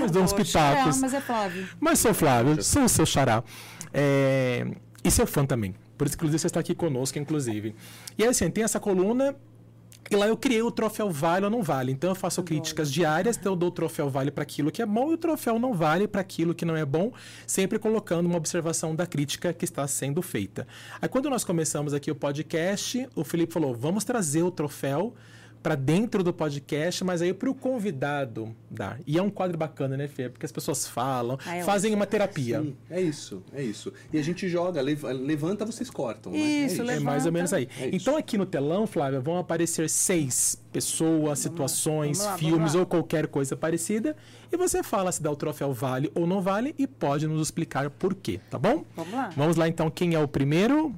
[0.00, 0.96] mas dou uns pitacos.
[0.96, 1.68] É, mas é Flávio.
[1.80, 3.42] Mas sou Flávio, sou o seu xará.
[3.92, 4.66] É,
[5.04, 5.74] E seu fã também.
[5.98, 7.74] Por isso, inclusive, você está aqui conosco, inclusive.
[8.18, 9.34] E aí, assim, tem essa coluna
[10.10, 11.92] E lá eu criei o troféu vale ou não vale.
[11.92, 14.86] Então eu faço críticas diárias, então eu dou o troféu vale para aquilo que é
[14.86, 17.12] bom e o troféu não vale para aquilo que não é bom,
[17.46, 20.66] sempre colocando uma observação da crítica que está sendo feita.
[21.00, 25.14] Aí quando nós começamos aqui o podcast, o Felipe falou: "Vamos trazer o troféu
[25.62, 28.98] para dentro do podcast, mas aí para o convidado dar.
[29.06, 30.28] E é um quadro bacana, né, Fê?
[30.28, 32.60] Porque as pessoas falam, Ah, eu fazem uma terapia.
[32.60, 33.92] Sim, é isso, é isso.
[34.12, 36.32] E a gente joga, lev- levanta, vocês cortam.
[36.32, 36.38] né?
[36.38, 37.30] Isso, é É mais ou Levanta.
[37.32, 37.68] menos aí.
[37.78, 37.96] É isso.
[37.96, 42.80] então aqui no telão, Flávia, vão aparecer seis pessoas, situações, vamos lá, vamos filmes lá.
[42.80, 44.16] ou qualquer coisa parecida.
[44.50, 47.88] E você fala se dá o troféu vale ou não vale e pode nos explicar
[47.90, 48.84] por quê, tá bom?
[48.96, 49.30] Vamos lá.
[49.36, 50.94] Vamos lá então, quem é o primeiro?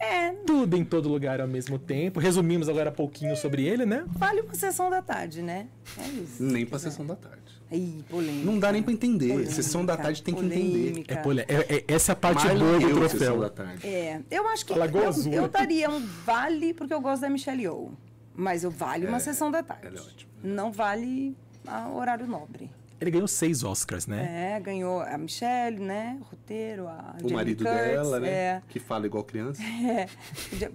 [0.00, 2.18] É, tudo em todo lugar ao mesmo tempo.
[2.18, 4.04] Resumimos agora pouquinho sobre ele, né?
[4.08, 5.66] vale uma sessão da tarde, né?
[5.98, 6.42] É isso.
[6.42, 7.40] Nem pra sessão da tarde.
[7.70, 8.44] Ih, polêmica.
[8.46, 9.28] Não dá nem pra entender.
[9.28, 10.90] Polêmica, Sessão da tarde tem que entender.
[10.90, 11.14] polêmica.
[11.14, 13.38] É, polê- é- é- essa é a parte boa do troféu.
[13.40, 13.86] da tarde.
[13.86, 15.32] É, eu acho que eu, Azul.
[15.32, 17.92] eu daria um vale porque eu gosto da Michelle Yeoh.
[18.34, 19.86] Mas eu vale uma sessão da tarde.
[19.86, 20.30] ela é ótima.
[20.42, 21.36] Não vale
[21.66, 22.70] a horário nobre.
[23.00, 24.56] Ele ganhou seis Oscars, né?
[24.56, 26.18] É, ganhou a Michelle, né?
[26.20, 28.28] O roteiro, a O Jamie marido Curtis, dela, né?
[28.28, 29.62] É, Que fala igual criança.
[29.64, 30.06] é,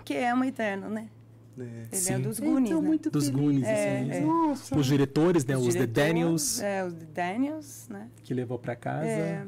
[0.04, 1.08] que é uma eterno, né?
[1.58, 1.62] É.
[1.62, 2.22] Ele é Sim.
[2.22, 2.98] dos Goonies, né?
[3.12, 4.00] Dos Goonies, É,
[4.52, 4.76] assim.
[4.76, 5.56] Os diretores, né?
[5.56, 8.10] Os, The diretores, Daniels, É, os The Daniels, né?
[8.24, 9.08] que levou pra casa.
[9.08, 9.46] É,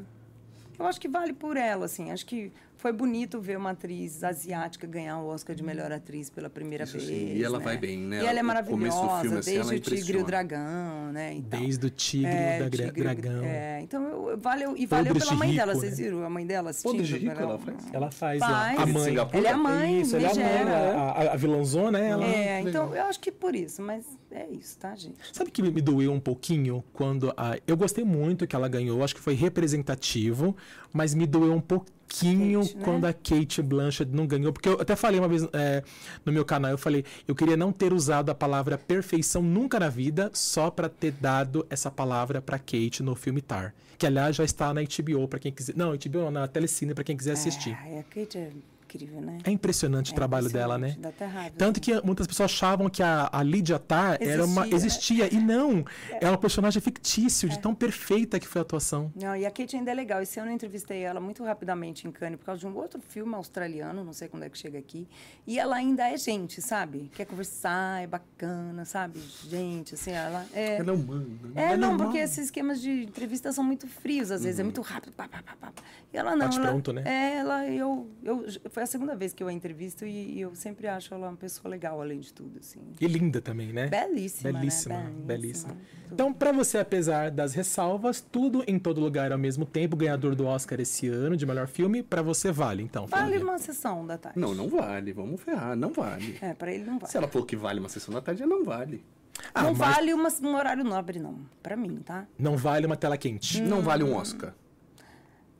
[0.78, 2.12] eu acho que vale por ela, assim.
[2.12, 6.48] Acho que foi bonito ver uma atriz asiática ganhar o Oscar de melhor atriz pela
[6.48, 7.06] primeira Isso vez.
[7.06, 7.64] sim, e ela né?
[7.64, 8.22] vai bem, né?
[8.22, 11.36] E ela é maravilhosa, filme, assim, desde ela o Tigre e o Dragão, né?
[11.36, 11.60] e tal.
[11.60, 13.44] Desde o Tigre É, e o Tigre, Dragão.
[13.44, 16.04] É, então, eu, valeu, e valeu Podres pela mãe dela, rico, vocês né?
[16.04, 17.02] viram a mãe dela assistindo?
[17.02, 17.92] Rico Ela- ela faz?
[17.92, 18.78] Ela faz, Faz.
[18.78, 19.16] a mãe.
[19.16, 22.24] Ela é a mãe, Isso, ela é a mãe, a, a, vilãzona, ela.
[22.24, 25.18] É, então eu acho que por isso, mas é isso, tá, gente?
[25.32, 27.56] Sabe que me me doeu um pouquinho quando a.
[27.66, 30.56] Eu gostei muito que ela ganhou, acho que foi representativo,
[30.92, 32.82] mas me doeu um pouquinho Kate, né?
[32.84, 35.82] quando a Kate Blanchett não ganhou, porque eu até falei uma vez é,
[36.24, 39.88] no meu canal, eu falei, eu queria não ter usado a palavra perfeição nunca na
[39.88, 44.44] vida, só pra ter dado essa palavra pra Kate no filme Tar, que aliás já
[44.44, 47.76] está na HBO pra quem quiser, não, HBO não, na Telecine pra quem quiser assistir.
[47.86, 48.50] É, a Kate é
[48.88, 49.38] incrível, né?
[49.44, 50.96] É impressionante o trabalho dela, né?
[50.98, 51.50] Dá até.
[51.56, 55.26] Tanto que muitas pessoas achavam que a, a Lydia Tarr era uma, Existia, né?
[55.26, 55.34] existia.
[55.34, 55.84] E não,
[56.20, 59.12] é um personagem fictício, de tão perfeita que foi a atuação.
[59.14, 60.22] Não, e a Kate ainda é legal.
[60.22, 63.34] Esse ano eu entrevistei ela muito rapidamente em Cannes por causa de um outro filme
[63.34, 65.06] australiano, não sei quando é que chega aqui.
[65.46, 67.10] E ela ainda é gente, sabe?
[67.14, 69.20] Quer conversar, é bacana, sabe?
[69.48, 70.76] Gente, assim, ela é.
[70.76, 71.26] Ela é humana.
[71.54, 74.80] É, Ela não, porque esses esquemas de entrevista são muito frios, às vezes, é muito
[74.80, 75.12] rápido.
[75.12, 75.72] Pá, pá, pá, pá.
[76.12, 76.46] E ela não.
[76.46, 77.02] Bate ela, pronto, né?
[77.04, 78.44] É, ela, eu, eu.
[78.78, 81.36] Foi a segunda vez que eu a entrevisto e, e eu sempre acho ela uma
[81.36, 82.78] pessoa legal, além de tudo, assim.
[83.00, 83.88] E linda também, né?
[83.88, 84.60] Belíssima, né?
[84.60, 85.26] Belíssima, Belíssima.
[85.26, 85.72] belíssima.
[85.72, 86.14] Tudo.
[86.14, 90.46] Então, pra você, apesar das ressalvas, tudo em todo lugar ao mesmo tempo, ganhador do
[90.46, 93.04] Oscar esse ano de melhor filme, pra você vale, então.
[93.08, 94.38] Vale uma sessão da tarde.
[94.38, 95.12] Não, não vale.
[95.12, 95.74] Vamos ferrar.
[95.74, 96.38] Não vale.
[96.40, 97.10] É, pra ele não vale.
[97.10, 99.04] Se ela falou que vale uma sessão da tarde, não vale.
[99.52, 101.40] Ah, não mas vale uma, um horário nobre, não.
[101.60, 102.28] Pra mim, tá?
[102.38, 103.60] não vale uma tela quente.
[103.60, 104.54] Não vale um Oscar.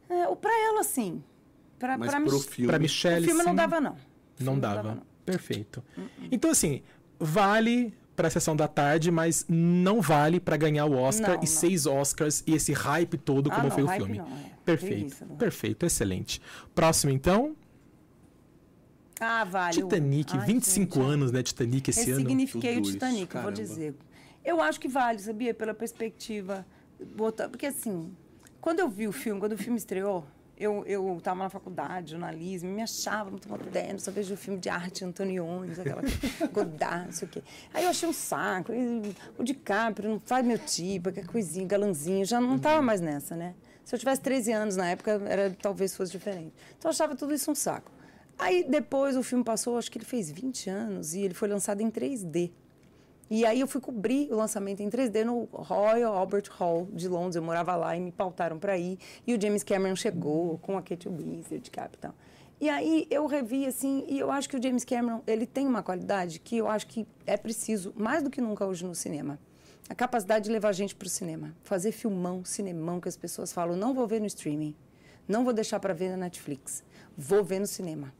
[0.08, 1.20] É, pra ela, sim.
[1.78, 2.68] Pra, Mas pra pro filme.
[2.68, 3.92] Pra O Michelle, filme não dava, não.
[3.92, 3.96] O
[4.40, 5.02] Não filme dava.
[5.24, 5.82] Perfeito.
[6.30, 6.82] Então, assim,
[7.18, 11.46] vale pra sessão da tarde, mas não vale pra ganhar o Oscar Não, e não.
[11.46, 14.18] seis Oscars e esse hype todo Ah, como não, foi o hype filme.
[14.18, 14.50] não, é.
[14.64, 14.94] Perfeito.
[14.96, 15.36] Preguiça, não.
[15.36, 16.42] Perfeito, excelente.
[16.74, 17.54] Próximo, então,
[19.20, 19.78] Ah, vale.
[19.82, 22.20] o- Titanic, Ai, 25 gente, anos, né, Titanic esse ano.
[22.22, 23.94] Ressignifiquei o isso, Titanic, eu vou dizer.
[24.44, 25.52] Eu acho que vale, sabia?
[25.52, 26.64] Pela perspectiva.
[27.16, 28.12] Botar, porque assim,
[28.60, 30.24] quando eu vi o filme, quando o filme estreou,
[30.58, 34.68] eu, eu tava na faculdade, jornalismo, me achava muito moderno, só vejo o filme de
[34.68, 36.02] arte, Antonioni, aquela
[36.52, 37.42] Godard, não sei o quê.
[37.72, 42.24] Aí eu achei um saco, e o DiCaprio não faz meu tipo, aquela coisinha, galanzinho,
[42.24, 43.54] já não tava mais nessa, né?
[43.84, 46.52] Se eu tivesse 13 anos na época, era, talvez fosse diferente.
[46.76, 47.90] Então eu achava tudo isso um saco.
[48.38, 51.80] Aí depois o filme passou, acho que ele fez 20 anos, e ele foi lançado
[51.80, 52.52] em 3D.
[53.30, 57.36] E aí eu fui cobrir o lançamento em 3D no Royal Albert Hall de Londres.
[57.36, 58.98] Eu morava lá e me pautaram para ir.
[59.26, 62.14] E o James Cameron chegou com a Kate Winslet capitão.
[62.60, 65.80] E aí eu revi assim, e eu acho que o James Cameron, ele tem uma
[65.80, 69.38] qualidade que eu acho que é preciso mais do que nunca hoje no cinema.
[69.88, 73.52] A capacidade de levar a gente para o cinema, fazer filmão, cinemão que as pessoas
[73.52, 74.74] falam, não vou ver no streaming,
[75.26, 76.82] não vou deixar para ver na Netflix,
[77.16, 78.12] vou ver no cinema.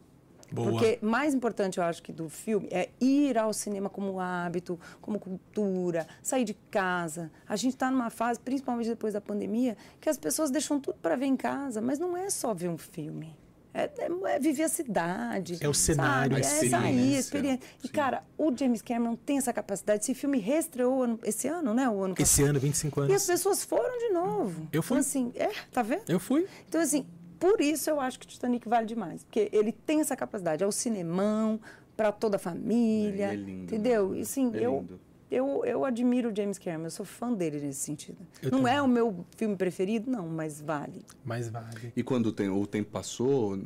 [0.50, 0.70] Boa.
[0.70, 5.18] Porque mais importante, eu acho, que do filme é ir ao cinema como hábito, como
[5.18, 7.30] cultura, sair de casa.
[7.48, 11.16] A gente está numa fase, principalmente depois da pandemia, que as pessoas deixam tudo para
[11.16, 13.36] ver em casa, mas não é só ver um filme.
[13.74, 15.58] É, é- é viver a cidade.
[15.60, 16.36] É o cenário, sabe?
[16.36, 17.18] a É sair, a experiência.
[17.20, 17.60] experiência.
[17.84, 17.92] E, Sim.
[17.92, 20.02] cara, o James Cameron tem essa capacidade.
[20.02, 21.88] Esse filme reestreou ano- esse ano, né?
[21.88, 23.26] O ano Esse ano, 25 E as anos.
[23.26, 24.66] pessoas foram de novo.
[24.72, 24.96] Eu fui.
[24.96, 26.02] Então, assim, é, tá vendo?
[26.08, 26.46] Eu fui.
[26.66, 27.06] Então, assim,
[27.39, 29.24] por isso eu acho que o Titanic vale demais.
[29.24, 30.62] Porque ele tem essa capacidade.
[30.65, 31.60] É o cinemão,
[31.97, 34.09] para toda a família, É, é lindo, entendeu?
[34.10, 34.19] né?
[34.19, 35.01] E assim, É eu, lindo.
[35.30, 38.18] Eu, eu admiro o James Cameron, eu sou fã dele nesse sentido.
[38.42, 38.74] Eu não também.
[38.74, 41.05] é o meu filme preferido, não, mas vale.
[41.24, 41.92] Mais vale.
[41.96, 43.59] E quando o tem- o tempo passou,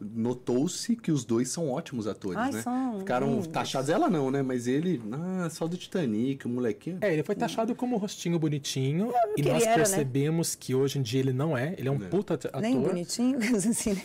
[0.00, 2.62] notou-se que os dois são ótimos atores, Ai, né?
[2.62, 3.46] são Ficaram lindos.
[3.46, 4.42] taxados, ela não, né?
[4.42, 6.98] Mas ele, ah, só do Titanic, o molequinho.
[7.00, 9.12] É, ele foi taxado como rostinho bonitinho.
[9.36, 9.76] e que nós era, né?
[9.76, 11.74] percebemos que hoje em dia ele não é.
[11.78, 12.60] Ele é um puta at- ator.
[12.60, 13.96] Nem bonitinho, assim.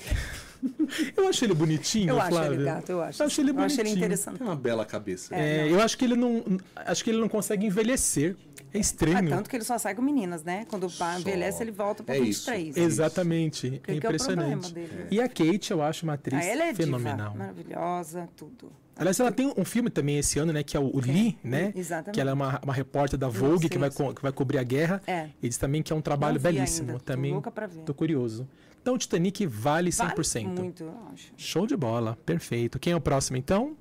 [1.17, 2.53] Eu acho ele bonitinho, Eu acho Flávio.
[2.53, 3.21] ele gato, eu acho.
[3.21, 3.81] Eu acho ele Eu bonitinho.
[3.81, 4.37] acho ele interessante.
[4.37, 5.35] Tem uma bela cabeça.
[5.35, 6.43] É, eu acho que ele não.
[6.75, 8.35] Acho que ele não consegue envelhecer.
[8.73, 9.29] É Ah, estranho.
[9.29, 10.65] tanto que ele só sai com meninas, né?
[10.69, 11.17] Quando Só.
[11.17, 12.49] envelhece, ele volta para É isso.
[12.51, 12.77] 23.
[12.77, 13.69] Exatamente.
[13.69, 14.73] Que é que é o impressionante.
[14.73, 15.07] dele?
[15.09, 17.31] E a Kate, eu acho uma atriz Ah, ela é fenomenal.
[17.31, 18.71] diva, maravilhosa, tudo.
[18.97, 20.63] Aliás, ela tem um filme também esse ano, né?
[20.63, 21.71] Que é o, o Lee, né?
[21.75, 22.15] exatamente.
[22.15, 24.57] Que ela é uma, uma repórter da Vogue sei, que, vai, eu que vai cobrir
[24.57, 25.01] a guerra.
[25.07, 25.27] É.
[25.41, 26.89] E diz também que é um trabalho belíssimo.
[26.89, 27.81] ainda, tô também louca pra ver.
[27.83, 28.47] tô curioso.
[28.87, 30.43] Então, o Titanic vale 100%.
[30.45, 31.33] Vale muito, eu acho.
[31.35, 32.79] Show de bola, perfeito.
[32.79, 33.75] Quem é o próximo então?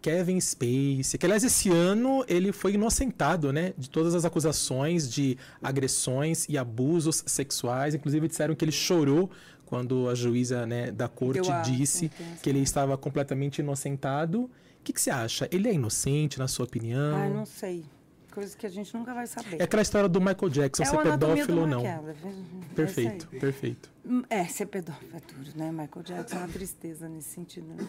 [0.00, 5.36] Kevin Spacey, que aliás esse ano ele foi inocentado, né, de todas as acusações de
[5.62, 7.94] agressões e abusos sexuais.
[7.94, 9.30] Inclusive disseram que ele chorou
[9.66, 12.10] quando a juíza né, da corte a disse
[12.42, 14.44] que ele estava completamente inocentado.
[14.44, 14.50] O
[14.82, 15.46] que, que você acha?
[15.52, 17.14] Ele é inocente, na sua opinião?
[17.14, 17.84] Ai, não sei.
[18.36, 19.58] Coisas que a gente nunca vai saber.
[19.58, 21.82] É aquela história do Michael Jackson, É ser pedófilo ou não.
[21.82, 22.14] Maquiavel,
[22.70, 22.74] é.
[22.74, 23.90] Perfeito, perfeito.
[24.04, 25.70] Hum, É, ser pedófilo é duro, né?
[25.70, 27.66] Michael Jackson é uma tristeza nesse sentido.
[27.66, 27.88] Né?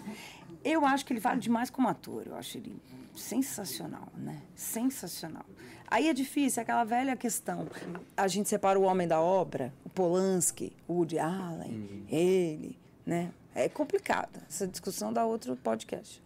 [0.63, 2.23] Eu acho que ele vale demais como ator.
[2.25, 2.73] Eu acho ele
[3.13, 4.41] sensacional, né?
[4.55, 5.45] Sensacional.
[5.85, 7.67] Aí é difícil, é aquela velha questão.
[8.15, 13.33] A gente separa o homem da obra, o Polanski, o Woody Allen, ele, né?
[13.53, 14.39] É complicado.
[14.47, 16.23] Essa discussão dá outro podcast.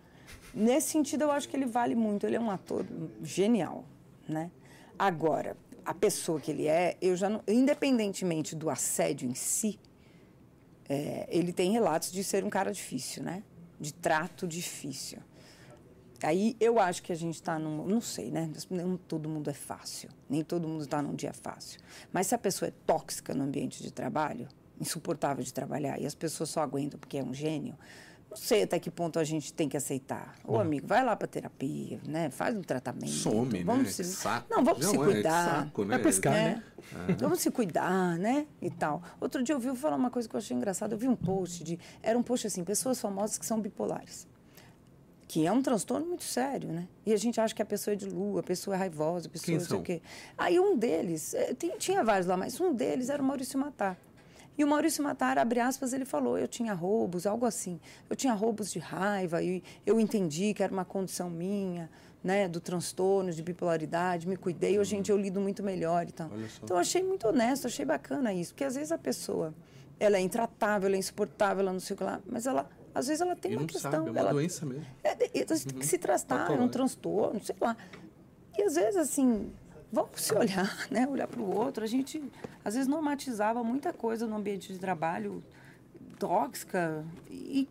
[0.53, 2.27] Nesse sentido, eu acho que ele vale muito.
[2.27, 2.85] Ele é um ator
[3.23, 3.85] genial,
[4.31, 4.51] né?
[4.97, 9.79] Agora, a pessoa que ele é, eu já não, independentemente do assédio em si,
[10.87, 13.43] é, ele tem relatos de ser um cara difícil, né?
[13.79, 15.19] De trato difícil.
[16.23, 17.85] Aí eu acho que a gente está num.
[17.85, 18.51] Não sei, né?
[18.69, 20.09] Nem todo mundo é fácil.
[20.29, 21.79] Nem todo mundo está num dia fácil.
[22.13, 24.47] Mas se a pessoa é tóxica no ambiente de trabalho,
[24.79, 27.75] insuportável de trabalhar, e as pessoas só aguentam porque é um gênio,
[28.31, 30.35] não sei até que ponto a gente tem que aceitar.
[30.45, 32.29] Ô, amigo, vai lá para terapia, né?
[32.29, 33.09] Faz um tratamento.
[33.11, 33.89] Some, vamos né?
[33.91, 34.03] Se...
[34.05, 34.47] Saco.
[34.49, 35.45] Não, vamos Não, se é cuidar.
[35.65, 35.89] saco, né?
[35.89, 36.63] Vai pescar, né?
[37.07, 37.15] né?
[37.19, 38.47] Vamos se cuidar, né?
[38.61, 39.03] E tal.
[39.19, 40.93] Outro dia eu vi falar uma coisa que eu achei engraçada.
[40.95, 41.77] Eu vi um post de.
[42.01, 44.25] Era um post assim, pessoas famosas que são bipolares.
[45.27, 46.87] Que é um transtorno muito sério, né?
[47.05, 49.29] E a gente acha que a pessoa é de lua, a pessoa é raivosa, a
[49.31, 49.79] pessoa Quem não sei são?
[49.79, 50.01] o quê.
[50.37, 53.97] Aí um deles, eh, tem- tinha vários lá, mas um deles era o Maurício Matar.
[54.57, 57.79] E o Maurício Matar, abre aspas, ele falou: eu tinha roubos, algo assim.
[58.09, 61.89] Eu tinha roubos de raiva, e eu entendi que era uma condição minha,
[62.23, 64.77] né, do transtorno, de bipolaridade, me cuidei.
[64.77, 66.29] Hoje em dia eu lido muito melhor e tal.
[66.29, 66.35] Só.
[66.63, 69.53] Então eu achei muito honesto, achei bacana isso, porque às vezes a pessoa
[69.99, 73.07] ela é intratável, ela é insuportável, ela não sei o que lá, mas ela às
[73.07, 74.85] vezes ela tem E uma questão, sabe, é uma ela doença mesmo.
[75.03, 77.77] é, de- e tem que se tratar, é um transtorno, sei lá.
[78.57, 79.51] E às vezes, assim,
[79.91, 81.07] vamos se olhar, né?
[81.07, 81.83] Olhar para o outro.
[81.83, 82.21] A gente,
[82.63, 85.43] às vezes, normatizava muita coisa no ambiente de trabalho
[86.17, 87.67] tóxica, e,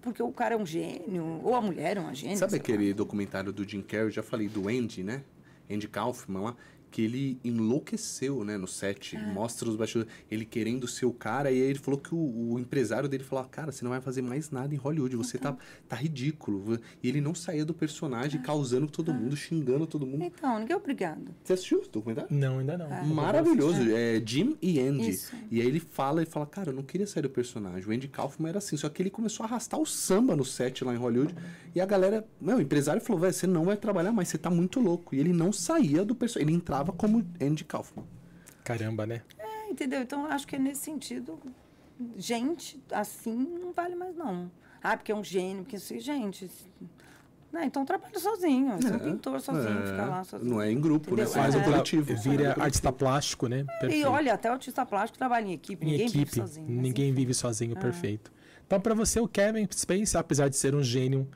[0.00, 2.36] porque o cara é um gênio, ou a mulher é uma gênio.
[2.36, 2.64] Sabe sei lá.
[2.64, 4.06] aquele documentário do Jim Carrey?
[4.06, 5.22] Eu já falei do Andy, né?
[5.70, 6.56] Andy Kaufman lá.
[6.92, 9.16] Que ele enlouqueceu, né, no set.
[9.16, 9.20] Ah.
[9.32, 10.12] Mostra os bastidores.
[10.30, 11.50] Ele querendo ser o cara.
[11.50, 14.22] E aí ele falou que o, o empresário dele falou: Cara, você não vai fazer
[14.22, 15.16] mais nada em Hollywood.
[15.16, 15.54] Você Então.
[15.54, 16.78] tá, tá ridículo.
[17.02, 18.44] E ele não saía do personagem, Ah.
[18.44, 20.22] causando todo mundo, xingando todo mundo.
[20.24, 21.34] Então, ninguém é obrigado.
[21.42, 22.28] Você assistiu o documentário?
[22.30, 22.88] Não, ainda não.
[23.06, 23.80] Maravilhoso.
[23.90, 25.10] É Jim e Andy.
[25.10, 25.34] Isso.
[25.50, 27.88] E aí ele fala, ele fala, cara, eu não queria sair do personagem.
[27.88, 30.84] O Andy Kaufman era assim, só que ele começou a arrastar o samba no set
[30.84, 31.34] lá em Hollywood.
[31.74, 34.78] E a galera, não, o empresário falou, você não vai trabalhar mais, você tá muito
[34.80, 35.14] louco.
[35.14, 38.04] E ele não saía do personagem, ele entrava como Andy Kaufman.
[38.64, 39.22] Caramba, né?
[39.38, 40.00] É, entendeu?
[40.00, 41.38] Então, acho que nesse sentido,
[42.16, 44.50] gente assim não vale mais, não.
[44.82, 46.50] Ah, porque é um gênio, porque assim, gente.
[47.52, 47.66] Né?
[47.66, 48.76] Então trabalha sozinho.
[48.80, 50.50] Você é um pintor sozinho, É, fica lá sozinho.
[50.50, 51.22] Não é em grupo, né?
[51.22, 51.26] Entendeu?
[51.32, 51.58] Você faz É.
[51.58, 52.16] um coletivo.
[52.16, 53.66] Vira artista plástico, né?
[53.90, 56.66] E olha, até o artista plástico trabalha em equipe, em ninguém equipe, vive sozinho.
[56.68, 57.14] ninguém enfim.
[57.14, 58.32] vive sozinho, perfeito.
[58.66, 61.28] Então, pra você, o Kevin Spacey, apesar de ser um gênio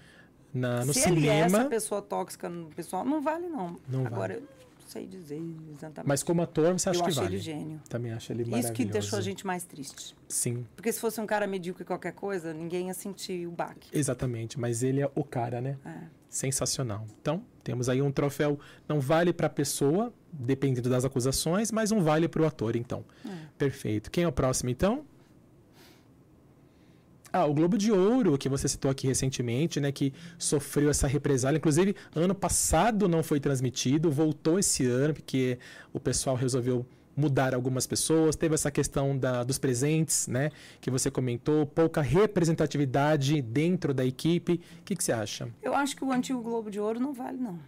[0.54, 3.76] na, no Se ele é essa cinema, pessoa tóxica no pessoal, não vale, não.
[3.86, 4.55] Não Agora, não
[4.86, 5.40] sei dizer
[5.72, 6.08] exatamente.
[6.08, 7.36] mas como ator, você acha eu que achei vale?
[7.36, 7.80] ele gênio.
[7.88, 8.74] Também acho ele Isso maravilhoso.
[8.74, 10.14] que deixou a gente mais triste.
[10.28, 13.88] Sim, Porque se fosse um cara medíocre qualquer coisa, ninguém ia sentir o baque.
[13.92, 14.58] exatamente.
[14.58, 15.76] Mas ele é o cara, né?
[15.84, 15.94] É.
[16.28, 17.06] Sensacional.
[17.20, 18.58] Então, temos aí um troféu,
[18.88, 23.04] não vale pra pessoa, dependendo das acusações, mas um vale pro ator, então.
[23.56, 24.10] Perfeito.
[24.10, 25.04] Quem é o próximo, então?
[27.32, 31.58] Ah, o Globo de Ouro, que você citou aqui recentemente, né, que sofreu essa represália.
[31.58, 35.58] Inclusive, ano passado não foi transmitido, voltou esse ano, porque
[35.92, 36.86] o pessoal resolveu
[37.16, 38.36] mudar algumas pessoas.
[38.36, 40.50] Teve essa questão da, dos presentes, né?
[40.80, 44.60] Que você comentou, pouca representatividade dentro da equipe.
[44.80, 45.48] O que, que você acha?
[45.62, 47.58] Eu acho que o antigo Globo de Ouro não vale, não.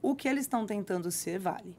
[0.00, 1.76] O que eles estão tentando ser, vale.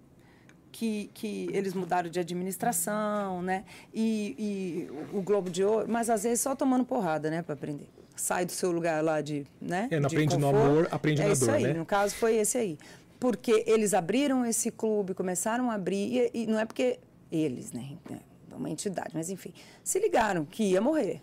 [0.73, 3.63] Que, que eles mudaram de administração, né?
[3.93, 7.87] E, e o Globo de Ouro, mas às vezes só tomando porrada, né, para aprender.
[8.15, 9.87] Sai do seu lugar lá de, né?
[9.91, 10.67] É, não de aprende no conforto.
[10.67, 11.73] amor, aprende é na isso dor, aí, né?
[11.73, 12.79] No caso foi esse aí.
[13.19, 16.99] Porque eles abriram esse clube, começaram a abrir, e, e não é porque
[17.31, 17.95] eles, né?
[18.51, 21.21] É uma entidade, mas enfim, se ligaram que ia morrer.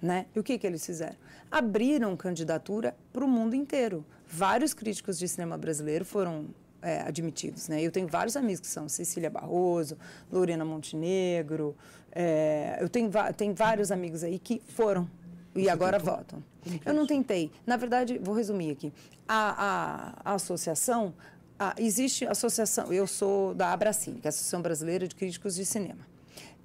[0.00, 0.26] Né?
[0.34, 1.16] E o que, que eles fizeram?
[1.50, 4.04] Abriram candidatura para o mundo inteiro.
[4.28, 6.46] Vários críticos de cinema brasileiro foram
[6.86, 7.68] é, admitidos.
[7.68, 7.82] Né?
[7.82, 9.96] Eu tenho vários amigos que são Cecília Barroso,
[10.30, 11.76] Lorena Montenegro.
[12.12, 15.08] é, eu tenho, tenho vários amigos aí que foram
[15.54, 16.42] e agora votam.
[16.84, 17.50] Eu não tentei.
[17.66, 18.92] Na verdade, vou resumir aqui.
[19.28, 21.12] A, a- a associação,
[21.58, 25.64] a- existe associação, eu sou da Abracine, que é a Associação Brasileira de Críticos de
[25.64, 26.00] Cinema.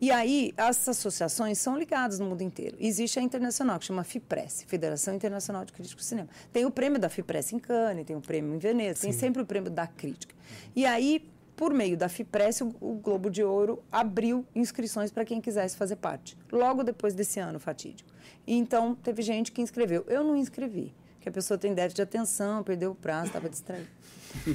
[0.01, 2.75] E aí, as associações são ligadas no mundo inteiro.
[2.79, 6.27] Existe a internacional, que chama FIPRESS, Federação Internacional de Críticos de Cinema.
[6.51, 9.45] Tem o prêmio da FIPRESS em Cannes, tem o prêmio em Veneza, tem sempre o
[9.45, 10.33] prêmio da crítica.
[10.75, 11.23] E aí,
[11.55, 16.35] por meio da FIPRESS, o, Globo de Ouro abriu inscrições para quem quisesse fazer parte.
[16.51, 18.09] Logo depois desse ano fatídico.
[18.47, 20.03] E então, teve gente que inscreveu.
[20.07, 23.87] Eu não inscrevi, porque a pessoa tem déficit de atenção, perdeu o prazo, estava distraída.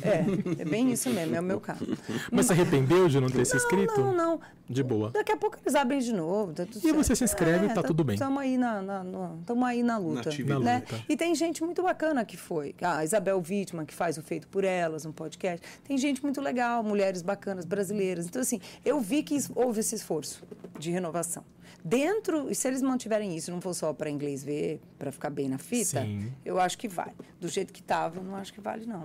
[0.03, 1.87] É, é bem isso mesmo, é o meu caso.
[2.31, 4.01] Mas se arrependeu de não ter se Não, inscrito?
[4.01, 4.41] Não, não.
[4.69, 5.11] De boa.
[5.11, 6.53] Daqui a pouco eles abrem de novo.
[6.53, 7.19] Tá tudo E você certo.
[7.19, 8.15] se inscreve, tá tudo bem.
[8.15, 9.05] Estamos aí na, na,
[9.45, 10.31] tamo aí na luta.
[10.45, 10.79] Na né?
[10.91, 11.05] luta.
[11.09, 12.75] E tem gente muito bacana que foi.
[12.83, 15.65] A Isabel Wittmann, que faz o Feito por Elas, um podcast.
[15.85, 18.27] Tem gente muito legal, mulheres bacanas, brasileiras.
[18.27, 20.43] Então, assim, eu vi que houve esse esforço
[20.79, 21.45] de renovação.
[21.85, 25.49] Dentro, e se eles mantiverem isso, não for só para inglês ver, para ficar bem
[25.49, 26.33] na fita, Sim.
[26.45, 27.13] eu acho que vale.
[27.41, 29.05] Do jeito que estava, não acho que vale, não.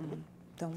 [0.54, 0.72] Então,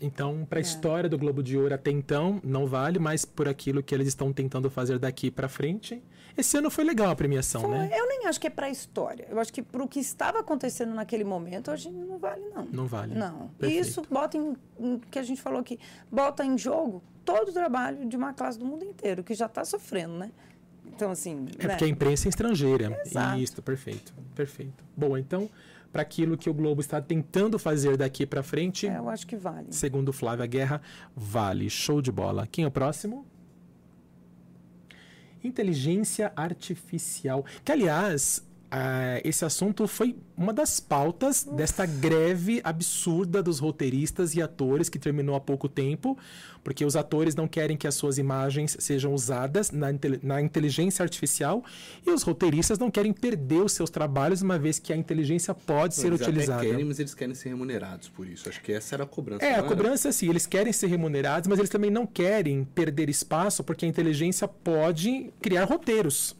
[0.00, 0.44] Então, É.
[0.46, 3.94] para a história do Globo de Ouro até então, não vale, mas por aquilo que
[3.94, 6.02] eles estão tentando fazer daqui para frente.
[6.36, 7.70] Esse ano foi legal a premiação, Foi.
[7.70, 7.90] né?
[7.92, 9.24] Eu nem acho que é para a história.
[9.30, 12.64] Eu acho que para o que estava acontecendo naquele momento, hoje não vale, não.
[12.72, 13.14] Não vale.
[13.14, 13.50] Não.
[13.56, 13.80] E Perfeito.
[13.86, 15.78] isso bota em, em- que a gente falou aqui,
[16.10, 19.64] bota em jogo todo o trabalho de uma classe do mundo inteiro, que já está
[19.64, 20.32] sofrendo, né?
[20.86, 21.46] Então, assim.
[21.58, 21.68] É né?
[21.68, 23.00] porque a imprensa é estrangeira.
[23.06, 23.38] Exato.
[23.38, 24.12] Isso, perfeito.
[24.34, 24.84] Perfeito.
[24.96, 25.48] Bom, então,
[25.94, 29.36] para aquilo que o Globo está tentando fazer daqui para frente, É, eu acho que
[29.36, 29.68] vale.
[29.70, 30.82] segundo Flávia Guerra,
[31.14, 31.70] vale.
[31.70, 32.48] Show de bola.
[32.50, 33.24] Quem é o próximo?
[35.44, 37.44] Inteligência artificial.
[37.64, 38.44] Que, aliás,
[38.76, 44.98] ah, esse assunto foi uma das pautas desta greve absurda dos roteiristas e atores que
[44.98, 46.18] terminou há pouco tempo,
[46.64, 49.86] porque os atores não querem que as suas imagens sejam usadas na,
[50.24, 51.62] na inteligência artificial
[52.04, 55.94] e os roteiristas não querem perder os seus trabalhos, uma vez que a inteligência pode
[55.94, 56.62] ser eles utilizada.
[56.62, 58.48] querem, mas eles querem ser remunerados por isso.
[58.48, 59.44] Acho que essa era a cobrança.
[59.44, 59.62] É, a era?
[59.62, 63.88] cobrança, assim, eles querem ser remunerados, mas eles também não querem perder espaço, porque a
[63.88, 66.34] inteligência pode criar roteiros.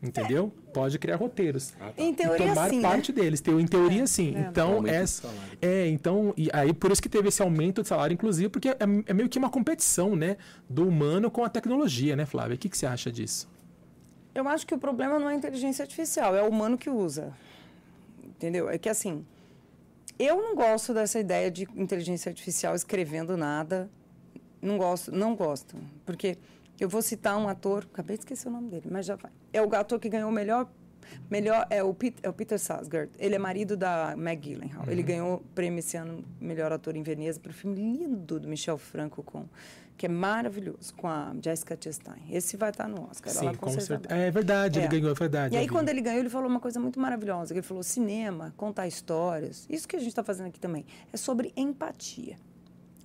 [0.00, 0.52] Entendeu?
[0.72, 1.72] Pode criar roteiros.
[1.80, 2.02] Ah, tá.
[2.02, 2.76] Em e teoria, tomar sim.
[2.76, 2.82] né?
[2.88, 3.40] parte deles.
[3.40, 4.34] Teu- Em teoria, sim.
[4.36, 4.40] é.
[4.40, 5.58] Então, essa, salário.
[5.60, 8.76] é, então, e aí por isso que teve esse aumento de salário, inclusive, porque é,
[9.06, 10.36] é meio que uma competição, né?
[10.70, 12.54] Do humano com a tecnologia, né, Flávia?
[12.54, 13.48] O que, que você acha disso?
[14.34, 17.32] Eu acho que o problema não é a inteligência artificial, é o humano que usa.
[18.22, 18.70] Entendeu?
[18.70, 19.26] É que assim,
[20.16, 23.90] eu não gosto dessa ideia de inteligência artificial escrevendo nada.
[24.62, 25.76] Não gosto, não gosto.
[26.06, 26.36] Porque
[26.80, 29.30] eu vou citar um ator, acabei de esquecer o nome dele, mas já vai.
[29.52, 30.68] É o ator que ganhou o melhor.
[31.30, 33.10] Melhor é o, Pete, é o Peter Sarsgaard.
[33.18, 34.84] Ele é marido da Meg Gyllenhaal.
[34.88, 38.76] Ele ganhou prêmio esse ano, melhor ator em Veneza, para o filme lindo do Michel
[38.76, 39.46] Franco, com,
[39.96, 42.20] que é maravilhoso, com a Jessica Chastain.
[42.30, 43.32] Esse vai estar no Oscar.
[43.32, 44.14] Sim, com certeza.
[44.14, 44.88] É verdade, ele É.
[44.90, 45.54] ganhou, é verdade.
[45.54, 45.72] E aí, vi.
[45.72, 47.54] quando ele ganhou, ele falou uma coisa muito maravilhosa.
[47.54, 49.66] Ele falou: cinema, contar histórias.
[49.70, 50.84] Isso que a gente está fazendo aqui também.
[51.10, 52.36] É sobre empatia.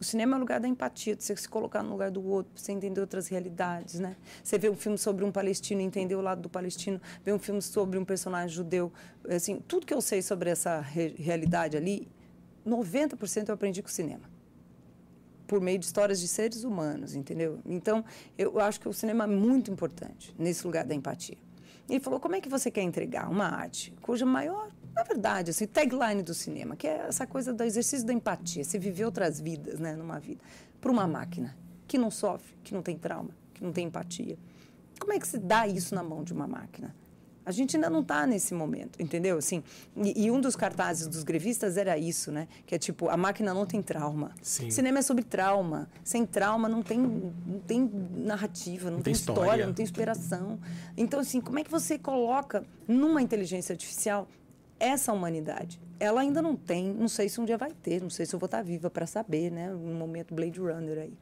[0.03, 2.51] O cinema é o lugar da empatia, de você se colocar no lugar do outro,
[2.59, 4.17] você entender outras realidades, né?
[4.43, 7.61] Você vê um filme sobre um palestino, entender o lado do palestino, vê um filme
[7.61, 8.91] sobre um personagem judeu,
[9.29, 12.05] assim, tudo que eu sei sobre essa re- realidade ali,
[12.67, 14.29] 90% eu aprendi com o cinema
[15.47, 17.59] por meio de histórias de seres humanos, entendeu?
[17.65, 18.03] Então,
[18.37, 21.37] eu acho que o cinema é muito importante nesse lugar da empatia.
[21.89, 25.65] Ele falou: como é que você quer entregar uma arte cuja maior, na verdade, assim,
[25.65, 29.79] tagline do cinema, que é essa coisa do exercício da empatia, você viver outras vidas,
[29.79, 30.41] né, numa vida,
[30.79, 31.55] para uma máquina
[31.87, 34.37] que não sofre, que não tem trauma, que não tem empatia.
[34.99, 36.95] Como é que se dá isso na mão de uma máquina?
[37.45, 39.37] A gente ainda não está nesse momento, entendeu?
[39.37, 39.61] Assim,
[39.97, 42.47] e, e um dos cartazes dos grevistas era isso, né?
[42.65, 44.31] Que é tipo, a máquina não tem trauma.
[44.41, 44.71] Sim.
[44.71, 45.89] Cinema é sobre trauma.
[46.05, 49.65] Sem trauma não tem, não tem narrativa, não, tem tem, história, história.
[49.65, 50.57] não tem inspiração.
[50.95, 54.27] Então, assim, como é que você coloca numa inteligência artificial
[54.83, 55.79] essa humanidade?
[55.99, 58.39] Ela ainda não tem, não sei se um dia vai ter, não sei se eu
[58.39, 59.73] vou estar viva para saber, né?
[59.73, 61.13] Um momento Blade Runner aí.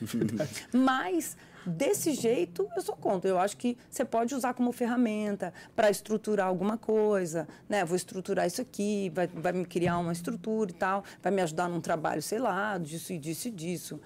[0.72, 3.28] Mas, desse jeito, eu sou contra.
[3.30, 7.84] Eu acho que você pode usar como ferramenta para estruturar alguma coisa, né?
[7.84, 11.68] Vou estruturar isso aqui, vai, vai me criar uma estrutura e tal, vai me ajudar
[11.68, 14.00] num trabalho, sei lá, disso e disso e disso.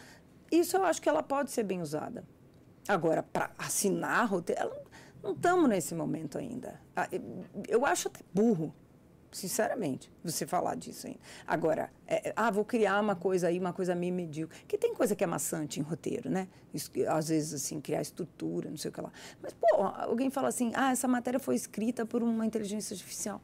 [0.51, 2.24] Isso eu acho que ela pode ser bem usada.
[2.89, 4.82] Agora, para assinar roteiro, ela-
[5.22, 6.81] não estamos nesse momento ainda.
[6.97, 8.74] Ah, eu- Eu acho até burro,
[9.31, 11.20] sinceramente, você falar disso ainda.
[11.47, 14.59] Agora, é, ah, vou criar uma coisa aí, uma coisa meio medíocre.
[14.66, 16.48] Que tem coisa que é maçante em roteiro, né?
[16.74, 19.12] Isso às vezes, assim, criar estrutura, não sei o que lá.
[19.43, 23.40] Mas, pô, alguém fala assim, ah, essa matéria foi escrita por uma inteligência artificial.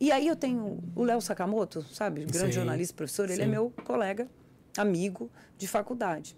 [0.00, 2.24] E aí eu tenho o Léo Sakamoto, sabe?
[2.24, 3.30] Grande Sim, jornalista, professor.
[3.30, 3.50] Ele é sim.
[3.50, 4.28] meu colega,
[4.76, 6.36] amigo de faculdade.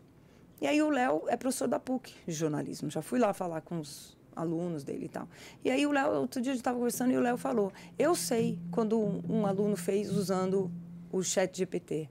[0.61, 2.91] E aí o Léo é professor da PUC de jornalismo.
[2.91, 5.27] Já fui lá falar com os alunos dele e tal.
[5.65, 8.15] E aí o Léo, outro dia a gente estava conversando e o Léo falou: Eu
[8.15, 10.71] sei quando um, um aluno fez usando
[11.11, 12.09] o chat GPT.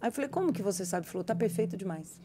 [0.00, 1.04] Aí eu falei: Como que você sabe?
[1.04, 2.20] Ele falou: Tá perfeito demais.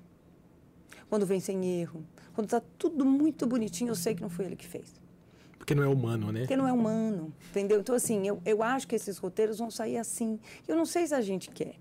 [1.10, 2.04] Quando vem sem erro,
[2.34, 5.00] quando tá tudo muito bonitinho, eu sei que não foi ele que fez.
[5.58, 6.42] Porque não é humano, né?
[6.42, 7.80] Porque não é humano, entendeu?
[7.80, 10.40] Então, assim, eu, eu acho que esses roteiros vão sair assim.
[10.68, 11.76] Eu não sei se a gente quer.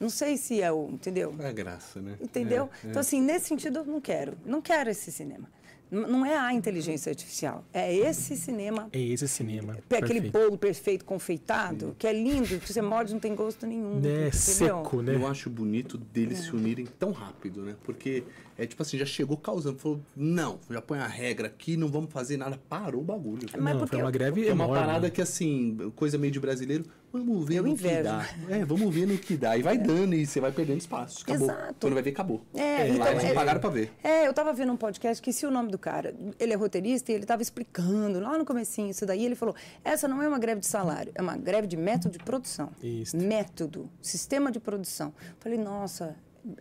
[0.00, 1.32] Não sei se é o, entendeu?
[1.38, 2.16] É graça, né?
[2.20, 2.68] Entendeu?
[2.82, 2.90] É, é.
[2.90, 4.36] Então, assim, nesse sentido, eu não quero.
[4.44, 5.48] Não quero esse cinema.
[5.92, 7.62] Não é a inteligência artificial.
[7.70, 8.88] É esse cinema.
[8.94, 9.76] É esse cinema.
[9.90, 10.32] É aquele Perfeito.
[10.32, 14.00] bolo perfeito, confeitado, que é lindo, que você morde não tem gosto nenhum.
[14.02, 15.14] É seco, né?
[15.14, 16.42] Eu acho bonito deles É.
[16.44, 17.76] se unirem tão rápido, né?
[17.84, 18.24] Porque
[18.56, 22.10] é tipo assim, já chegou causando, falou, não, já põe a regra aqui, não vamos
[22.10, 23.46] fazer nada, parou o bagulho.
[23.52, 24.80] Mas não, porque foi uma greve É uma enorme.
[24.86, 27.96] parada que assim, coisa meio de brasileiro, vamos ver Eu no invejo.
[27.96, 28.28] que dá.
[28.48, 29.56] É, vamos ver no que dá.
[29.56, 31.22] E vai dando e você vai perdendo espaço.
[31.22, 31.46] Acabou.
[31.50, 31.74] Exato.
[31.80, 32.40] Quando vai ver, acabou.
[32.54, 33.92] É, Lá então, eles não é- pagaram pra ver.
[34.02, 36.14] É, eu tava vendo um podcast, esqueci o nome do cara.
[36.38, 39.24] Ele é roteirista e ele tava explicando lá no comecinho isso daí.
[39.24, 42.24] Ele falou, essa não é uma greve de salário, é uma greve de método de
[42.24, 42.70] produção.
[42.82, 43.16] Isso.
[43.16, 45.12] Método, sistema de produção.
[45.38, 46.16] Falei, nossa,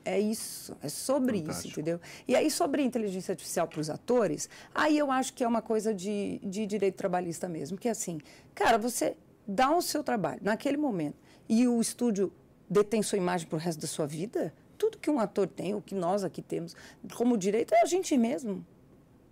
[0.06, 1.72] é isso, é sobre isso, Fantástico.
[1.80, 2.00] entendeu?
[2.28, 5.92] E aí, sobre inteligência artificial para os atores, aí eu acho que é uma coisa
[5.94, 8.20] de, de direito trabalhista mesmo, que é assim,
[8.54, 9.16] cara, você
[9.52, 11.16] dá o seu trabalho naquele momento
[11.50, 12.32] e o estúdio
[12.70, 15.82] detém sua imagem para o resto da sua vida, tudo que um ator tem, o
[15.82, 16.76] que nós aqui temos
[17.16, 18.66] como direito é a gente mesmo.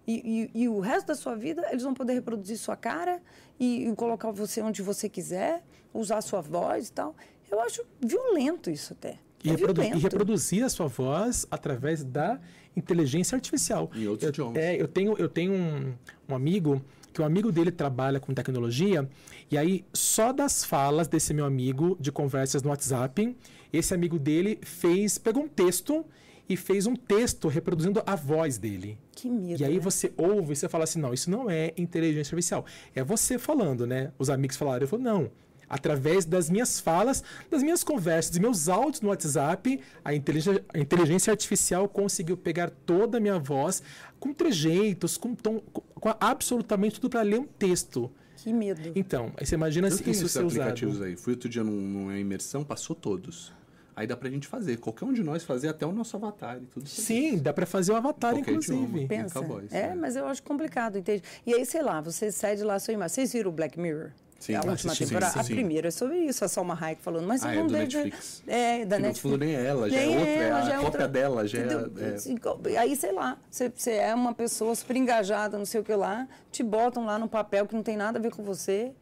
[0.05, 3.21] E, e- e o resto da sua vida, eles vão poder reproduzir sua cara
[3.59, 5.63] e, e colocar você onde você quiser,
[5.93, 7.15] usar sua voz e tal.
[7.49, 9.19] Eu acho violento isso até.
[9.43, 10.03] E, é reprodu- e violento.
[10.03, 12.39] reproduzir a sua voz através da
[12.75, 13.89] inteligência artificial.
[13.95, 14.57] Em outros eu, idiomas.
[14.57, 15.93] É, eu tenho, eu tenho um,
[16.27, 16.83] um amigo
[17.13, 19.09] que o amigo dele trabalha com tecnologia
[19.49, 23.35] e aí só das falas desse meu amigo de conversas no WhatsApp,
[23.71, 26.05] esse amigo dele fez, pegou um texto
[26.47, 28.97] e fez um texto reproduzindo a voz dele.
[29.11, 29.61] Que medo.
[29.61, 29.79] E aí né?
[29.79, 32.65] você ouve e você fala assim, não, isso não é inteligência artificial.
[32.95, 34.11] É você falando, né?
[34.17, 35.29] Os amigos falaram, eu falo, não.
[35.69, 40.79] Através das minhas falas, das minhas conversas, dos meus áudios no WhatsApp, a inteligência, a
[40.79, 43.83] inteligência artificial conseguiu pegar toda a minha voz
[44.19, 48.11] com trejeitos, com tom, com, com absolutamente tudo para ler um texto.
[48.37, 48.91] Que medo.
[48.95, 51.07] Então, aí você imagina Eu se tenho isso esses ser aplicativos usado.
[51.07, 51.15] aí.
[51.15, 53.51] Fui outro dia num- numa imersão, passou todos.
[53.95, 54.77] Aí dá pra gente fazer.
[54.77, 57.01] Qualquer um de nós fazer até o nosso avatar e tudo isso.
[57.01, 58.81] Sim, dá para fazer o avatar, Qualquer inclusive.
[58.81, 59.07] idioma.
[59.09, 59.39] Pensa.
[59.41, 59.95] isso, é, né?
[59.95, 61.21] mas eu acho complicado, entende?
[61.45, 63.13] E aí, sei lá, você cede lá a sua imagem.
[63.13, 64.11] Vocês viram o Black Mirror?
[64.39, 65.33] Sim, a última assisti, temporada.
[65.33, 65.53] sim, a sim.
[65.53, 67.27] primeira é sobre isso, a Salma Hayek falando.
[67.27, 68.43] Mas Ah, é não do deixa- Netflix.
[68.47, 69.19] É, da Que no Netflix.
[69.19, 71.07] fundo nem é ela, já é Nem outra, é a cópia outra.
[71.07, 72.13] dela, já é- é.
[72.15, 72.35] Assim,
[72.77, 76.27] Aí, sei lá, você, você é uma pessoa super engajada, não sei o que lá,
[76.51, 78.93] te botam lá no papel que não tem nada a ver com você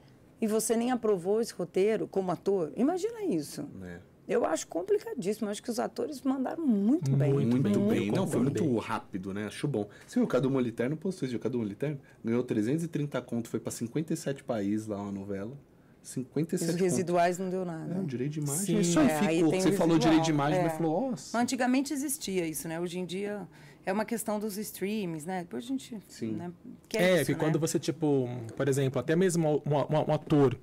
[0.42, 2.72] e você nem aprovou esse roteiro como ator.
[2.76, 3.68] Imagina isso.
[3.84, 4.07] É.
[4.28, 5.50] Eu acho complicadíssimo.
[5.50, 7.32] Acho que os atores mandaram muito bem.
[7.34, 8.12] Muito Muito, bem, bem.
[8.12, 8.78] Não, foi muito bem.
[8.80, 9.46] rápido, né?
[9.48, 9.88] Acho bom.
[10.06, 11.98] Você viu o Cadu Moliterno postou isso, o Cadu Moliterno?
[12.24, 15.58] Ganhou 330 conto, foi pra 57 países lá uma novela.
[16.04, 16.84] 57 Os conto.
[16.84, 17.96] residuais não deu nada.
[17.96, 18.66] É, o direito de imagem.
[18.66, 18.80] Sim.
[18.80, 19.54] Isso aí É, aí ficou.
[19.58, 20.64] o Você falou direito de imagem, é.
[20.64, 21.38] mas falou, nossa.
[21.38, 22.80] Antigamente existia isso, né?
[22.80, 23.48] Hoje em dia
[23.86, 25.42] é uma questão dos streams, né?
[25.42, 25.98] Depois a gente.
[26.08, 26.34] Sim.
[26.34, 26.52] Né?
[26.88, 27.40] Que É, isso, porque né?
[27.40, 30.58] quando você, tipo, por exemplo, até mesmo um, um- um ator,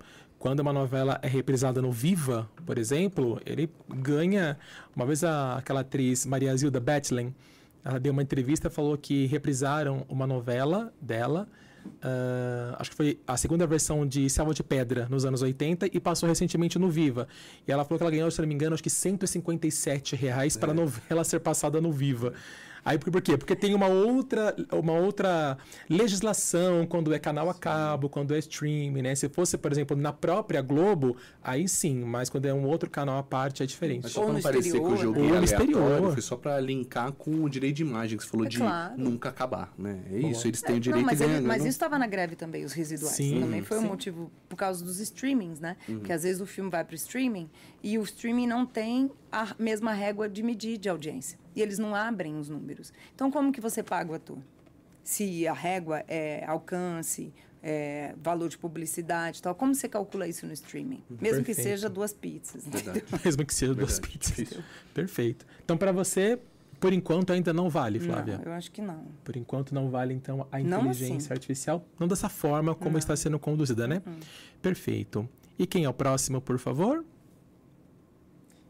[0.45, 4.59] quando uma novela é reprisada no Viva, por exemplo, ele ganha.
[4.95, 7.35] Uma vez a- aquela atriz Maria Zilda Betlen,
[7.83, 11.49] ela deu uma entrevista e falou que reprisaram uma novela dela.
[12.03, 15.99] ah, acho que foi a segunda versão de Selva de Pedra nos anos 80 e
[16.01, 17.27] passou recentemente no Viva.
[17.66, 20.73] E ela falou que ela ganhou, se não me engano, acho que 157 reais para
[20.73, 22.33] a novela ser passada no Viva.
[22.85, 23.36] Aí por, por quê?
[23.39, 25.56] Porque tem uma outra, uma outra
[25.89, 29.15] legislação quando é canal a cabo, quando é streaming, né?
[29.15, 33.19] Se fosse, por exemplo, na própria Globo, aí sim, mas quando é um outro canal
[33.19, 34.02] à parte é diferente.
[34.05, 35.36] Mas só Ou pra no não parecer que eu exterior, joguei né?
[35.39, 36.12] Aleatório, exterior.
[36.12, 38.94] foi só pra linkar com o direito de imagem, que você falou É de claro.
[38.98, 40.02] nunca acabar, né?
[40.12, 41.66] É isso, eles têm o Não, direito mas, e ele- mas não?
[41.66, 43.15] isso estava na greve também, os residuais.
[43.16, 43.86] Sim, também foi um sim.
[43.89, 45.77] motivo por causa dos streamings, né?
[45.89, 46.01] Uhum.
[46.01, 47.48] Que às vezes o filme vai para o streaming
[47.82, 51.39] e o streaming não tem a mesma régua de medir de audiência.
[51.55, 52.93] E eles não abrem os números.
[53.15, 54.39] Então, como que você paga o ator?
[55.03, 57.33] Se a régua é alcance,
[57.63, 61.03] é valor de publicidade e tal, como você calcula isso no streaming?
[61.09, 61.63] Mesmo que Perfeito.
[61.63, 62.65] seja duas pizzas.
[63.25, 64.37] Mesmo que seja duas Verdade, pizzas.
[64.37, 64.65] difícil.
[64.93, 65.47] Perfeito.
[65.65, 66.39] Então, para você,
[66.81, 68.39] por enquanto, ainda não vale, Flávia.
[68.39, 69.05] Não, eu acho que não.
[69.23, 71.33] Por enquanto não vale, então, a Não inteligência assim.
[71.33, 74.03] artificial, não dessa forma como está sendo conduzida, né?
[74.07, 74.19] Uhum.
[74.61, 75.29] Perfeito.
[75.59, 77.05] E quem é o próximo, por favor?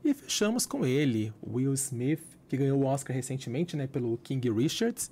[0.05, 2.21] E fechamos com ele, Will Smith,
[2.57, 5.11] que ganhou o Oscar recentemente, né, pelo King Richards.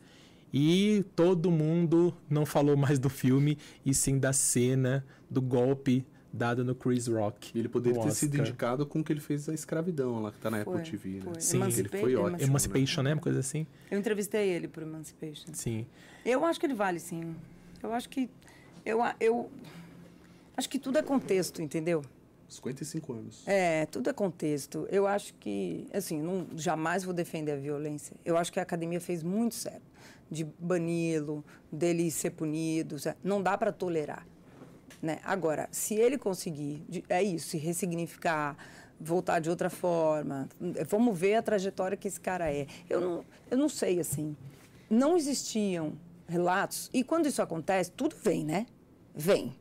[0.52, 3.56] E todo mundo não falou mais do filme,
[3.86, 7.59] e sim da cena do golpe dado no Chris Rock.
[7.59, 10.51] Ele poderia ter sido indicado com o que ele fez a escravidão lá, que tá
[10.51, 11.20] na Apple Foi, TV, né?
[11.24, 11.40] foi.
[11.40, 12.39] Sim, ele foi ótimo.
[12.39, 12.44] né?
[12.44, 13.14] Emancipation, né?
[13.14, 13.66] Uma coisa assim.
[13.90, 15.52] Eu entrevistei ele por Emancipation.
[15.52, 15.86] Sim.
[16.24, 17.35] Eu acho que ele vale, sim.
[17.82, 18.31] Eu acho que.
[18.85, 19.51] Eu, eu
[20.56, 22.02] acho que tudo é contexto, entendeu?
[22.54, 23.42] 55 anos.
[23.46, 24.86] É, tudo é contexto.
[24.90, 28.16] Eu acho que, assim, não, jamais vou defender a violência.
[28.24, 29.92] Eu acho que a academia fez muito certo
[30.30, 32.96] de bani-lo, dele ser punido.
[33.22, 34.26] Não dá para tolerar.
[35.00, 35.18] Né?
[35.24, 38.56] Agora, se ele conseguir, é isso, se ressignificar,
[39.00, 40.48] voltar de outra forma,
[40.88, 42.66] vamos ver a trajetória que esse cara é.
[42.88, 44.36] Eu não, eu não sei, assim,
[44.88, 45.94] não existiam
[46.28, 48.66] relatos, e quando isso acontece, tudo vem, né?
[49.14, 49.54] Vem.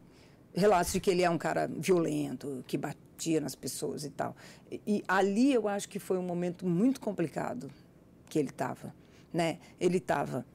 [0.53, 4.35] Relatos de que ele é um cara violento, que batia nas pessoas e tal.
[4.69, 7.69] E, e ali eu acho que foi um momento muito complicado
[8.29, 8.93] que ele estava,
[9.33, 9.59] né?
[9.79, 10.45] Ele estava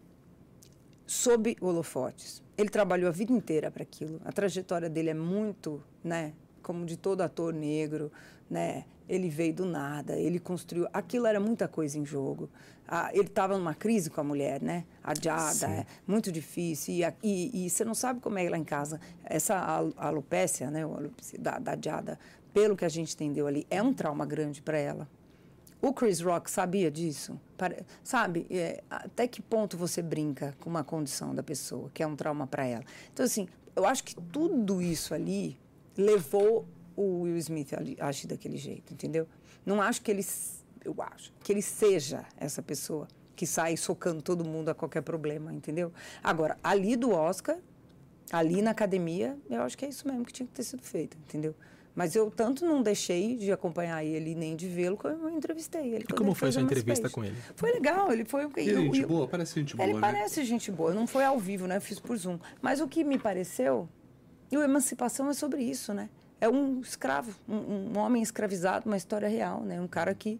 [1.06, 2.42] sob holofotes.
[2.58, 4.20] Ele trabalhou a vida inteira para aquilo.
[4.24, 6.32] A trajetória dele é muito, né,
[6.62, 8.10] como de todo ator negro,
[8.48, 8.84] né?
[9.08, 10.88] Ele veio do nada, ele construiu.
[10.92, 12.50] Aquilo era muita coisa em jogo.
[12.88, 14.84] Ah, ele estava numa crise com a mulher, né?
[15.02, 16.94] Adiada, é muito difícil.
[16.94, 19.00] E, e, e você não sabe como é lá em casa.
[19.24, 22.18] Essa al- alopecia, né, o alopecia da, da Adiada,
[22.52, 25.08] pelo que a gente entendeu ali, é um trauma grande para ela.
[25.80, 27.38] O Chris Rock sabia disso?
[27.56, 32.06] Pare- Sabe, é, até que ponto você brinca com uma condição da pessoa, que é
[32.06, 32.82] um trauma para ela?
[33.12, 33.46] Então, assim,
[33.76, 35.56] eu acho que tudo isso ali
[35.96, 36.66] levou
[36.96, 37.70] o Will Smith
[38.00, 39.28] agir daquele jeito, entendeu?
[39.64, 40.24] Não acho que ele,
[40.84, 45.52] eu acho, que ele seja essa pessoa que sai socando todo mundo a qualquer problema,
[45.52, 45.92] entendeu?
[46.24, 47.58] Agora, ali do Oscar,
[48.32, 51.16] ali na academia, eu acho que é isso mesmo que tinha que ter sido feito,
[51.18, 51.54] entendeu?
[51.94, 56.04] Mas eu tanto não deixei de acompanhar ele nem de vê-lo, como eu entrevistei ele.
[56.04, 57.36] E como ele foi sua o entrevista com ele?
[57.54, 58.44] Foi legal, ele foi...
[58.56, 60.00] Ele é eu- gente eu- boa, parece gente boa, ele né?
[60.00, 61.76] parece gente boa, não foi ao vivo, né?
[61.76, 62.38] Eu fiz por Zoom.
[62.60, 63.88] Mas o que me pareceu,
[64.50, 66.10] e o Emancipação é sobre isso, né?
[66.40, 67.54] É um escravo, um,
[67.94, 69.80] um homem escravizado, uma história real, né?
[69.80, 70.38] Um cara que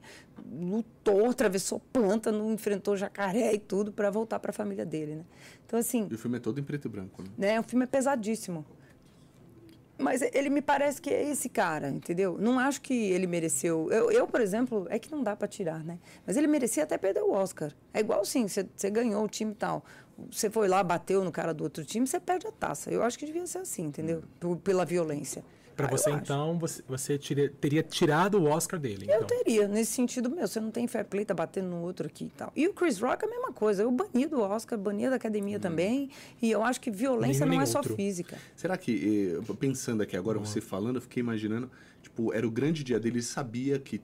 [0.53, 5.25] lutou, atravessou pântano, enfrentou jacaré e tudo para voltar para a família dele, né?
[5.65, 7.29] Então, assim, E o filme é todo em preto e branco, né?
[7.39, 7.61] né?
[7.61, 8.65] O filme é pesadíssimo.
[9.99, 12.37] Mas ele me parece que é esse cara, entendeu?
[12.39, 13.91] Não acho que ele mereceu.
[13.91, 15.99] Eu, eu por exemplo, é que não dá para tirar, né?
[16.27, 17.73] Mas ele merecia até perder o Oscar.
[17.95, 19.83] É igual assim, você ganhou o time e tal.
[20.31, 22.91] Você foi lá, bateu no cara do outro time, você perde a taça.
[22.91, 24.23] Eu acho que devia ser assim, entendeu?
[24.39, 25.43] Por- pela violência.
[25.77, 29.27] Pra Ah, você, então, você, você tire- teria tirado o Oscar dele, Eu então.
[29.27, 32.31] teria, nesse sentido meu, você não tem fair play, tá batendo no outro aqui e
[32.31, 32.51] tal.
[32.57, 35.61] E o Chris Rock é a mesma coisa, eu bani do Oscar, bani da academia
[35.61, 36.09] também,
[36.41, 37.95] e eu acho que violência Nenhum não é só outro.
[37.95, 38.39] física.
[38.57, 41.71] Será que, eh, pensando aqui agora, você falando, eu fiquei imaginando,
[42.03, 44.01] tipo, era o grande dia dele, ele sabia que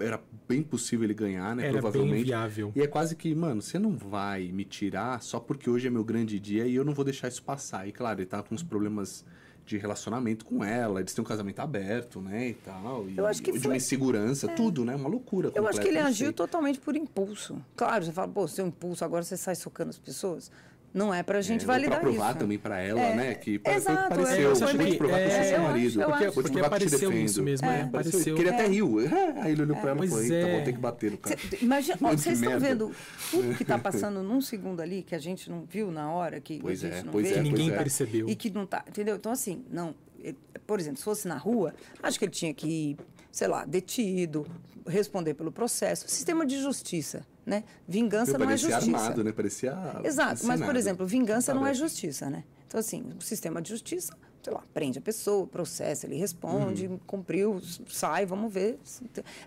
[0.00, 0.18] era
[0.48, 1.64] bem possível ele ganhar, né?
[1.64, 2.24] Era bem provavelmente.
[2.24, 2.72] viável.
[2.74, 6.04] E é quase que, mano, você não vai me tirar só porque hoje é meu
[6.04, 7.86] grande dia e eu não vou deixar isso passar.
[7.86, 9.24] E claro, ele tá com uns problemas
[9.66, 13.08] de relacionamento com ela, eles têm um casamento aberto, né, e tal.
[13.10, 14.94] E, Eu acho que de foi- uma insegurança, tudo, né?
[14.94, 17.60] Uma loucura Eu acho que ele completa, agiu totalmente por impulso.
[17.74, 20.52] Claro, você fala, pô, seu impulso, agora você sai socando as pessoas.
[20.96, 22.38] Não é pra gente É, validar pra provar isso.
[22.38, 23.34] também pra ela, É, né?
[23.34, 24.50] Que exato, que pareceu.
[24.50, 26.00] é, você foi tem que bem- provar que é, você é seu eu marido.
[26.00, 26.32] eu porque, acho.
[26.34, 27.82] porque Porque vai que te apareceu isso mesmo, né?
[27.82, 28.34] Apareceu.
[28.34, 28.96] Que ele até riu.
[29.42, 30.52] Aí ele olhou pra ela e falou, eita, é.
[30.56, 31.36] vou ter que bater no cara.
[31.38, 32.66] Cê- Imagina, ó, vocês estão merda.
[32.66, 32.92] vendo
[33.30, 36.58] tudo que está passando num segundo ali, que a gente não viu na hora, que
[36.60, 37.34] Pois a é, gente não pois vê.
[37.34, 38.28] é, que Ninguém tá- percebeu.
[38.28, 39.16] E que não tá, entendeu?
[39.16, 39.94] Então, assim, não.
[40.18, 42.96] ele- por exemplo, se fosse na rua, acho que ele tinha que ir,
[43.36, 44.46] sei lá, detido,
[44.86, 46.08] responder pelo processo.
[46.08, 47.64] Sistema de justiça, né?
[47.86, 48.96] Vingança não é Parecia justiça.
[48.96, 49.30] armado, né?
[49.30, 52.44] Parecia Exato, mas, por exemplo, vingança não é justiça, né?
[52.66, 56.98] Então, assim, o sistema de justiça, sei lá, prende a pessoa, processa, ele responde, Uhum.
[57.06, 57.60] cumpriu,
[57.90, 58.78] sai, vamos ver.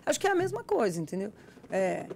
[0.06, 1.32] Acho que é a mesma coisa, entendeu?
[1.68, 2.06] É,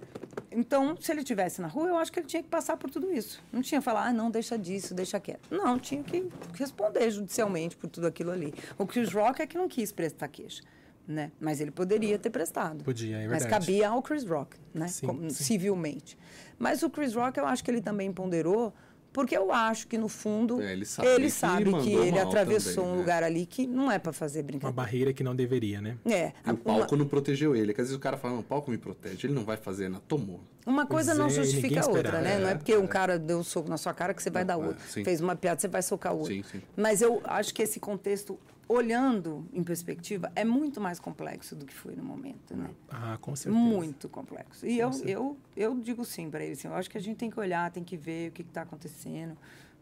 [0.49, 3.11] então, se ele estivesse na rua, eu acho que ele tinha que passar por tudo
[3.11, 3.43] isso.
[3.51, 5.49] Não tinha que falar, ah, não, deixa disso, deixa quieto.
[5.53, 8.53] Não, tinha que responder judicialmente por tudo aquilo ali.
[8.77, 10.63] O Chris Rock é que não quis prestar queixa.
[11.07, 11.31] Né?
[11.39, 12.83] Mas ele poderia ter prestado.
[12.83, 13.65] Podia, é Mas verdade.
[13.67, 14.87] cabia ao Chris Rock, né?
[14.87, 15.43] Sim, Como- sim.
[15.43, 16.17] civilmente.
[16.57, 18.73] Mas o Chris Rock, eu acho que ele também ponderou
[19.13, 22.83] Porque eu acho que, no fundo, É, ele sabe ele que sabe que ele atravessou
[22.83, 22.99] também, um né?
[22.99, 24.73] lugar ali que não é para fazer Uma brincadeira.
[24.75, 25.97] barreira que não deveria, né?
[26.05, 27.73] É, E o uma, palco não protegeu ele.
[27.73, 29.25] Que às vezes o cara fala, não, o palco me protege.
[29.27, 30.03] Ele não vai fazer nada.
[30.05, 30.41] Tomou.
[30.65, 32.39] uma coisa Pois não é, justifica a outra, né?
[32.39, 34.43] Não é É, porque um cara deu um soco na sua cara que você vai
[34.43, 34.83] dar é, outro.
[34.83, 36.33] Fez uma piada, você vai socar o outro.
[36.33, 36.61] Sim, sim.
[36.75, 38.37] Mas eu acho que esse contexto,
[38.67, 42.69] olhando em perspectiva, é muito mais complexo do que foi no momento, né?
[42.89, 43.63] Ah, com certeza.
[43.63, 44.65] Muito complexo.
[44.65, 46.53] E eu, eu, eu digo sim para ele.
[46.53, 48.61] Assim, eu acho que a gente tem que olhar, tem que ver o que está
[48.63, 49.37] acontecendo.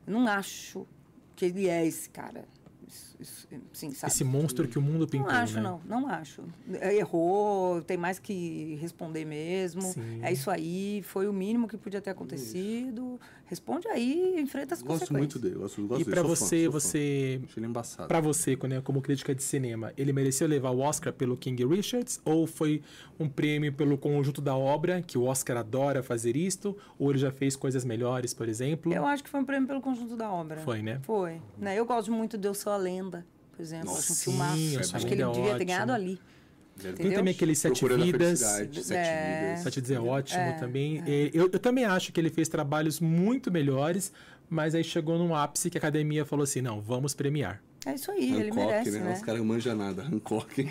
[0.06, 0.86] Eu não acho
[1.36, 2.46] que ele é esse cara.
[2.86, 4.12] Isso, isso, sim, sabe?
[4.14, 5.62] Esse monstro que o mundo pintou, Não acho, né?
[5.62, 5.82] não.
[5.86, 6.44] Não acho.
[6.74, 9.82] É, Errou, tem mais que responder mesmo.
[9.82, 10.20] Sim.
[10.22, 13.20] É isso aí, foi o mínimo que podia ter acontecido.
[13.46, 15.18] Responde aí, enfrenta as Gosto consequências.
[15.18, 15.56] muito dele.
[15.56, 16.72] Gosto, gosto E fã, você, fã.
[16.72, 17.42] você.
[18.08, 22.22] Pra você, né, como crítica de cinema, ele mereceu levar o Oscar pelo King Richards
[22.26, 22.82] ou foi
[23.20, 27.32] um prêmio pelo conjunto da obra, que o Oscar adora fazer isto, ou ele já
[27.32, 28.92] fez coisas melhores, por exemplo?
[28.94, 30.58] Eu acho que foi um prêmio pelo conjunto da obra.
[30.62, 31.00] Foi, né?
[31.04, 31.42] Foi.
[31.58, 31.78] Né?
[31.78, 33.26] Eu gosto muito de Eu Sou a Lenda,
[33.56, 33.88] por exemplo.
[33.88, 34.74] Nossa, acho um sim, filmaço.
[34.74, 35.68] Eu Acho que ele Lenda é devia ter ótimo.
[35.68, 36.20] ganhado ali.
[36.78, 38.40] Tem também aquele Sete Vidas.
[38.40, 39.50] Sete É.
[39.50, 39.64] Vidas.
[39.64, 41.04] Só te dizer, ótimo É, também.
[41.06, 44.12] E Eu, eu também acho que ele fez trabalhos muito melhores,
[44.50, 47.62] mas aí chegou num ápice que a academia falou assim: não, vamos premiar.
[47.86, 49.00] É isso aí, ele Hancock, merece, né?
[49.00, 49.14] né?
[49.14, 50.04] Os caras não manjam nada.
[50.04, 50.62] Hancock.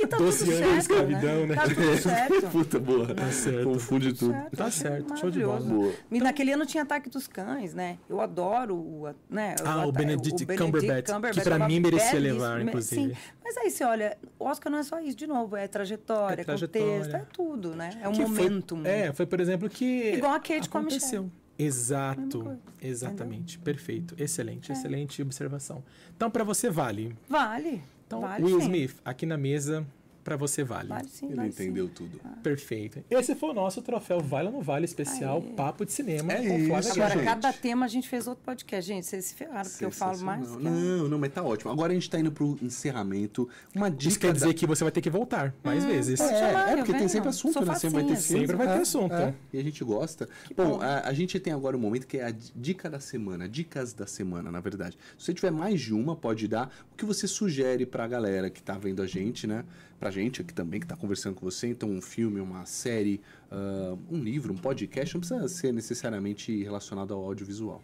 [0.00, 1.54] E tá Doze tudo anos de escravidão, né?
[1.54, 2.46] Tá tudo certo.
[2.50, 3.14] Puta, boa.
[3.14, 3.64] Tá certo.
[3.64, 4.32] Confunde tudo.
[4.32, 5.60] Certo, Tá certo, show de bola.
[5.60, 5.82] maravilhoso.
[5.92, 5.94] Boa.
[6.10, 7.98] E naquele ano tinha Ataque dos Cães, né?
[8.08, 9.54] Eu adoro o, né?
[9.64, 13.14] Ah, o ata- Benedict Cumberbatch, que pra é mim merecia levar, inclusive.
[13.14, 16.40] Sim, mas aí você olha, o Oscar não é só isso, de novo, é trajetória,
[16.40, 16.86] É é, trajetória.
[16.86, 17.90] contexto, é tudo, né?
[18.02, 20.12] É um Que foi- é, foi, por exemplo, que.
[20.14, 21.30] Igual a Kate com a aconteceu.
[21.58, 24.22] Exato, exatamente, perfeito, É.
[24.22, 25.82] excelente, excelente observação.
[26.16, 27.16] Então, pra você vale.
[27.28, 27.82] Vale.
[28.06, 28.66] Então, vale Will sim.
[28.66, 29.86] Smith, aqui na mesa,
[30.28, 30.88] pra você vale.
[30.88, 31.62] Vale sim, Ele vale sim.
[31.64, 32.20] entendeu tudo.
[32.42, 33.02] Perfeito.
[33.10, 35.52] Esse foi o nosso troféu Vale ou não Vale especial Aê.
[35.54, 37.24] Papo de Cinema É isso, Agora, gente.
[37.24, 38.86] cada tema a gente fez outro podcast.
[38.86, 40.50] Gente, vocês se ferraram, porque eu falo mais.
[40.56, 41.70] Não, não, mas tá ótimo.
[41.70, 43.48] Agora a gente tá indo pro encerramento.
[43.74, 44.08] Uma dica.
[44.08, 46.18] Isso quer dizer da- que você vai ter que voltar mais vezes.
[46.20, 47.08] pode É, chamar, é porque tem venho.
[47.08, 47.74] sempre assunto, Sou né?
[47.74, 48.16] Sempre vai ter.
[48.20, 49.14] Sempre vai ter É, assunto.
[49.14, 50.28] é, e a gente gosta.
[50.56, 50.80] Bom, bom.
[50.82, 54.06] a, a gente tem agora um momento que é a dica da semana, dicas da
[54.06, 54.98] semana, na verdade.
[55.16, 58.62] Se você tiver mais de uma, pode dar o que você sugere pra galera que
[58.62, 59.64] tá vendo a gente, né?
[59.98, 61.66] Pra gente aqui também, que tá conversando com você.
[61.66, 63.20] Então, um filme, uma série,
[63.50, 67.82] ah, um livro, um podcast, não precisa ser necessariamente relacionado ao audiovisual.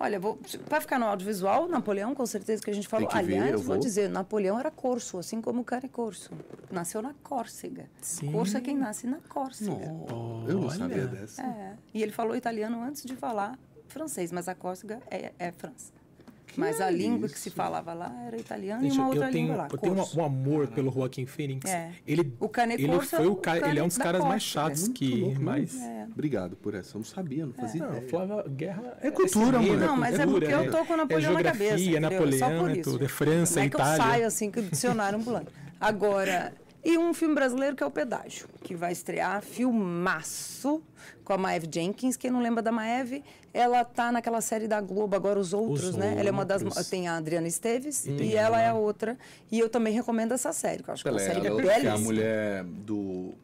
[0.00, 0.36] Olha, vou,
[0.68, 3.08] vai ficar no audiovisual, Napoleão, com certeza que a gente falou.
[3.08, 3.78] ver, Aliás, eu vou vou.
[3.78, 6.32] dizer, Napoleão era corso, assim como o cara é corso.
[6.72, 7.88] Nasceu na Córcega.
[8.00, 8.32] Sim.
[8.32, 9.70] Corso é quem nasce na Córcega.
[9.70, 10.76] Não, eu não Olha.
[10.76, 11.42] sabia dessa.
[11.42, 11.76] É.
[11.94, 13.56] E ele falou italiano antes de falar
[13.86, 15.92] francês, mas a Córcega é, é França.
[16.56, 17.56] Mas a língua que se isso?
[17.56, 19.68] falava lá era italiano Gente, e uma outra tenho, língua lá.
[19.72, 21.70] eu tenho um, um amor pelo Joaquim Phoenix.
[21.70, 21.90] É.
[22.06, 24.22] Ele, O Cane ele Corso é foi o o cara, ele é um dos caras
[24.22, 24.94] mais chatos né?
[24.94, 26.06] que, Muito louco, mas É.
[26.12, 26.96] Obrigado por essa.
[26.96, 28.08] Eu não sabia, não fazia Não, ideia.
[28.08, 29.86] Flávia Guerra É cultura, cinema, mano.
[29.86, 32.00] Não, mas é cultura, porque eu tô com o Napoleão é na cabeça.
[32.00, 32.90] Napoleão, é isso.
[32.90, 33.04] tudo.
[33.04, 33.94] É França, Não é Itália.
[33.94, 35.46] que eu saio assim, que o dicionário ambulante.
[35.80, 36.52] Agora,
[36.84, 40.82] e um filme brasileiro que é o Pedágio, que vai estrear filmaço
[41.24, 42.16] com a Maeve Jenkins.
[42.16, 43.22] Quem não lembra da Maeve,
[43.52, 46.14] ela tá naquela série da Globo, agora Os Outros, Os né?
[46.18, 46.62] Ela é uma das.
[46.62, 46.88] Outros.
[46.88, 49.16] Tem a Adriana Esteves e, tem ela é a outra.
[49.50, 51.60] E eu também recomendo essa série, que eu acho que é uma Ela, série ela,
[51.60, 51.98] ela que é a belíssima.
[52.04, 53.34] mulher do.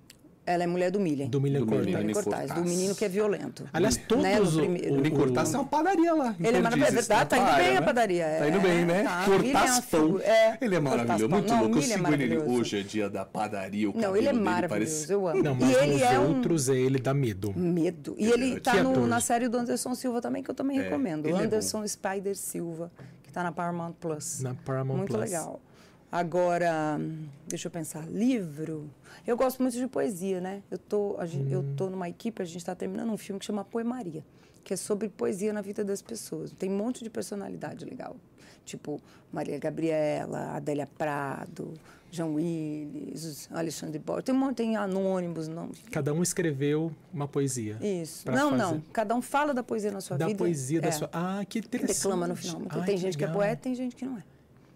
[0.49, 1.29] Ela é mulher do Milian.
[1.29, 2.13] Do Milian Do Cortaz.
[2.15, 2.71] Cortaz, do Cortaz.
[2.71, 3.69] menino que é violento.
[3.73, 4.61] Aliás, todos Né, o- o-
[4.99, 6.35] Ele cortasse é uma padaria lá.
[6.41, 7.87] Ele é maravilhoso, verdade, tá indo bem praia, a né?
[7.87, 8.27] padaria.
[8.39, 9.01] Tá indo bem, né?
[9.01, 9.27] É, tá.
[9.29, 10.21] Ele é uma pão.
[10.21, 11.77] é, ele é maravilhoso, muito Não, louco.
[11.77, 12.39] Eu é sigo ele.
[12.39, 13.91] Hoje é dia da padaria.
[13.91, 15.43] O Não, cabelo ele é dele maravilhoso, parece- eu amo.
[15.43, 17.53] Não, e mas ele nos é um outros ele dá medo.
[17.55, 18.15] medo.
[18.19, 20.83] E Ele ele é tá na série do Anderson Silva também, que eu também É,
[20.85, 21.27] recomendo.
[21.27, 21.43] ele é.
[21.43, 22.91] Anderson Spider Silva,
[23.23, 24.41] que tá na Paramount Plus.
[24.41, 25.21] Na Paramount Muito Plus.
[25.31, 25.61] legal.
[26.11, 28.91] Agora, hum, deixa eu pensar, livro.
[29.27, 30.63] Eu gosto muito de poesia, né?
[30.71, 33.45] Eu tô, a gente, eu tô numa equipe, a gente está terminando um filme que
[33.45, 34.25] chama Poemaria,
[34.65, 36.51] que é sobre poesia na vida das pessoas.
[36.53, 38.17] Tem um monte de personalidade legal.
[38.65, 39.01] Tipo,
[39.33, 41.75] Maria Gabriela, Adélia Prado,
[42.11, 44.25] João Willis, Alexandre Borges.
[44.25, 45.71] Tem um monte, tem anônimos, não.
[45.91, 47.77] Cada um escreveu uma poesia.
[47.83, 48.31] Isso.
[48.31, 48.63] Não, fazer.
[48.63, 48.81] não.
[48.93, 50.39] Cada um fala da poesia na sua Da vida.
[50.39, 50.93] poesia da É.
[50.93, 51.09] sua.
[51.13, 51.97] Ah, que interessante.
[51.97, 52.63] Declama no final.
[52.71, 54.23] Ai, tem gente que é poeta tem gente que não é.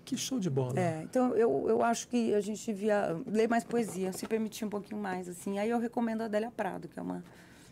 [0.05, 0.79] Que show de bola.
[0.79, 4.69] É, então eu, eu acho que a gente devia ler mais poesia, se permitir um
[4.71, 5.59] pouquinho mais, assim.
[5.59, 7.23] Aí eu recomendo a Adélia Prado, que é uma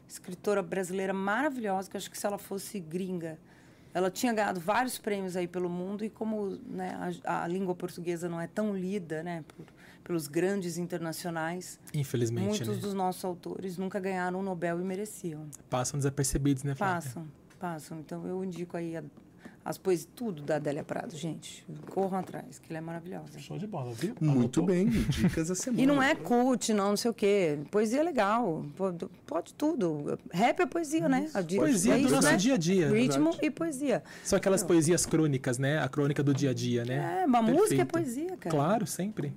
[0.08, 3.38] escritora brasileira maravilhosa, que acho que se ela fosse gringa,
[3.92, 8.28] ela tinha ganhado vários prêmios aí pelo mundo, e como né, a, a língua portuguesa
[8.28, 9.66] não é tão lida, né, por-
[10.04, 12.74] pelos grandes internacionais, Infelizmente, muitos né?
[12.76, 15.46] dos nossos autores nunca ganharam o Nobel e mereciam.
[15.68, 16.94] Passam desapercebidos, né, Flávia?
[17.02, 17.28] Passam,
[17.58, 18.00] passam.
[18.00, 19.02] Então eu indico aí a
[19.62, 21.64] as poesias, tudo da Adélia Prado, gente.
[21.90, 23.38] Corram atrás, que ela é maravilhosa.
[23.38, 24.14] Show de bola, viu?
[24.18, 24.64] Muito Anotou?
[24.64, 25.82] bem, dicas da semana.
[25.82, 27.58] E não é cult, não, não sei o quê.
[27.70, 28.64] Poesia é legal.
[28.74, 30.18] Pode, pode tudo.
[30.32, 31.30] Rap é poesia, né?
[31.34, 32.36] A Poesia é do isso, nosso né?
[32.36, 32.88] dia a dia.
[32.88, 34.02] Ritmo e poesia.
[34.24, 35.78] São aquelas poesias crônicas, né?
[35.78, 37.22] A crônica do dia a dia, né?
[37.22, 37.92] É, uma música é Perfeito.
[37.92, 38.56] poesia, cara.
[38.56, 39.34] Claro, sempre.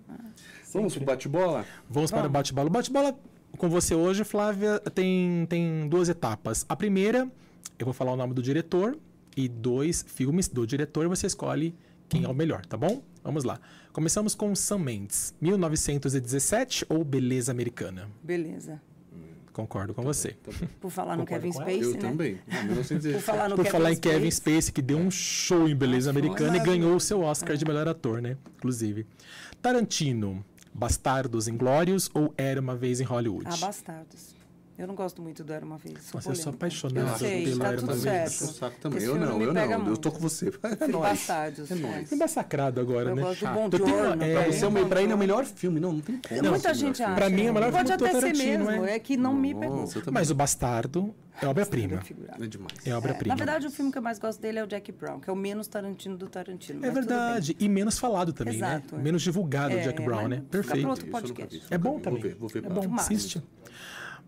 [0.73, 1.65] Vamos pro bate-bola?
[1.89, 2.67] Vamos para o bate-bola.
[2.67, 3.19] O bate-bola
[3.57, 6.65] com você hoje, Flávia, tem, tem duas etapas.
[6.69, 7.27] A primeira,
[7.77, 8.97] eu vou falar o nome do diretor
[9.35, 11.07] e dois filmes do diretor.
[11.07, 11.75] Você escolhe
[12.09, 13.01] quem é o melhor, tá bom?
[13.23, 13.59] Vamos lá.
[13.91, 18.09] Começamos com Sam Mendes, 1917 ou Beleza Americana?
[18.21, 18.81] Beleza.
[19.51, 20.35] Concordo com você.
[20.81, 21.51] Por falar no Kevin?
[21.51, 21.99] Spacey, Eu né?
[21.99, 22.39] também.
[22.47, 23.13] 1917.
[23.13, 24.73] Por falar no Por Kevin falar em Kevin Spacey.
[24.73, 27.87] Que deu um show em Beleza Ah, Americana e ganhou o seu Oscar de melhor
[27.87, 28.35] ator, né?
[28.57, 29.05] Inclusive.
[29.61, 30.43] Tarantino,
[30.73, 33.45] Bastardos Inglórios ou Era Uma Vez em Hollywood?
[33.47, 34.35] Ah, Bastardos.
[34.75, 35.99] Eu não gosto muito do Era Uma Vez.
[36.05, 36.65] sou Nossa, eu sou polêmica.
[36.65, 38.39] apaixonado Eu sei, pelo tá Era tudo Uma certo.
[38.39, 38.55] Vez.
[38.55, 38.97] Saco também.
[38.97, 39.61] Esse Eu não, eu não.
[39.61, 40.11] Eu tô muito.
[40.11, 40.51] com você.
[40.81, 41.09] É nóis.
[41.09, 41.71] Bastardos.
[41.71, 41.81] É né?
[41.91, 42.09] nóis.
[42.09, 43.21] Fui massacrado agora, Eu né?
[43.21, 43.53] gosto do.
[43.53, 44.23] Bom tenho- Giorno.
[44.23, 45.79] é, pra mim você, meu pra ele é o melhor filme.
[45.79, 46.49] Não, não tem como.
[46.49, 47.15] Muita ser o gente melhor acha.
[47.15, 48.95] Pra mim é o melhor Pode filme do até ser Tarantino, mesmo, é.
[48.95, 49.85] é que não me pegou.
[50.11, 52.01] Mas o Bastardo é obra-prima.
[52.41, 52.73] É demais.
[52.83, 53.35] É É, obra-prima.
[53.35, 55.33] na verdade, o filme que eu mais gosto dele é o Jack Brown, que é
[55.33, 56.83] o menos Tarantino do Tarantino.
[56.83, 57.55] É verdade.
[57.59, 58.81] E menos falado também, né?
[58.91, 58.95] é.
[58.97, 60.41] Menos divulgado o É, Jack Brown, né?
[60.49, 60.87] Perfeito.
[61.69, 62.21] É bom Vou também.
[62.23, 62.65] ver, vou ver.
[62.65, 63.41] É bom, assiste.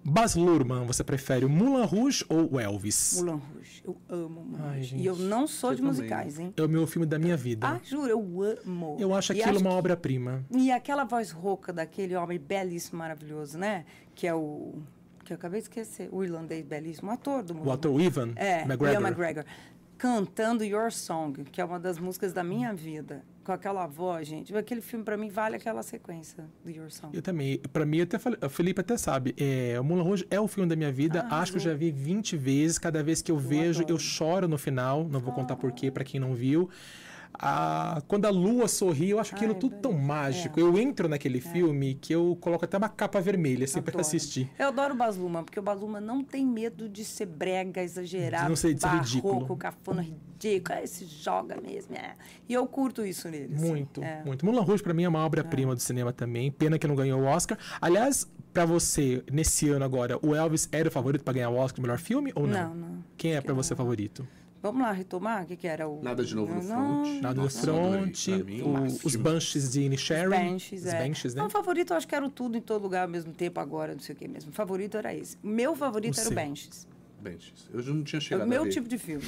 [0.08, 3.24] Baz Luhrmann, você prefere o Moulin Rouge ou o Elvis?
[3.24, 3.82] Moulin Rouge.
[3.84, 4.84] Eu amo Moulin Ai, Rouge.
[4.90, 5.02] gente.
[5.02, 5.96] E eu não sou Eu de também.
[5.98, 6.54] musicais, hein?
[6.56, 7.68] É o meu filme da minha vida.
[7.68, 8.20] Ah, juro, eu
[8.64, 8.98] amo.
[9.00, 10.46] Eu acho aquilo uma que- obra-prima.
[10.52, 13.84] E aquela voz rouca daquele homem belíssimo, maravilhoso, né?
[14.14, 14.76] Que é o...
[15.24, 16.08] Que eu acabei de esquecer.
[16.12, 17.10] O irlandês belíssimo.
[17.10, 18.94] Ator do O ator Ivan É, McGregor.
[19.02, 19.46] Ian McGregor.
[19.98, 23.24] Cantando Your Song, que é uma das músicas da minha vida.
[23.46, 24.58] Com aquela voz, gente.
[24.58, 27.16] Aquele filme, pra mim, vale aquela sequência do Your Song.
[27.16, 27.60] Eu também.
[27.72, 29.36] Pra mim, eu até falei, o Felipe até sabe.
[29.38, 31.28] É, o Moulin Rouge é o filme da minha vida.
[31.30, 32.80] Ah, Acho que eu já vi 20 vezes.
[32.80, 34.00] Cada vez que eu, vejo, eu adoro.
[34.00, 35.08] choro no final.
[35.08, 36.72] Não vou contar por quê, pra quem não viu.
[37.40, 40.60] Ah, quando a lua sorri, eu acho aquilo Ai, tudo tão mágico.
[40.60, 44.02] Eu entro naquele filme que eu coloco até uma capa vermelha, assim, pra Adoro.
[44.02, 44.50] assistir.
[44.58, 47.82] Eu adoro o Baz Luhrmann, porque o Baz Luhrmann não tem medo de ser brega,
[47.82, 49.58] exagerado, De não ser- de ser barroco, ridículo.
[49.58, 50.80] cafona, ridículo.
[50.82, 51.96] Ah, se joga mesmo.
[51.96, 52.14] é.
[52.48, 53.56] E eu curto isso nele.
[53.56, 53.68] assim.
[53.68, 54.22] Muito, É.
[54.26, 54.46] muito.
[54.46, 56.52] Moulin Rouge, pra mim, é uma obra-prima do cinema também.
[56.52, 57.58] Pena que não ganhou o Oscar.
[57.82, 61.76] Aliás, pra você, nesse ano agora, o Elvis era o favorito pra ganhar o Oscar
[61.76, 62.70] de melhor filme ou não?
[62.70, 63.04] Não, não.
[63.18, 64.28] Quem é pra você o favorito?
[64.66, 65.44] Vamos lá retomar?
[65.44, 66.02] O que, que era o.
[66.02, 67.22] Nada de novo no Não, front.
[67.22, 67.50] Nada no.
[67.50, 68.28] Front,
[68.64, 70.30] o- nossa, os Banshees de Inisherin.
[70.30, 71.08] Benches, Os é.
[71.08, 71.42] Banshees, né?
[71.42, 73.60] Não, o favorito eu acho que era o tudo em todo lugar ao mesmo tempo
[73.60, 74.50] agora, não sei o que mesmo.
[74.50, 75.38] O favorito era esse.
[75.44, 76.36] Meu favorito O era o seu.
[76.36, 76.88] Benches.
[77.22, 77.70] Benches.
[77.72, 79.24] Eu já não tinha É chegado o meu tipo de filme.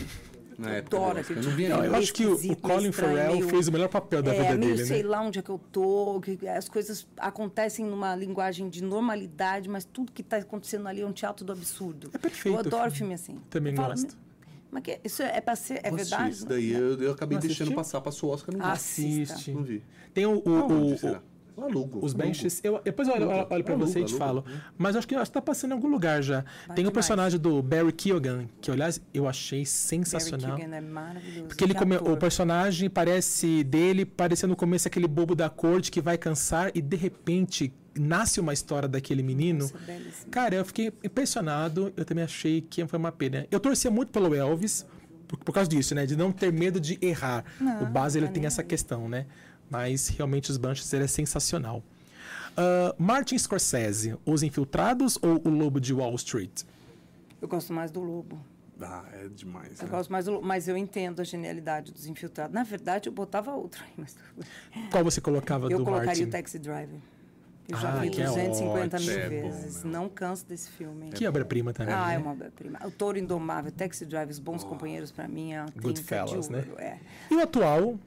[0.57, 1.87] Na eu adoro aquele Eu tipo de Não, ainda.
[1.87, 4.73] eu acho que o, Colin Farrell meio- fez o melhor papel da é, vida meio
[4.75, 5.09] dele, sei né?
[5.09, 9.85] lá onde é que eu tô, que as coisas acontecem numa linguagem de normalidade, mas
[9.85, 12.09] tudo que está acontecendo ali é um teatro do absurdo.
[12.11, 12.97] É perfeito Eu adoro filme.
[12.97, 13.37] filme assim.
[13.51, 14.17] Também Fala, gosto.
[14.71, 16.31] Mas que, isso é para ser, é verdade?
[16.31, 17.75] Isso daí eu, eu acabei Não deixando assistiu?
[17.75, 18.71] passar, passou o Oscar, não vi.
[18.71, 19.33] Assista.
[19.33, 19.51] Assiste.
[19.51, 19.83] Não vi.
[20.13, 20.95] Tem o, o, o-?
[21.05, 21.21] Eu
[21.63, 21.99] alugo.
[22.03, 22.17] Os alugo.
[22.27, 24.25] benches, eu, depois eu olho, Aluga, olho pra aluga, você e te aluga.
[24.25, 24.45] falo.
[24.77, 26.43] Mas eu acho que, acho que tá passando em algum lugar já.
[26.75, 30.57] Tem o personagem do Barry Keoghan, que, aliás, eu achei Barry sensacional.
[30.57, 31.47] Keoghan é maravilhoso.
[31.47, 36.01] Porque ele come- o personagem parece dele, parecendo no começo aquele bobo da corte que
[36.01, 39.59] vai cansar e de repente nasce uma história daquele menino.
[39.61, 40.27] Nossa.
[40.29, 41.91] Cara, eu fiquei impressionado.
[41.97, 43.47] Eu também achei que foi uma pena.
[43.49, 44.85] Eu torcia muito pelo Elvis
[45.27, 46.05] por, por causa disso, né?
[46.05, 47.43] De não ter medo de errar.
[47.59, 48.67] Não, o base ele tem essa aí.
[48.67, 49.25] questão, né?
[49.69, 51.83] Mas realmente os Banshees ele é sensacional.
[52.55, 56.63] Ah, Martin Scorsese, Os Infiltrados ou O Lobo de Wall Street?
[57.41, 58.39] Eu gosto mais do Lobo.
[58.81, 59.79] Ah, é demais.
[59.79, 59.91] Eu né?
[59.91, 62.53] gosto mais do Lobo, mas eu entendo a genialidade dos infiltrados.
[62.53, 64.15] Na verdade, eu botava outro aí, mas.
[64.91, 66.23] Qual você colocava Eu do colocaria Martin?
[66.23, 66.99] o Taxi Driver.
[67.69, 69.11] Eu já Ah, vi que é 250 mil.
[69.11, 69.83] É bom, vezes.
[69.83, 69.91] né?
[69.91, 71.11] Não canso desse filme.
[71.11, 71.93] Que obra-prima também.
[71.93, 72.15] Ah, né?
[72.15, 72.79] é uma obra-prima.
[72.85, 76.63] O Touro Indomável, Taxi Driver, Os Bons Companheiros, pra mim, é Goodfellas, né?
[76.77, 76.97] É.
[77.29, 77.99] E o atual,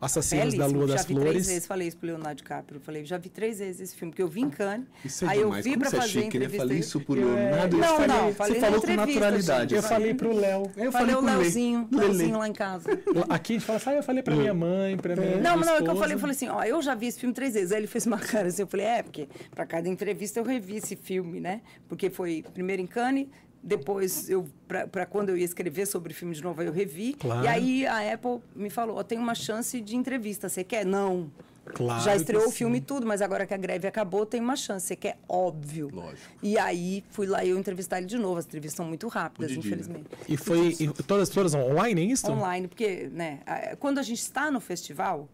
[0.00, 0.66] Assassinos da.
[0.66, 1.46] Lua já das vi três Flores.
[1.48, 2.76] vezes, falei isso pro Leonardo DiCaprio.
[2.78, 4.86] Eu falei, já vi três vezes esse filme, porque eu vi em Cannes.
[5.04, 5.64] Isso é aí eu demais.
[5.64, 6.56] vi pra você é fazer chique, entrevista.
[6.58, 7.76] Falei isso pro Leonardo.
[7.76, 9.74] eu Não, falei- não, falei Você falou com naturalidade.
[9.74, 10.70] Eu falei pro Léo.
[10.76, 11.36] Eu Falei o pro Lê.
[11.36, 12.06] Leozinho, Lelê.
[12.06, 12.90] Leozinho lá em casa.
[13.28, 15.74] Aqui a gente fala assim, ah, eu falei pra minha mãe, pra minha Não, não,
[15.76, 17.72] é que eu falei, eu falei assim, ó, eu já vi esse filme três vezes.
[17.72, 20.76] Aí ele fez uma cara assim, eu falei, é, porque pra cada entrevista eu revi
[20.76, 21.60] esse filme, né?
[21.88, 23.26] Porque foi primeiro em Cannes,
[23.68, 26.72] depois eu, pra, pra quando eu ia escrever sobre o filme de novo, aí eu
[26.72, 27.12] revi.
[27.12, 27.44] Claro.
[27.44, 30.86] E aí a Apple me falou, ó, tem uma chance de entrevista, você quer?
[30.86, 31.30] Não.
[31.74, 34.56] Claro Já estreou o filme e tudo, mas agora que a greve acabou, tem uma
[34.56, 34.86] chance.
[34.86, 35.18] Você quer?
[35.28, 35.90] Óbvio.
[35.92, 36.18] Lógico.
[36.42, 38.38] E aí fui lá e eu entrevistar ele de novo.
[38.38, 39.58] As entrevistas são muito rápidas, né?
[39.58, 40.06] infelizmente.
[40.26, 42.30] E foi e todas, todas online, é isso?
[42.30, 43.40] Online, porque, né,
[43.78, 45.28] quando a gente está no festival,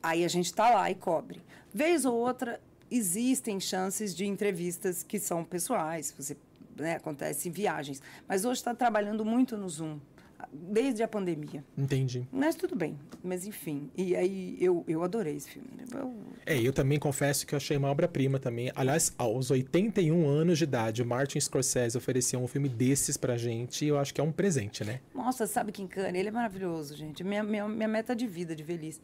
[0.00, 1.42] aí a gente está lá e cobre.
[1.74, 6.36] Vez ou outra, existem chances de entrevistas que são pessoais, você,
[6.76, 8.00] né, acontece em viagens.
[8.28, 9.98] Mas hoje está trabalhando muito no Zoom.
[10.52, 11.64] desde a pandemia.
[11.78, 12.28] Entendi.
[12.30, 12.96] Mas tudo bem.
[13.24, 13.90] Mas enfim.
[13.96, 15.66] E aí eu, eu adorei esse filme.
[15.92, 18.70] Eu- É, eu também confesso que eu achei uma obra-prima também.
[18.76, 23.84] Aliás, aos 81 anos de idade, o Martin Scorsese oferecia um filme desses pra gente
[23.84, 25.00] e eu acho que é um presente, né?
[25.14, 27.24] Nossa, sabe que em Cannes, ele é maravilhoso, gente.
[27.24, 29.00] Minha, minha, minha meta de vida, de velhice.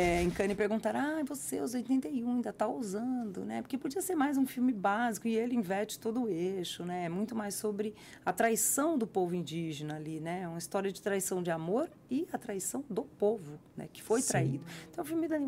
[0.00, 3.62] É, em Cannes perguntaram, ah, você, aos 81, ainda está usando, né?
[3.62, 7.06] Porque podia ser mais um filme básico e ele inverte todo o eixo, né?
[7.06, 10.46] É muito mais sobre a traição do povo indígena ali, né?
[10.46, 13.86] Uma história de traição de amor e a traição do povo, né?
[13.92, 14.28] Que foi Sim.
[14.28, 14.64] traído.
[14.90, 15.38] Então, o filme da...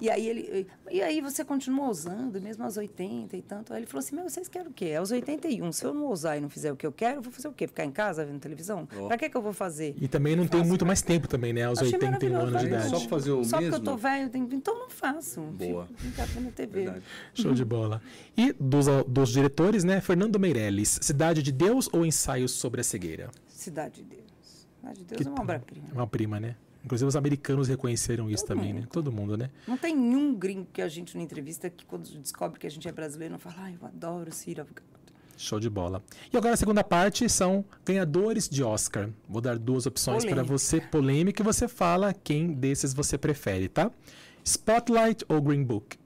[0.00, 0.66] E aí ele...
[0.90, 3.72] E aí você continua usando, mesmo aos 80 e tanto.
[3.74, 4.94] Aí ele falou assim, meu, vocês querem o quê?
[4.96, 7.32] Aos 81, se eu não usar e não fizer o que eu quero, eu vou
[7.32, 7.66] fazer o quê?
[7.66, 8.88] Ficar em casa vendo televisão?
[8.96, 9.08] Ó.
[9.08, 9.96] Pra que que eu vou fazer?
[10.00, 10.68] E também não tem Faço.
[10.68, 11.64] muito mais tempo também, né?
[11.64, 12.88] Aos Achei 81 anos de idade.
[12.90, 13.76] Só fazer o Só porque mesmo?
[13.76, 15.40] eu tô velho, tem- então não faço.
[15.42, 15.88] Boa.
[15.96, 16.84] Ficar vendo TV.
[16.84, 17.04] Verdade.
[17.34, 18.00] Show de bola.
[18.36, 20.00] E dos, dos diretores, né?
[20.00, 23.30] Fernando Meirelles, Cidade de Deus ou Ensaios sobre a Cegueira?
[23.48, 24.27] Cidade de Deus.
[24.94, 25.88] Cidade de Deus Que é uma obra-prima.
[25.92, 26.56] Uma prima, né?
[26.84, 28.80] Inclusive os americanos reconheceram isso Todo também, né?
[28.80, 28.90] mundo.
[28.90, 29.50] Todo mundo, né?
[29.66, 32.86] Não tem nenhum gringo que a gente, na entrevista, que quando descobre que a gente
[32.88, 34.66] é brasileiro, não fala, ai, eu adoro Cira.
[35.36, 36.02] Show de bola.
[36.32, 39.08] E agora a segunda parte são ganhadores de Oscar.
[39.28, 43.90] Vou dar duas opções para você, polêmica, e você fala quem desses você prefere, tá?
[44.44, 45.96] Spotlight ou Green Book?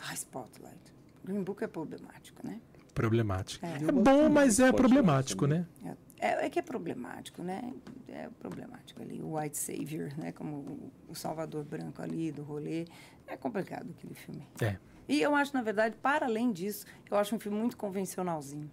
[0.00, 0.76] Ah, Spotlight.
[1.24, 2.60] Green Book é problemático, né?
[2.92, 3.64] Problemático.
[3.64, 3.76] É.
[3.76, 5.66] É, bom, mas é problemático, também.
[5.82, 5.96] né?
[6.26, 7.72] É, é que é problemático, né?
[8.08, 9.20] É problemático ali.
[9.22, 10.32] O White Savior, né?
[10.32, 12.86] Como o- o Salvador Branco ali do rolê.
[13.26, 14.46] É complicado aquele filme.
[14.60, 14.76] É.
[15.08, 18.70] E eu acho, na verdade, para além disso, eu acho um filme muito convencionalzinho.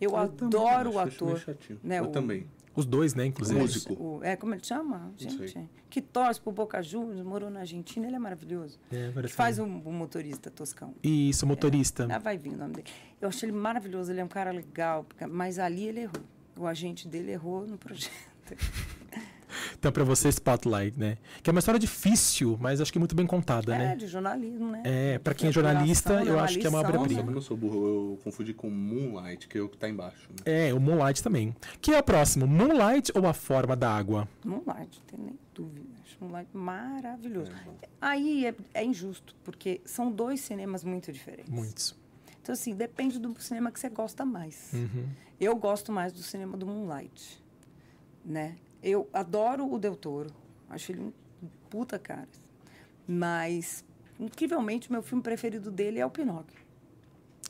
[0.00, 1.78] Eu, Eu também adoro o acho, acho meio ator.
[1.82, 2.46] né, Eu o- também.
[2.74, 3.58] Os dois, né, inclusive.
[3.58, 3.94] Músico.
[3.94, 5.10] o- é, como ele chama?
[5.16, 8.78] Gente, que torce pro Boca Juniors, morou na Argentina, ele é maravilhoso.
[8.92, 9.62] É, que faz sim.
[9.62, 10.94] um, um motorista toscão.
[11.02, 12.06] Isso, motorista.
[12.10, 12.88] Ah, vai vir o nome dele.
[13.18, 16.22] Eu achei ele maravilhoso, ele é um cara legal, mas ali ele errou.
[16.56, 18.10] O agente dele errou no projeto.
[19.78, 21.16] Então, pra você, Spotlight, né?
[21.42, 23.96] Que é uma história difícil, mas acho que muito bem contada, É, né?
[23.96, 24.82] de jornalismo, né?
[24.84, 27.20] É, pra quem é jornalista, eu acho que é uma obra-prima.
[27.22, 30.28] Eu não sou burro, eu confundi com Moonlight, que é o que tá embaixo.
[30.30, 30.68] Né?
[30.68, 31.54] É, o Moonlight também.
[31.80, 34.28] Que é o próximo, Moonlight ou A Forma da Água?
[34.44, 35.86] Moonlight, não tem nem dúvida.
[36.04, 37.52] Acho Moonlight maravilhoso.
[38.00, 41.52] Aí é, é injusto, porque são dois cinemas muito diferentes.
[41.52, 42.05] Muitos.
[42.46, 44.70] Então, assim, depende do cinema que você gosta mais.
[44.72, 45.08] Uhum.
[45.40, 47.42] Eu gosto mais do cinema do Moonlight,
[48.24, 48.56] né?
[48.80, 50.30] Eu adoro o Del Toro.
[50.70, 51.12] Acho ele um
[51.68, 52.28] puta cara.
[53.04, 53.84] Mas,
[54.20, 56.56] incrivelmente, o meu filme preferido dele é o Pinóquio.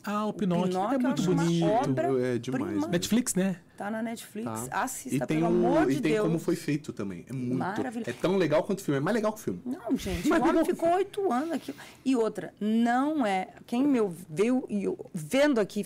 [0.09, 1.65] Ah, o Pinóquio, Pinóquio é muito acho uma bonito.
[1.65, 2.63] obra- É demais.
[2.71, 2.87] prima.
[2.87, 3.57] Netflix, né?
[3.75, 4.45] Tá na Netflix.
[4.69, 4.83] Tá.
[4.83, 6.25] Assista, E tem, pelo o, amor e de tem Deus.
[6.25, 7.25] como foi feito também.
[7.29, 7.55] É muito.
[7.57, 8.09] Maravilhoso.
[8.09, 8.97] É tão legal quanto o filme.
[8.97, 9.61] É mais legal que o filme.
[9.65, 11.75] Não, gente, Mas o homem ficou oito anos aqui.
[12.05, 13.49] E outra, não é.
[13.65, 15.85] Quem me viu e eu- vendo aqui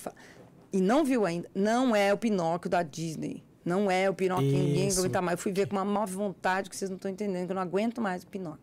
[0.71, 3.43] e não viu ainda, não é o Pinóquio da Disney.
[3.65, 4.99] Não é o Pinóquio que ninguém Isso.
[4.99, 5.37] aguenta mais.
[5.37, 7.61] Eu fui ver com uma má vontade que vocês não estão entendendo, que eu não
[7.61, 8.59] aguento mais o Pinóquio.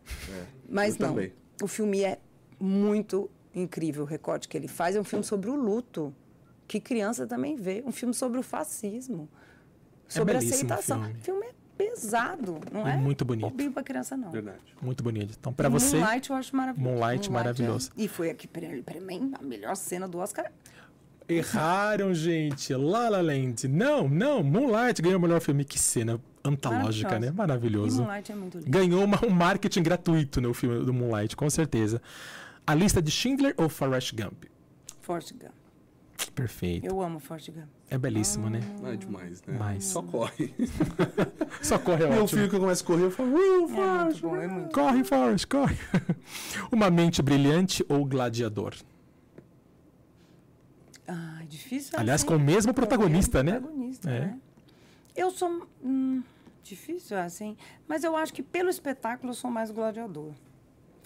[0.69, 1.09] Mas eu não.
[1.09, 1.31] também.
[1.61, 2.17] O filme é
[2.59, 4.95] muito incrível, o recorte que ele faz.
[4.95, 6.13] É um filme sobre o luto,
[6.67, 7.83] que criança também vê.
[7.85, 9.27] Um filme sobre o fascismo.
[10.07, 11.03] Sobre a belíssimo o aceitação.
[11.03, 11.19] filme.
[11.19, 12.97] O filme é pesado, não É é?
[12.97, 13.49] muito bonito.
[13.49, 14.31] Bobinho pra criança, não.
[14.31, 14.57] Verdade.
[14.81, 15.35] Muito bonito.
[15.39, 16.89] Então, pra E você, Moonlight eu acho maravilhoso.
[16.95, 17.91] Moonlight, maravilhoso.
[17.97, 20.51] é- E foi aqui, pra, pra mim, a melhor cena do Oscar.
[21.27, 22.73] erraram, gente.
[22.73, 23.67] La La Land.
[23.67, 24.41] Não, não.
[24.43, 25.63] Moonlight ganhou o melhor filme.
[25.63, 27.27] Que cena antológica, né?
[27.27, 28.01] E Maravilhoso.
[28.01, 28.69] Moonlight é muito lindo.
[28.69, 32.01] Ganhou uma- um marketing gratuito no filme do Moonlight, com certeza.
[32.69, 34.43] A lista de Schindler ou Forrest Gump?
[35.01, 35.53] Forrest Gump.
[36.35, 36.85] Perfeito.
[36.85, 37.65] Eu amo Forrest Gump.
[37.89, 38.59] É belíssimo, né?
[38.79, 39.53] Não é demais, né?
[39.53, 39.85] Demais.
[39.85, 40.53] Só corre.
[41.63, 42.27] Só corre é Meu ótimo.
[42.41, 45.03] filho que começa a correr, eu falo, uh, É muito Forrest, bom, é muito Corre,
[45.03, 45.75] Forrest, corre.
[46.71, 48.75] Uma mente brilhante ou gladiador?
[51.07, 51.97] Ah, difícil.
[51.97, 52.27] Aliás, assim.
[52.27, 53.59] com o mesmo protagonista, Com o né?
[53.59, 54.19] protagonista, É.
[54.19, 54.39] né?
[55.15, 55.67] Eu sou.
[55.83, 56.21] Hum,
[56.63, 57.57] difícil, assim.
[57.87, 60.33] Mas eu acho que pelo espetáculo eu sou mais gladiador.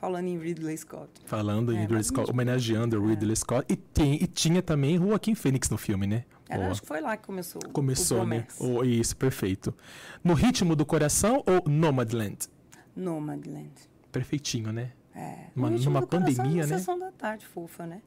[0.03, 1.09] Falando em Ridley Scott.
[1.25, 3.65] Falando em É, Ridley mas Scott, homenageando o Ridley Scott.
[3.71, 6.25] E, tem, e tinha também Joaquim Fênix no filme, né?
[6.49, 7.61] Era, acho que foi lá que começou.
[7.65, 8.41] o- Começou, né?
[8.41, 8.63] Promessa.
[8.81, 9.73] O- isso, perfeito.
[10.21, 12.49] No ritmo do coração ou Nomadland?
[12.93, 13.71] Nomadland.
[14.11, 14.91] Perfeitinho, né?
[15.15, 15.45] É.
[15.55, 16.77] Uma- numa é pandemia, né?
[16.80, 18.01] Sessão da tarde fofa, né?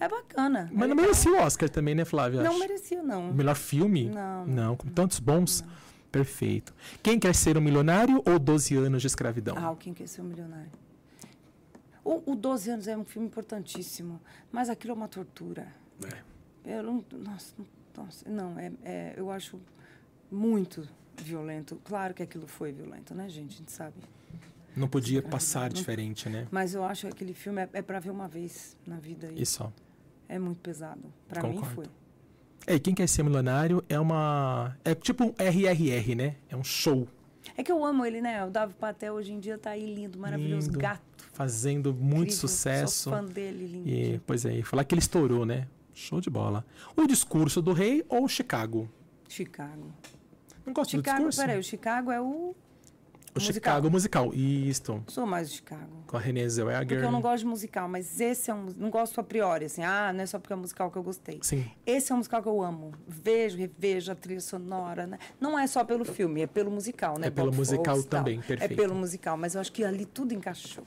[0.00, 0.62] É bacana.
[0.72, 1.02] Mas é não legal.
[1.04, 2.42] merecia o Oscar também, né, Flávia?
[2.42, 2.58] Não Acho.
[2.58, 3.30] merecia, não.
[3.30, 4.06] O melhor filme?
[4.12, 4.44] Não.
[4.44, 5.64] Não, com tantos bons.
[6.10, 6.74] Perfeito.
[7.00, 9.54] Quem quer ser um milionário ou 12 anos de escravidão?
[9.56, 10.70] Ah, Quem Quer Ser um Milionário.
[12.04, 14.20] O, o 12 anos é um filme importantíssimo,
[14.50, 15.68] mas aquilo é uma tortura.
[16.64, 16.76] É.
[16.76, 17.66] Eu não, nossa, não-
[18.04, 19.60] nossa, não, é, é, eu acho
[20.30, 21.80] muito violento.
[21.84, 23.54] Claro que aquilo foi violento, né, gente?
[23.54, 23.94] A gente sabe.
[24.74, 26.48] Não podia Escravidão, passar não- diferente, né?
[26.50, 29.28] Mas eu acho que aquele filme é, é para ver uma vez na vida.
[29.30, 29.70] E Isso,
[30.28, 31.02] é muito pesado.
[31.28, 31.86] Para mim foi.
[32.66, 34.76] É, e quem quer ser milionário é uma.
[34.84, 36.36] É tipo um RRR, né?
[36.48, 37.06] É um show.
[37.56, 38.44] É que eu amo ele, né?
[38.46, 40.78] O Davi Patel hoje em dia tá aí lindo, maravilhoso, Lindo.
[40.78, 41.02] gato.
[41.32, 42.48] Fazendo muito incrível.
[42.48, 42.94] sucesso.
[43.04, 43.88] Sou fã dele, lindo.
[43.88, 45.66] E, pois é, e falar que ele estourou, né?
[45.94, 46.64] Show de bola.
[46.96, 48.88] O discurso do rei ou Chicago?
[49.28, 49.92] Chicago.
[50.64, 51.40] Não gosto do Chicago, discurso?
[51.40, 52.24] peraí, o Chicago é o.
[52.24, 52.54] o
[53.34, 53.52] musical.
[53.54, 54.34] Chicago musical.
[54.34, 55.02] Isto.
[55.08, 56.04] Sou mais do Chicago.
[56.06, 56.86] Com a Renée Zellweger.
[56.86, 58.66] Porque eu não gosto de musical, mas esse é um.
[58.76, 59.82] Não gosto a priori, assim.
[59.82, 61.40] Ah, não é só porque é um musical que eu gostei.
[61.42, 61.64] Sim.
[61.84, 62.92] Esse é um musical que eu amo.
[63.08, 65.18] Vejo, revejo a trilha sonora, né?
[65.40, 67.26] Não é só pelo filme, é pelo musical, né?
[67.26, 68.20] É pelo Bob musical tal.
[68.20, 68.72] também, perfeito.
[68.72, 70.84] É pelo musical, mas eu acho que ali tudo encaixou.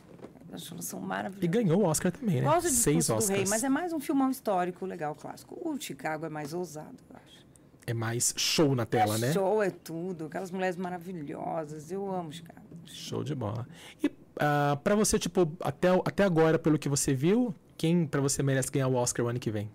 [0.55, 1.01] Pessoas são
[1.41, 2.47] E ganhou o Oscar também, né?
[2.47, 3.29] Gosto de Seis Oscars.
[3.29, 5.59] Rei, mas é mais um filmão histórico legal, clássico.
[5.61, 7.45] O Chicago é mais ousado, eu acho.
[7.87, 9.33] É mais show na tela, é né?
[9.33, 11.91] Show é tudo, aquelas mulheres maravilhosas.
[11.91, 12.61] Eu amo Chicago.
[12.85, 13.67] Show de bola.
[14.03, 14.09] E
[14.39, 18.71] ah, pra você, tipo, até, até agora, pelo que você viu, quem pra você merece
[18.71, 19.69] ganhar o Oscar o ano que vem?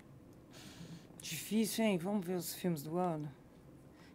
[1.21, 1.97] Difícil, hein?
[1.97, 3.29] Vamos ver os filmes do ano.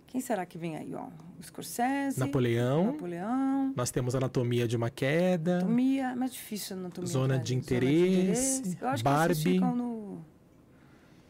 [0.07, 1.07] Quem será que vem aí, ó?
[1.39, 2.19] O Scorsese.
[2.19, 2.87] Napoleão.
[2.93, 3.73] Napoleão.
[3.77, 5.57] Nós temos Anatomia de uma Queda.
[5.59, 7.11] Anatomia, é mais difícil a anatomia.
[7.11, 7.43] Zona né?
[7.43, 9.35] de interesse, Eu acho que Barbie.
[9.35, 10.19] vocês ficam no,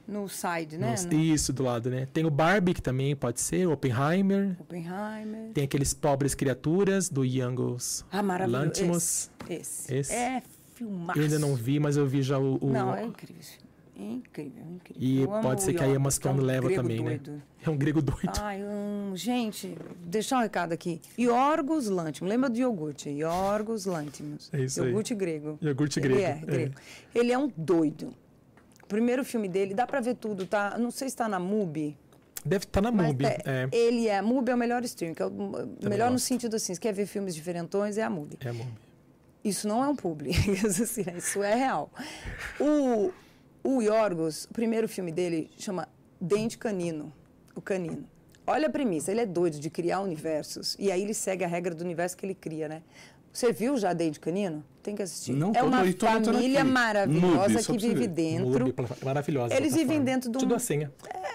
[0.06, 0.94] no side, né?
[1.10, 2.06] No Isso, do lado, né?
[2.12, 4.56] Tem o Barbie, que também pode ser, Oppenheimer.
[4.60, 5.50] Oppenheimer.
[5.52, 8.64] Tem aqueles Pobres Criaturas, do Youngos Ah, maravilhoso.
[8.64, 9.30] Lantimos.
[9.48, 9.92] Esse.
[9.94, 10.12] Esse.
[10.12, 10.42] É
[10.74, 11.18] filmaço.
[11.18, 12.58] Eu ainda não vi, mas eu vi já o...
[12.60, 13.65] o- Não, é incrível esse filme.
[13.98, 15.02] É incrível, é incrível.
[15.02, 17.30] E pode ser que a Emma que é Stone um leva grego também, doido.
[17.32, 17.42] né?
[17.64, 18.30] É um grego doido.
[18.40, 19.16] Ai, amo.
[19.16, 19.74] Gente,
[20.04, 21.00] deixar um recado aqui.
[21.18, 22.28] Yorgos Lantimos.
[22.30, 23.08] Lembra do iogurte?
[23.08, 24.50] Yorgos Lantimos.
[24.52, 24.88] É isso aí.
[24.88, 25.58] iogurte grego.
[25.62, 26.22] Iogurte Ele grego.
[26.22, 26.74] é, grego.
[27.14, 28.12] Ele é um doido.
[28.82, 30.76] O primeiro filme dele, dá pra ver tudo, tá?
[30.78, 31.96] Não sei se tá na MUBI.
[32.44, 33.24] Deve estar na Mas MUBI.
[33.26, 35.30] é, É, ele é, a MUBI é o melhor stream, que é o
[35.88, 36.24] melhor no gosto.
[36.26, 38.36] sentido assim, se quer ver filmes diferentões, é a MUBI.
[38.44, 38.70] é MUBI.
[39.42, 40.36] Isso não é um publi, né?
[41.18, 41.90] isso é real.
[42.60, 43.10] O,
[43.66, 45.88] o Yorgos, o primeiro filme dele chama
[46.20, 47.12] Dente Canino,
[47.54, 48.04] o canino.
[48.46, 51.74] Olha a premissa, ele é doido de criar universos, e aí ele segue a regra
[51.74, 52.82] do universo que ele cria, né?
[53.32, 54.64] Você viu já Dente Canino?
[54.82, 55.32] Tem que assistir.
[55.32, 56.70] Não, é tô- uma tô- tô família aqui.
[56.70, 58.06] maravilhosa Mubi, que vive ver.
[58.08, 58.66] dentro.
[58.66, 58.74] MUBI,
[59.04, 59.54] maravilhosa.
[59.54, 60.04] Eles vivem plataforma.
[60.04, 60.92] dentro de um- Te dou a senha.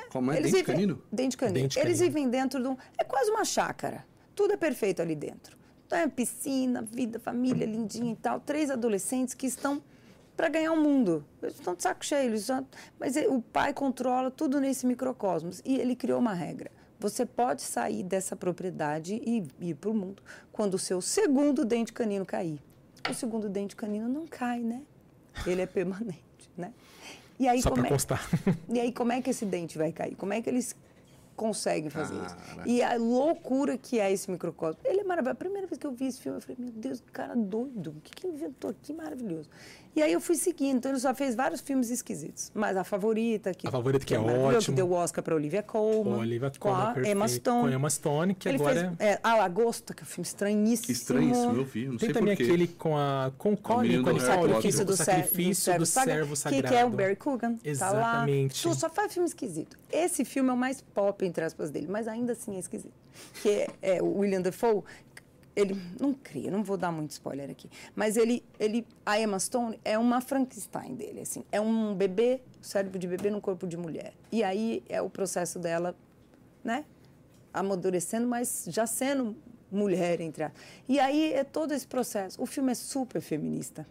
[0.09, 0.37] Como é?
[0.37, 1.03] Eles Dente vivem- canino?
[1.11, 1.59] Dente canino.
[1.59, 2.13] Dente Eles canino.
[2.15, 2.77] vivem dentro de um.
[2.97, 4.03] É quase uma chácara.
[4.33, 5.55] Tudo é perfeito ali dentro.
[5.85, 8.39] Então é piscina, vida, família lindinha e tal.
[8.39, 9.83] Três adolescentes que estão
[10.41, 11.23] para ganhar o mundo.
[11.39, 12.25] Eles estão de saco cheio.
[12.31, 12.63] Eles já...
[12.99, 15.61] Mas ele- o pai controla tudo nesse microcosmos.
[15.63, 16.71] E ele criou uma regra.
[16.99, 21.93] Você pode sair dessa propriedade e ir para o mundo quando o seu segundo dente
[21.93, 22.59] canino cair.
[23.07, 24.81] O segundo dente canino não cai, né?
[25.45, 26.73] Ele é permanente, né?
[27.39, 28.27] E aí, Só como é- constar.
[28.67, 30.15] e aí, como é que esse dente vai cair?
[30.15, 30.75] Como é que eles
[31.35, 32.35] conseguem fazer isso?
[32.35, 32.67] Cara.
[32.69, 34.79] E a loucura que é esse microcosmo.
[34.85, 35.31] Ele é maravilhoso.
[35.33, 37.91] A primeira vez que eu vi esse filme, eu falei, meu Deus, que cara doido.
[37.97, 38.93] O que, que inventou aqui?
[38.93, 39.49] Maravilhoso.
[39.95, 40.77] E aí eu fui seguindo.
[40.77, 42.49] Então, ele só fez vários filmes esquisitos.
[42.55, 44.61] Mas a favorita, que, A Favorita, que é maravilhoso, ótimo.
[44.63, 46.19] Que deu o Oscar para Olivia Colman.
[46.19, 47.27] Olivia com a Colman, Emma.
[47.27, 47.61] Stone.
[47.61, 50.25] Com a Emma Stone, que ele agora fez é, A Lagosta, que é um filme
[50.25, 50.85] estranhíssimo.
[50.85, 52.43] Que estranho isso, eu vi, não Tem sei também porquê.
[52.51, 54.19] aquele com a com o Colin, com do o.
[54.21, 56.67] Sacrifício do, o Ser- sacrifício do servo que, sagrado.
[56.69, 57.55] que é o Barry Coogan.
[57.63, 58.63] Exatamente.
[58.63, 58.75] Tá lá.
[58.75, 59.77] Só faz filme esquisito.
[59.91, 62.93] Esse filme é o mais pop, entre aspas, dele, mas ainda assim é esquisito.
[63.41, 64.83] Que é, é o William Dafoe,
[65.55, 69.79] ele não cria, não vou dar muito spoiler aqui, mas ele, ele, a Emma Stone
[69.83, 74.13] é uma Frankenstein dele, assim, é um bebê, cérebro de bebê no corpo de mulher.
[74.31, 75.95] E aí é o processo dela,
[76.63, 76.85] né,
[77.53, 79.35] amadurecendo, mas já sendo
[79.71, 80.61] mulher, entre aspas.
[80.87, 82.41] E aí é todo esse processo.
[82.41, 83.87] O filme é super feminista.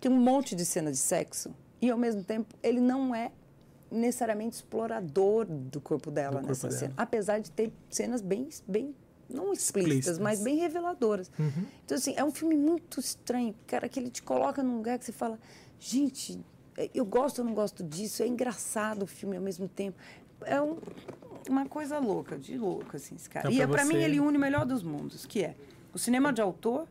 [0.00, 3.32] Tem um monte de cena de sexo e, ao mesmo tempo, ele não é
[3.90, 6.78] necessariamente explorador do corpo dela Do corpo nessa dela.
[6.78, 6.94] cena.
[6.96, 8.94] Apesar de ter cenas bem, bem
[9.28, 11.30] não explícitas, mas bem reveladoras.
[11.84, 15.04] Então, assim, é um filme muito estranho, cara, que ele te coloca num lugar que
[15.04, 15.38] você fala,
[15.78, 16.40] gente,
[16.76, 19.98] é, eu gosto ou não gosto disso, é engraçado o filme ao mesmo tempo.
[20.44, 20.78] É um-
[21.48, 23.48] uma coisa louca, de louca, assim, esse cara.
[23.50, 25.54] Então, e pra para mim você- ele une o melhor dos mundos, que é
[25.92, 26.86] o cinema de autor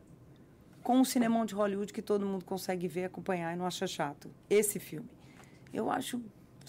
[0.82, 4.30] com o cinemão de Hollywood que todo mundo consegue ver, acompanhar e não acha chato.
[4.50, 5.08] Esse filme.
[5.72, 6.20] Eu acho.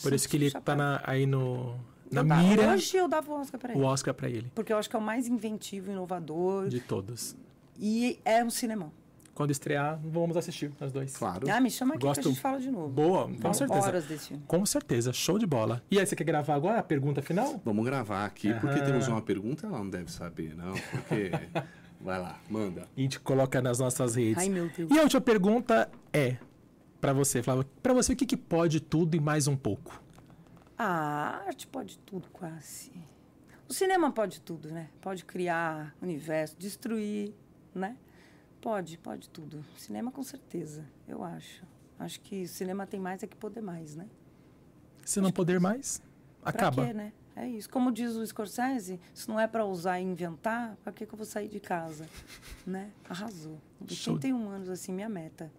[0.01, 1.75] Por isso que ele tá na- aí no
[2.11, 3.83] na Eu dava- mira Hoje eu dava o Oscar pra o ele.
[3.83, 6.67] Oscar pra ele Porque eu acho que é o mais inventivo, inovador.
[6.69, 7.35] de todos.
[7.79, 8.91] E é um cinemão.
[9.33, 11.17] Quando estrear, vamos assistir nós dois.
[11.17, 11.45] Claro.
[11.51, 12.87] Ah, me chama aqui Gosto- que a gente fala de novo.
[12.87, 13.81] Boa, com certeza.
[13.81, 14.43] horas desse filme.
[14.47, 15.83] Com certeza, show de bola.
[15.91, 17.61] E aí, você quer gravar agora a pergunta final?
[17.65, 18.85] Vamos gravar aqui, porque Aham.
[18.85, 21.31] temos uma pergunta, ela não deve saber, não, porque...
[21.99, 22.87] Vai lá, manda.
[22.95, 24.37] E a gente coloca nas nossas redes.
[24.37, 24.89] Ai, meu Deus.
[24.91, 26.37] E a última pergunta é
[27.01, 27.65] pra você, Flávio.
[27.81, 30.01] Pra você, o que, que pode tudo e mais um pouco?
[30.77, 32.91] A arte pode tudo, quase.
[33.67, 34.89] O cinema pode tudo, né?
[35.01, 37.33] Pode criar universo, destruir,
[37.73, 37.97] né?
[38.61, 39.63] Pode, pode tudo.
[39.77, 41.63] Cinema, com certeza, eu acho.
[41.97, 44.07] Acho que o cinema tem mais é que poder mais, né?
[45.05, 46.01] Se não poder mais,
[46.43, 46.75] acaba.
[46.75, 47.13] Pra quê, né?
[47.35, 47.69] É isso.
[47.69, 51.17] Como diz o Scorsese, se não é para usar e inventar, pra que, que eu
[51.17, 52.07] vou sair de casa?
[52.65, 52.91] Né?
[53.09, 53.59] Arrasou.
[53.81, 54.15] De Show.
[54.15, 55.51] 81 anos, assim, minha meta.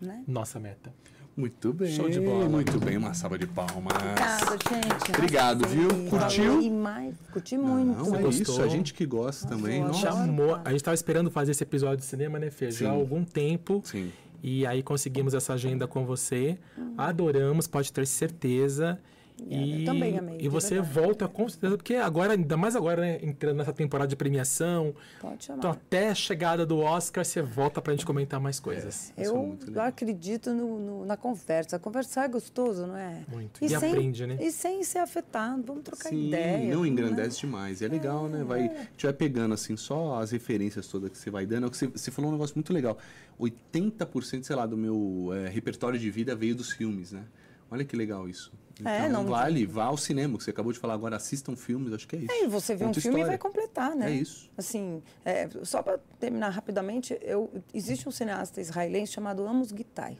[0.00, 0.24] Né?
[0.26, 0.94] Nossa meta.
[1.38, 1.92] Muito bem.
[1.92, 2.48] Show de bola.
[2.48, 3.94] Muito bem, uma salva de palmas.
[3.94, 5.10] Obrigada, gente.
[5.16, 5.88] Obrigado, viu?
[5.88, 6.10] Arrasei.
[6.10, 6.60] Curtiu?
[6.60, 7.14] Demais.
[7.32, 7.96] Curti muito.
[7.96, 8.42] Não, é gostou?
[8.42, 9.80] isso, a gente que gosta também.
[9.80, 10.06] Nossa.
[10.06, 10.26] Nossa.
[10.26, 10.58] Chamou.
[10.64, 12.72] A gente tava esperando fazer esse episódio de cinema, né, Fê?
[12.72, 12.98] Já há Sim.
[12.98, 13.80] algum tempo.
[13.84, 14.10] Sim.
[14.42, 16.58] E aí conseguimos essa agenda com você.
[16.96, 18.98] Adoramos, pode ter certeza.
[19.40, 20.92] Eu também amei, E você verdade.
[20.94, 25.44] volta com certeza, porque agora, ainda mais agora, né, entrando nessa temporada de premiação, Pode
[25.44, 25.58] chamar.
[25.58, 29.12] então até a chegada do Oscar, você volta pra gente comentar mais coisas.
[29.16, 29.86] Isso é Eu muito legal.
[29.86, 31.78] acredito no- no- na conversa.
[31.78, 33.22] Conversar é gostoso, não é?
[33.28, 33.64] Muito.
[33.64, 34.38] E aprende, né?
[34.40, 35.62] E sem ser afetado.
[35.62, 36.74] Vamos trocar Sim, ideia.
[36.74, 36.88] não né?
[36.88, 37.80] engrandece demais.
[37.80, 38.42] É legal, né?
[38.44, 41.66] Vai, a gente vai pegando assim só as referências todas que você vai dando.
[41.66, 42.98] É Você, você falou um negócio muito legal.
[43.38, 47.22] 80%, sei lá, do meu é, repertório de vida veio dos filmes, né?
[47.70, 48.52] Olha que legal isso.
[48.80, 51.92] Então, É, não- vale, vá ao cinema, que você acabou de falar agora, assistam filmes,
[51.92, 52.32] acho que é isso.
[52.32, 53.38] É, e você vê um Conta filme e história.
[53.38, 54.10] vai completar, né?
[54.10, 54.48] É isso.
[54.56, 60.16] Assim, é, só para terminar rapidamente, eu, existe um cineasta israelense chamado Amos Gitai.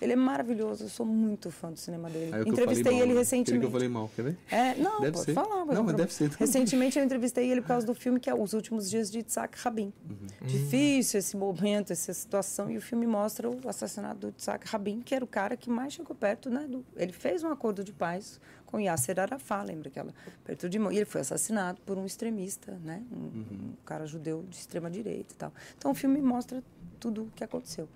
[0.00, 2.30] Ele é maravilhoso, eu sou muito fã do cinema dele.
[2.34, 3.18] É eu Entrevistei mal, ele né?
[3.20, 3.60] recentemente.
[3.60, 4.38] Que eu falei mal, quer ver?
[4.50, 5.32] É, não, Deve pode ser.
[5.34, 5.64] falar.
[5.64, 6.30] Não, mas deve ser.
[6.32, 9.58] Recentemente eu entrevistei ele por causa do filme que é Os Últimos Dias de Itzhak
[9.58, 9.92] Rabin.
[10.08, 10.26] Uhum.
[10.46, 15.14] Difícil esse momento, essa situação, e o filme mostra o assassinato do Itzhak Rabin, que
[15.14, 16.66] era o cara que mais chegou perto, né?
[16.68, 20.12] do- ele fez um acordo de paz com Yasser Arafat, lembra aquela?
[20.44, 20.92] Perto de mão.
[20.92, 23.02] E ele foi assassinado por um extremista, né?
[23.10, 23.46] Um, Uhum.
[23.50, 25.52] um cara judeu de extrema direita e tal.
[25.78, 26.62] Então o filme mostra
[27.00, 27.88] tudo o que aconteceu.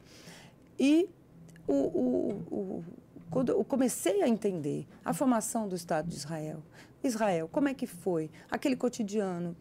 [0.78, 1.08] E
[1.66, 2.84] o, o, o-
[3.30, 6.62] quando eu comecei a entender a formação do Estado de Israel,
[7.02, 9.56] Israel, como é que foi, aquele cotidiano,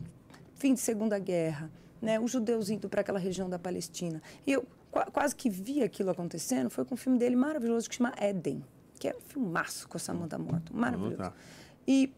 [0.56, 1.70] fim de Segunda Guerra,
[2.02, 4.22] né, os judeus indo para aquela região da Palestina.
[4.48, 7.96] E eu qua- quase que vi aquilo acontecendo, foi com um filme dele maravilhoso que
[7.96, 8.64] chama Éden,
[8.98, 11.18] que é um filmaço com a Samantha Morton, maravilhoso.
[11.88, 12.12] E,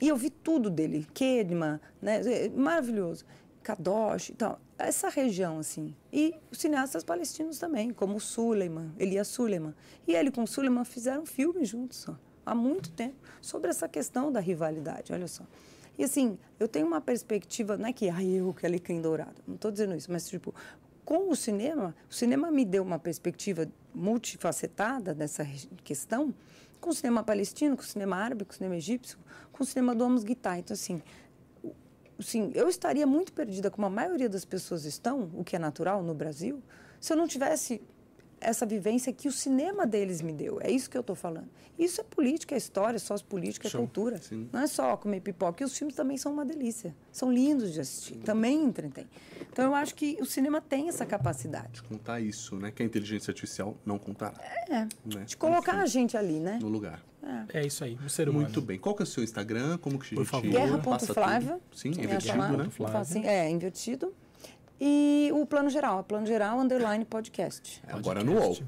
[0.00, 3.24] e eu vi tudo dele, Kedma, né, é, maravilhoso.
[3.68, 5.94] Kadosh, então, essa região, assim.
[6.10, 9.74] E os cineastas palestinos também, como o Suleiman, Elias Suleiman.
[10.06, 12.16] E ele com o Suleiman fizeram um filme juntos, ó,
[12.46, 15.44] há muito tempo, sobre essa questão da rivalidade, olha só.
[15.98, 19.56] E assim, eu tenho uma perspectiva, não é que ah, eu que alecrim dourado, não
[19.56, 20.54] estou dizendo isso, mas tipo,
[21.04, 25.46] com o cinema, o cinema me deu uma perspectiva multifacetada dessa
[25.84, 26.34] questão,
[26.80, 29.18] com o cinema palestino, com o cinema árabe, com o cinema egípcio,
[29.52, 30.58] com o cinema do Amos Guitar.
[30.58, 31.02] Então, assim,
[32.18, 36.02] assim, eu estaria muito perdida, como a maioria das pessoas estão, o que é natural
[36.02, 36.62] no Brasil,
[37.00, 37.80] se eu não tivesse
[38.40, 40.58] essa vivência que o cinema deles me deu.
[40.60, 41.48] É isso que eu estou falando.
[41.78, 43.80] Isso é política, é história, é sócio-política, é Show.
[43.80, 44.18] cultura.
[44.18, 44.48] Sim.
[44.52, 45.62] Não é só comer pipoca.
[45.62, 46.94] E os filmes também são uma delícia.
[47.12, 48.16] São lindos de assistir.
[48.16, 49.06] Também entretêm.
[49.52, 52.70] Então, eu acho que o cinema tem essa capacidade Contar isso, né?
[52.70, 54.36] Que a inteligência artificial não contará.
[54.68, 54.86] É.
[55.04, 55.24] Né?
[55.26, 56.58] de colocar Enfim, a gente ali, né?
[56.60, 57.02] no lugar.
[57.52, 58.44] É isso aí, o ser humano.
[58.44, 58.78] Muito bem.
[58.78, 59.76] Qual que é o seu Instagram?
[59.78, 60.82] Como que a Por gente favor.
[60.82, 61.14] passa tudo?
[61.14, 61.60] Guerra.flávia.
[61.74, 62.70] Sim, invertido, né?
[62.70, 63.00] Flávia.
[63.00, 64.14] Assim, é, invertido.
[64.80, 67.82] E o Plano Geral, Plano Geral Underline Podcast.
[67.88, 68.58] Agora no UOL.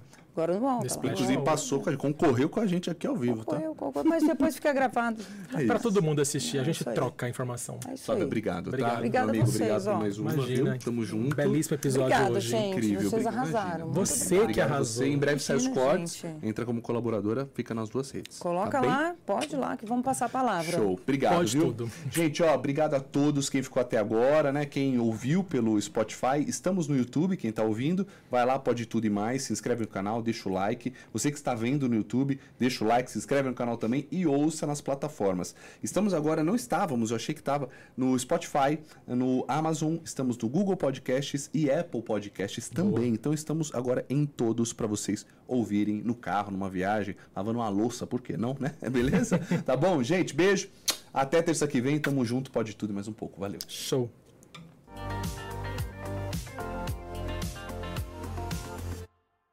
[0.42, 0.88] Agora no alto.
[1.00, 3.44] Tá Inclusive passou, concorreu com a gente aqui ao vivo, tá?
[3.56, 5.22] Concorreu, concorreu, mas depois fica gravado.
[5.52, 5.82] É Pra isso.
[5.82, 7.78] todo mundo assistir, a É gente troca a informação.
[7.86, 8.22] É aí.
[8.22, 8.90] obrigado, Obrigado.
[8.92, 8.96] tá?
[8.98, 9.92] Obrigada Meu amigo, vocês, obrigado ó.
[9.92, 10.78] por mais uma, Imagina.
[10.82, 11.26] Tamo junto.
[11.26, 12.48] Um belíssimo episódio Obrigada, hoje.
[12.48, 12.70] gente.
[12.76, 13.34] Incrível, Vocês obrigado.
[13.36, 13.86] arrasaram.
[13.90, 13.94] Imagina.
[14.06, 14.94] Você que Obrigado a arrasou.
[15.04, 15.06] você.
[15.10, 16.16] Em breve sai os Imagina, cortes.
[16.16, 16.46] gente.
[16.46, 18.38] Entra como colaboradora, fica nas duas redes.
[18.38, 20.76] Coloca tá lá, pode lá, que vamos passar a palavra.
[20.78, 20.92] Show.
[21.02, 21.66] Obrigado, Pode viu?
[21.66, 21.90] tudo.
[22.10, 24.64] Gente, ó, obrigado a todos quem ficou até agora, né?
[24.64, 29.10] Quem ouviu pelo Spotify, estamos no YouTube, quem tá ouvindo, vai lá, pode tudo e
[29.10, 30.92] mais, se inscreve no canal, deixa o like.
[31.12, 34.26] Você que está vendo no YouTube, deixa o like, se inscreve no canal também e
[34.26, 35.54] ouça nas plataformas.
[35.82, 40.76] Estamos agora, não estávamos, eu achei que estava no Spotify, no Amazon, estamos no Google
[40.76, 43.12] Podcasts e Apple Podcasts também.
[43.12, 48.06] Então estamos agora em todos para vocês ouvirem no carro, numa viagem, lavando uma louça,
[48.06, 48.74] por que não, né?
[48.90, 49.38] Beleza?
[49.64, 50.34] tá bom, gente?
[50.34, 50.68] Beijo.
[51.12, 53.40] Até terça que vem, tamo junto, pode tudo mais um pouco.
[53.40, 53.58] Valeu.
[53.66, 54.08] Show.